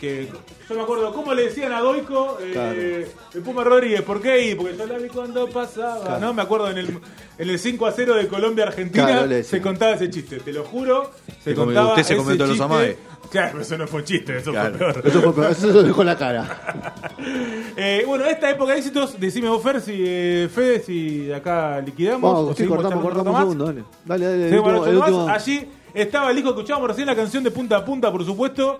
Que 0.00 0.28
yo 0.68 0.74
me 0.76 0.82
acuerdo 0.82 1.12
cómo 1.12 1.34
le 1.34 1.44
decían 1.44 1.72
a 1.72 1.80
Doico, 1.80 2.38
eh, 2.40 2.50
Claro. 2.52 2.80
el 3.34 3.42
Puma 3.42 3.64
Rodríguez, 3.64 4.02
¿por 4.02 4.20
qué? 4.22 4.30
ahí? 4.30 4.54
Porque 4.54 4.76
yo 4.76 4.86
la 4.86 4.96
vi 4.98 5.08
cuando 5.08 5.48
pasaba, 5.48 6.00
Claro. 6.04 6.20
¿no? 6.20 6.34
Me 6.34 6.42
acuerdo 6.42 6.70
en 6.70 6.78
el, 6.78 6.98
en 7.38 7.50
el 7.50 7.58
5 7.58 7.84
a 7.86 7.90
0 7.92 8.14
de 8.14 8.28
Claro, 8.28 9.26
le 9.26 9.36
decían. 9.36 9.44
se 9.44 9.60
contaba 9.60 9.92
ese 9.94 10.08
chiste, 10.08 10.38
te 10.38 10.52
lo 10.52 10.62
juro, 10.64 11.10
se 11.42 11.52
como 11.54 11.66
contaba 11.66 11.88
usted 11.88 12.02
se 12.04 12.14
ese 12.14 12.22
comió 12.22 12.36
todos 12.36 12.48
los 12.50 12.58
chiste. 12.58 12.64
amagues. 12.74 12.96
Claro, 13.30 13.48
pero 13.52 13.62
eso 13.62 13.78
no 13.78 13.86
fue 13.88 14.00
un 14.00 14.06
chiste, 14.06 14.36
eso 14.38 14.50
Claro. 14.52 14.78
fue 14.78 14.92
peor. 14.92 15.06
Eso 15.06 15.20
fue 15.22 15.32
peor, 15.34 15.50
eso 15.50 15.82
dejó 15.82 16.04
la 16.04 16.16
cara. 16.16 16.94
Eh, 17.80 18.02
bueno, 18.06 18.24
esta 18.24 18.50
época 18.50 18.72
de 18.72 18.78
éxitos, 18.78 19.18
decime 19.20 19.48
vos, 19.48 19.62
Fer, 19.62 19.80
si, 19.80 19.92
eh, 20.04 20.48
Fede, 20.52 20.80
si 20.80 21.26
de 21.26 21.34
acá 21.34 21.80
liquidamos. 21.80 22.28
o 22.30 22.34
Vamos, 22.42 22.56
sí, 22.56 22.66
cortamos, 22.66 23.00
cortamos 23.02 23.32
un 23.34 23.38
segundo, 23.40 23.64
dale. 23.66 23.84
Dale, 24.04 24.24
dale. 24.24 24.48
el 24.48 24.54
último- 24.58 24.86
el 24.86 24.96
último- 24.98 25.28
Allí 25.28 25.68
estaba 25.94 26.30
el 26.30 26.36
disco, 26.36 26.50
escuchábamos 26.50 26.88
recién 26.88 27.06
la 27.06 27.14
canción 27.14 27.44
de 27.44 27.50
punta 27.52 27.76
a 27.76 27.84
punta, 27.84 28.10
por 28.10 28.24
supuesto. 28.24 28.78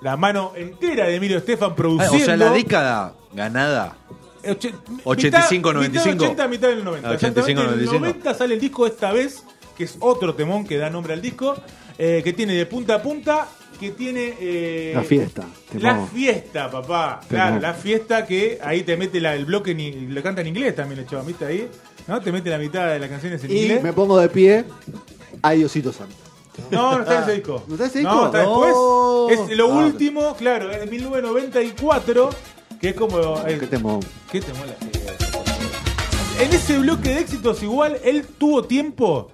La 0.00 0.16
mano 0.16 0.52
entera 0.56 1.06
de 1.06 1.16
Emilio 1.16 1.38
Estefan 1.38 1.72
Ah, 1.72 1.76
produciendo. 1.76 2.16
o 2.16 2.26
sea, 2.26 2.36
la 2.36 2.50
década 2.52 3.14
ganada. 3.32 3.96
Oche- 4.44 4.72
85, 5.04 5.70
mitad- 5.70 5.74
95. 5.74 6.14
Mitad 6.14 6.22
80, 6.26 6.48
mitad 6.48 6.68
del 6.68 6.84
90. 6.84 7.08
Ah, 7.08 7.12
85, 7.12 7.60
Exactamente, 7.60 7.62
en 7.62 7.80
el 7.80 7.86
95. 7.86 8.06
90 8.06 8.34
sale 8.34 8.54
el 8.54 8.60
disco 8.60 8.86
esta 8.86 9.12
vez, 9.12 9.42
que 9.76 9.84
es 9.84 9.96
otro 10.00 10.34
temón 10.34 10.64
que 10.64 10.78
da 10.78 10.88
nombre 10.88 11.12
al 11.12 11.20
disco, 11.20 11.56
eh, 11.98 12.20
que 12.22 12.32
tiene 12.32 12.54
de 12.54 12.64
punta 12.66 12.94
a 12.94 13.02
punta, 13.02 13.48
que 13.80 13.90
tiene... 13.90 14.34
eh, 14.40 14.92
La 14.94 15.02
fiesta. 15.02 15.44
La 15.80 16.06
fiesta, 16.06 16.70
papá. 16.70 17.20
Temón. 17.28 17.28
Claro, 17.46 17.60
la 17.60 17.74
fiesta 17.74 18.24
que 18.26 18.58
ahí 18.62 18.82
te 18.84 18.96
mete 18.96 19.20
la- 19.20 19.34
el 19.34 19.44
bloque, 19.44 19.74
ni, 19.74 19.90
lo 20.06 20.22
canta 20.22 20.40
en 20.40 20.46
inglés 20.48 20.74
también, 20.76 21.00
el 21.00 21.06
chaval, 21.06 21.26
¿viste 21.26 21.44
ahí? 21.44 21.68
¿No? 22.06 22.20
Te 22.20 22.30
mete 22.32 22.48
la 22.50 22.58
mitad 22.58 22.88
de 22.88 22.98
las 23.00 23.08
canciones 23.10 23.42
en 23.44 23.50
Y 23.50 23.60
inglés. 23.62 23.82
me 23.82 23.92
pongo 23.92 24.18
de 24.18 24.28
pie. 24.28 24.64
Ay, 25.42 25.58
Diosito 25.58 25.92
Santo. 25.92 26.14
No, 26.70 26.92
no 26.96 27.00
está 27.00 27.16
en 27.18 27.22
ese 27.22 27.32
disco. 27.32 27.64
¿No 27.66 27.74
está 27.74 27.84
en 27.84 27.90
ese 27.90 28.02
No, 28.02 28.10
disco? 28.10 28.26
está 28.26 28.38
después. 28.38 28.72
No. 28.74 29.28
Es 29.30 29.56
lo 29.56 29.72
Ah, 29.72 29.84
último, 29.84 30.36
claro, 30.36 30.70
es 30.70 30.80
de 30.80 30.86
1994, 30.86 32.30
que 32.80 32.88
es 32.90 32.94
como... 32.94 33.18
eh, 33.46 33.56
Qué 33.58 33.66
temón. 33.66 34.00
¿Qué 34.30 34.40
te 34.40 34.52
mola? 34.54 34.74
En 36.40 36.52
ese 36.52 36.78
bloque 36.78 37.08
de 37.10 37.20
éxitos 37.20 37.62
igual, 37.62 37.98
él 38.04 38.24
tuvo 38.38 38.62
tiempo, 38.62 39.30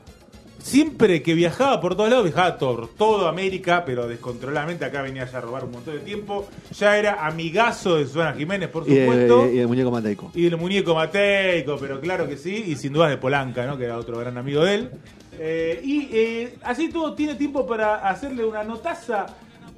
siempre 0.59 1.23
que 1.23 1.35
viajaba 1.35 1.79
por 1.81 1.95
todos 1.97 2.09
lados, 2.09 2.25
viajaba 2.25 2.57
por 2.57 2.89
toda 2.89 3.29
América, 3.29 3.85
pero 3.85 4.09
descontroladamente 4.09 4.87
acá 4.87 5.03
venía 5.03 5.31
ya 5.31 5.37
a 5.37 5.41
robar 5.43 5.65
un 5.65 5.73
montón 5.73 5.95
de 5.95 6.01
tiempo. 6.01 6.47
Ya 6.79 6.97
era 6.97 7.27
amigazo 7.27 7.97
de 7.97 8.07
Susana 8.07 8.33
Jiménez, 8.33 8.71
por 8.71 8.89
Y, 8.89 8.99
supuesto. 9.01 9.45
el- 9.45 9.55
y 9.55 9.59
el 9.59 9.69
muñeco 9.69 9.91
Mateico. 9.91 10.31
Y 10.35 10.47
el 10.47 10.57
muñeco 10.57 10.95
Mateico, 10.95 11.77
pero 11.79 12.01
claro 12.01 12.27
que 12.27 12.39
sí, 12.39 12.65
y 12.69 12.77
sin 12.77 12.95
dudas 12.95 13.11
de 13.11 13.19
Polanca, 13.19 13.67
¿no? 13.67 13.77
que 13.77 13.85
era 13.85 13.99
otro 13.99 14.17
gran 14.19 14.39
amigo 14.39 14.65
de 14.65 14.75
él. 14.77 14.91
Eh, 15.39 15.81
y 15.83 16.09
eh, 16.13 16.55
así 16.63 16.89
todo 16.91 17.15
tiene 17.15 17.35
tiempo 17.35 17.67
para 17.67 17.97
hacerle 18.09 18.45
una 18.45 18.63
notaza 18.65 19.27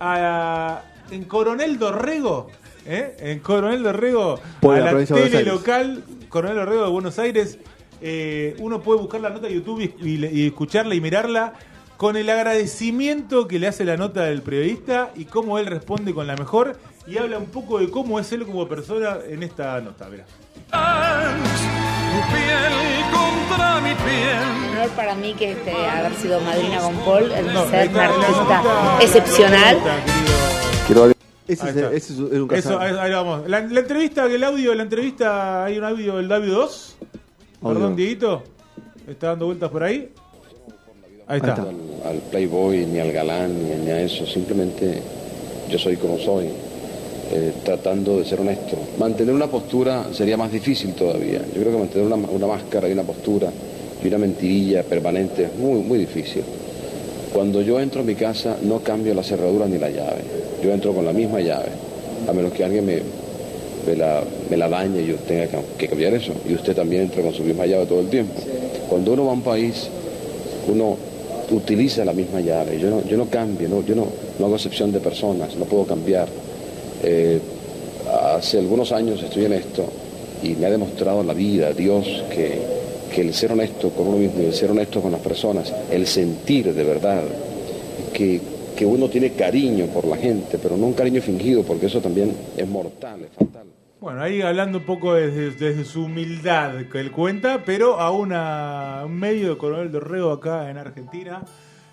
a, 0.00 0.82
en 1.10 1.24
Coronel 1.24 1.78
Dorrego, 1.78 2.48
¿eh? 2.84 3.16
en 3.20 3.38
Coronel 3.40 3.82
Dorrego, 3.82 4.38
Por 4.60 4.74
a 4.76 4.80
la 4.80 4.90
tele 5.30 5.44
local, 5.44 6.04
Coronel 6.28 6.56
Dorrego 6.56 6.84
de 6.84 6.90
Buenos 6.90 7.18
Aires. 7.18 7.58
Eh, 8.02 8.54
uno 8.58 8.82
puede 8.82 9.00
buscar 9.00 9.20
la 9.22 9.30
nota 9.30 9.46
de 9.46 9.54
YouTube 9.54 9.80
y, 9.80 10.06
y- 10.06 10.26
y 10.42 10.46
escucharla 10.48 10.94
y 10.94 11.00
mirarla 11.00 11.54
con 11.96 12.16
el 12.18 12.28
agradecimiento 12.28 13.48
que 13.48 13.58
le 13.58 13.68
hace 13.68 13.86
la 13.86 13.96
nota 13.96 14.24
del 14.24 14.42
periodista 14.42 15.12
y 15.16 15.24
cómo 15.24 15.58
él 15.58 15.64
responde 15.64 16.12
con 16.12 16.26
la 16.26 16.36
mejor 16.36 16.76
y 17.06 17.16
habla 17.16 17.38
un 17.38 17.46
poco 17.46 17.78
de 17.78 17.88
cómo 17.90 18.20
es 18.20 18.30
él 18.32 18.44
como 18.44 18.68
persona 18.68 19.16
en 19.26 19.42
esta 19.42 19.80
nota. 19.80 20.06
Mirá. 20.10 20.26
Contra 23.48 23.80
mi 23.80 23.94
piel. 23.94 24.38
honor 24.72 24.88
para 24.90 25.14
mí 25.14 25.34
que 25.34 25.52
este, 25.52 25.72
haber 25.72 26.14
sido 26.14 26.40
madrina 26.40 26.78
con 26.78 26.96
Paul, 26.96 27.32
el 27.32 27.46
ser 27.70 27.86
está, 27.86 27.86
un 27.86 27.94
la 27.94 28.04
artista 28.04 28.98
excepcional. 29.00 29.76
notita, 30.88 31.14
Ese, 31.48 31.68
es, 31.70 31.76
ese 31.76 32.12
es 32.12 32.18
un 32.18 32.48
Eso, 32.52 32.78
ahí, 32.78 32.94
ahí 32.98 33.12
vamos. 33.12 33.48
La, 33.48 33.60
la 33.60 33.80
entrevista, 33.80 34.26
el 34.26 34.42
audio 34.44 34.70
de 34.70 34.76
la 34.76 34.82
entrevista, 34.82 35.64
hay 35.64 35.78
un 35.78 35.84
audio 35.84 36.16
del 36.16 36.28
David 36.28 36.50
2. 36.52 36.96
Audio. 37.62 37.74
Perdón, 37.74 37.96
Dieguito. 37.96 38.42
Está 39.06 39.28
dando 39.28 39.46
vueltas 39.46 39.70
por 39.70 39.82
ahí. 39.82 40.12
Ahí 41.28 41.38
está. 41.38 41.50
está. 41.50 41.62
al, 41.62 41.76
al 42.04 42.18
playboy, 42.30 42.86
ni 42.86 42.98
al 42.98 43.12
galán, 43.12 43.54
ni, 43.62 43.74
ni 43.84 43.90
a 43.90 44.00
eso. 44.00 44.26
Simplemente 44.26 45.02
yo 45.68 45.78
soy 45.78 45.96
como 45.96 46.18
soy, 46.18 46.50
eh, 47.32 47.52
tratando 47.64 48.18
de 48.18 48.24
ser 48.24 48.40
honesto. 48.40 48.76
Mantener 48.98 49.34
una 49.34 49.48
postura 49.48 50.06
sería 50.12 50.36
más 50.36 50.52
difícil 50.52 50.92
todavía. 50.94 51.40
Yo 51.54 51.60
creo 51.60 51.72
que 51.72 51.78
mantener 51.78 52.06
una, 52.06 52.16
una 52.28 52.46
máscara 52.46 52.88
y 52.88 52.92
una 52.92 53.02
postura 53.02 53.50
y 54.02 54.06
una 54.08 54.18
mentirilla 54.18 54.82
permanente 54.82 55.44
es 55.44 55.54
muy, 55.56 55.80
muy 55.80 55.98
difícil. 55.98 56.42
Cuando 57.32 57.60
yo 57.62 57.80
entro 57.80 58.00
a 58.00 58.04
mi 58.04 58.14
casa 58.14 58.56
no 58.62 58.80
cambio 58.80 59.12
la 59.14 59.22
cerradura 59.22 59.66
ni 59.66 59.78
la 59.78 59.90
llave. 59.90 60.22
Yo 60.62 60.72
entro 60.72 60.92
con 60.92 61.04
la 61.04 61.12
misma 61.12 61.40
llave, 61.40 61.68
a 62.28 62.32
menos 62.32 62.52
que 62.52 62.64
alguien 62.64 62.86
me, 62.86 62.98
me 63.86 63.96
la, 63.96 64.22
me 64.50 64.56
la 64.56 64.68
dañe 64.68 65.02
y 65.02 65.06
yo 65.06 65.16
tenga 65.16 65.46
que, 65.46 65.58
que 65.78 65.88
cambiar 65.88 66.14
eso. 66.14 66.32
Y 66.48 66.54
usted 66.54 66.74
también 66.74 67.02
entra 67.02 67.22
con 67.22 67.34
su 67.34 67.42
misma 67.42 67.66
llave 67.66 67.86
todo 67.86 68.00
el 68.00 68.08
tiempo. 68.08 68.34
Cuando 68.88 69.12
uno 69.12 69.24
va 69.26 69.30
a 69.30 69.34
un 69.34 69.42
país, 69.42 69.88
uno 70.68 70.96
utiliza 71.50 72.04
la 72.04 72.12
misma 72.12 72.40
llave. 72.40 72.78
Yo 72.78 72.90
no, 72.90 73.04
yo 73.04 73.16
no 73.16 73.26
cambio, 73.26 73.68
no, 73.68 73.84
yo 73.84 73.94
no, 73.94 74.06
no 74.38 74.46
hago 74.46 74.56
excepción 74.56 74.92
de 74.92 75.00
personas, 75.00 75.56
no 75.56 75.64
puedo 75.64 75.84
cambiar. 75.84 76.28
Eh, 77.02 77.40
hace 78.34 78.58
algunos 78.58 78.92
años 78.92 79.22
estoy 79.22 79.46
en 79.46 79.54
esto 79.54 79.90
y 80.42 80.54
me 80.54 80.66
ha 80.66 80.70
demostrado 80.70 81.22
la 81.22 81.34
vida, 81.34 81.72
Dios, 81.72 82.06
que, 82.30 82.76
el 83.16 83.32
ser 83.32 83.52
honesto 83.52 83.88
con 83.88 84.08
uno 84.08 84.18
mismo 84.18 84.42
y 84.42 84.44
el 84.44 84.52
ser 84.52 84.70
honesto 84.70 85.00
con 85.00 85.10
las 85.10 85.22
personas, 85.22 85.72
el 85.90 86.06
sentir 86.06 86.74
de 86.74 86.84
verdad, 86.84 87.22
que, 88.12 88.40
uno 88.84 89.08
tiene 89.08 89.32
cariño 89.32 89.86
por 89.86 90.04
la 90.04 90.18
gente, 90.18 90.58
pero 90.62 90.76
no 90.76 90.86
un 90.86 90.92
cariño 90.92 91.22
fingido, 91.22 91.62
porque 91.62 91.86
eso 91.86 92.02
también 92.02 92.36
es 92.58 92.68
mortal, 92.68 93.22
es 93.22 93.30
fatal. 93.30 93.66
Bueno, 93.98 94.20
ahí 94.20 94.42
hablando 94.42 94.78
un 94.78 94.84
poco 94.84 95.14
desde, 95.14 95.52
desde 95.52 95.86
su 95.86 96.04
humildad 96.04 96.74
que 96.92 97.00
él 97.00 97.10
cuenta, 97.10 97.62
pero 97.64 97.98
a 97.98 98.10
una, 98.10 99.02
un 99.06 99.18
medio 99.18 99.48
de 99.48 99.56
Coronel 99.56 99.90
Dorrego 99.90 100.30
acá 100.30 100.70
en 100.70 100.76
Argentina, 100.76 101.42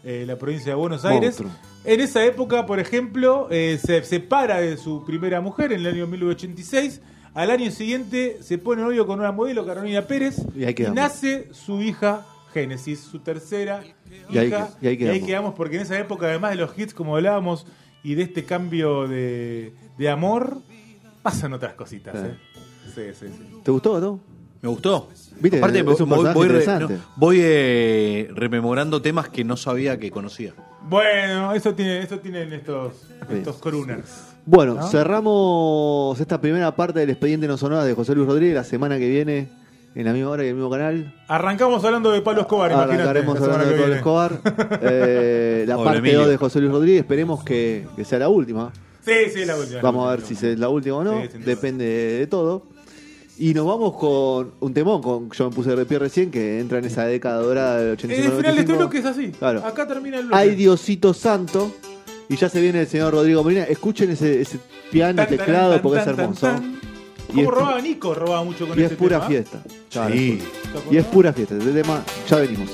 eh, 0.04 0.26
la 0.28 0.38
provincia 0.38 0.72
de 0.72 0.76
Buenos 0.76 1.06
Aires. 1.06 1.40
Monstruo. 1.40 1.52
En 1.86 2.00
esa 2.02 2.24
época, 2.26 2.66
por 2.66 2.80
ejemplo, 2.80 3.48
eh, 3.52 3.80
se 3.84 4.04
separa 4.04 4.60
de 4.62 4.78
su 4.78 5.04
primera 5.06 5.42
mujer 5.42 5.72
en 5.74 5.82
el 5.82 5.88
año 5.88 6.08
1986. 6.08 7.02
Al 7.34 7.50
año 7.52 7.72
siguiente 7.72 8.38
se 8.42 8.58
pone 8.58 8.82
novio 8.84 9.08
con 9.08 9.20
una 9.20 9.32
modelo, 9.32 9.66
Carolina 9.66 10.04
Pérez, 10.04 10.38
Y 10.56 10.66
ahí 10.66 10.76
nace 10.94 11.50
su 11.52 11.82
hija 11.82 12.26
Génesis, 12.54 13.00
su 13.00 13.20
tercera 13.20 13.82
Y 14.30 14.38
ahí 14.38 14.48
hija. 14.48 14.70
que- 14.80 14.94
y 14.94 15.08
ahí 15.08 15.22
quedamos. 15.22 15.56
porque 15.56 15.78
en 15.78 15.82
esa 15.82 15.98
época, 16.00 16.28
además 16.28 16.52
de 16.52 16.58
los 16.58 16.78
hits, 16.78 16.94
como 16.94 17.16
hablábamos, 17.16 17.66
y 18.04 18.14
de 18.16 18.24
este 18.24 18.44
cambio 18.46 19.08
de, 19.08 19.74
de 19.98 20.10
amor, 20.10 20.60
pasan 21.24 21.54
otras 21.54 21.74
cositas. 21.74 22.16
¿eh? 22.16 22.36
Sí, 22.94 23.02
sí, 23.20 23.26
sí. 23.36 23.60
¿Te 23.64 23.72
gustó, 23.72 24.00
no? 24.00 24.20
Me 24.64 24.70
gustó. 24.70 25.10
Viste, 25.42 25.58
Aparte, 25.58 25.80
es 25.80 25.84
un 25.84 26.10
voy, 26.10 26.18
personaje 26.24 26.34
voy 26.36 26.48
re- 26.48 26.54
interesante. 26.60 26.94
no, 26.96 27.00
voy, 27.18 27.38
eh, 27.42 28.30
rememorando 28.34 29.02
temas 29.02 29.28
que 29.28 29.44
no 29.44 29.58
sabía 29.58 30.00
que 30.00 30.10
conocía. 30.10 30.54
Bueno, 30.88 31.54
eso 31.54 31.74
tiene, 31.76 32.00
eso 32.02 32.18
tienen 32.20 32.54
estos, 32.54 32.94
estos 33.30 33.58
crooners. 33.58 34.30
Bueno, 34.46 34.76
¿No? 34.76 34.88
cerramos 34.88 36.20
esta 36.20 36.40
primera 36.40 36.74
parte 36.76 37.00
del 37.02 37.10
expediente 37.10 37.46
no 37.48 37.58
sonora 37.58 37.84
de 37.84 37.94
José 37.94 38.16
Luis 38.16 38.28
Rodríguez 38.28 38.56
la 38.56 38.64
semana 38.64 38.98
que 38.98 39.10
viene 39.10 39.50
en 39.96 40.06
la 40.06 40.14
misma 40.14 40.30
hora 40.32 40.46
y 40.46 40.48
el 40.48 40.56
mismo 40.56 40.70
canal. 40.70 41.14
Arrancamos 41.28 41.84
hablando 41.84 42.12
de 42.12 42.22
Pablo 42.22 42.42
Escobar, 42.42 42.72
imagínate. 42.72 43.02
Arrancaremos 43.02 43.42
hablando 43.42 43.66
de 43.66 43.72
Pablo 43.72 43.84
viene. 43.86 43.98
Escobar. 43.98 44.32
Eh, 44.82 45.66
la 45.68 45.78
parte 45.78 46.00
Emilio. 46.00 46.20
2 46.22 46.30
de 46.30 46.38
José 46.38 46.60
Luis 46.62 46.72
Rodríguez, 46.72 47.00
esperemos 47.02 47.44
que, 47.44 47.86
que 47.98 48.06
sea 48.06 48.20
la 48.20 48.30
última. 48.30 48.72
Sí, 49.02 49.12
sí, 49.34 49.44
la 49.46 49.58
última. 49.58 49.82
Vamos 49.82 50.06
la 50.06 50.12
a 50.14 50.16
ver 50.16 50.26
si 50.26 50.34
es 50.34 50.58
la 50.58 50.70
última 50.70 50.96
o 50.98 51.04
no. 51.04 51.22
Sí. 51.22 51.38
Depende 51.40 51.86
de 51.86 52.28
todo. 52.28 52.64
Y 53.38 53.54
nos 53.54 53.66
vamos 53.66 53.96
con 53.98 54.52
un 54.60 54.74
temón, 54.74 55.02
con 55.02 55.30
yo 55.32 55.50
me 55.50 55.56
puse 55.56 55.76
de 55.76 55.86
pie 55.86 55.98
recién, 56.00 56.30
que 56.30 56.60
entra 56.60 56.78
en 56.78 56.86
esa 56.86 57.06
década 57.06 57.38
dorada 57.42 57.78
del 57.78 57.92
85 57.94 58.32
El 58.32 58.38
final 58.38 58.56
de 58.56 58.62
este 58.62 58.74
95. 58.74 58.78
bloque 58.78 58.98
es 59.00 59.06
así. 59.06 59.38
Claro. 59.38 59.66
Acá 59.66 59.88
termina 59.88 60.18
el 60.20 60.26
bloque. 60.28 60.38
Ay 60.42 60.56
Diosito 60.56 61.14
Santo. 61.14 61.72
Y 62.30 62.36
ya 62.38 62.48
se 62.48 62.62
viene 62.62 62.82
el 62.82 62.88
señor 62.88 63.14
Rodrigo 63.14 63.44
Molina. 63.44 63.64
Escuchen 63.64 64.10
ese, 64.12 64.40
ese 64.42 64.60
piano 64.92 65.14
y 65.24 65.26
Tan, 65.26 65.38
teclado 65.38 65.74
tan, 65.74 65.82
porque 65.82 66.00
es 66.00 66.06
tan, 66.06 66.20
hermoso. 66.20 66.48
tan. 66.48 66.80
Y 67.30 67.36
¿Cómo 67.36 67.42
es- 67.42 67.48
robaba 67.48 67.82
Nico? 67.82 68.14
Robaba 68.14 68.44
mucho 68.44 68.68
con 68.68 68.78
Y 68.80 68.82
este 68.84 68.94
es 68.94 69.00
pura 69.00 69.18
tema. 69.18 69.28
fiesta. 69.30 69.64
Claro, 69.92 70.14
Sí. 70.16 70.40
es 70.40 70.70
pura- 70.82 70.86
Y 70.94 70.98
es 70.98 71.06
pura 71.06 71.34
fiesta. 71.34 71.56
Este 71.58 71.72
tema, 71.72 72.04
ya 72.30 72.38
venimos. 72.38 72.70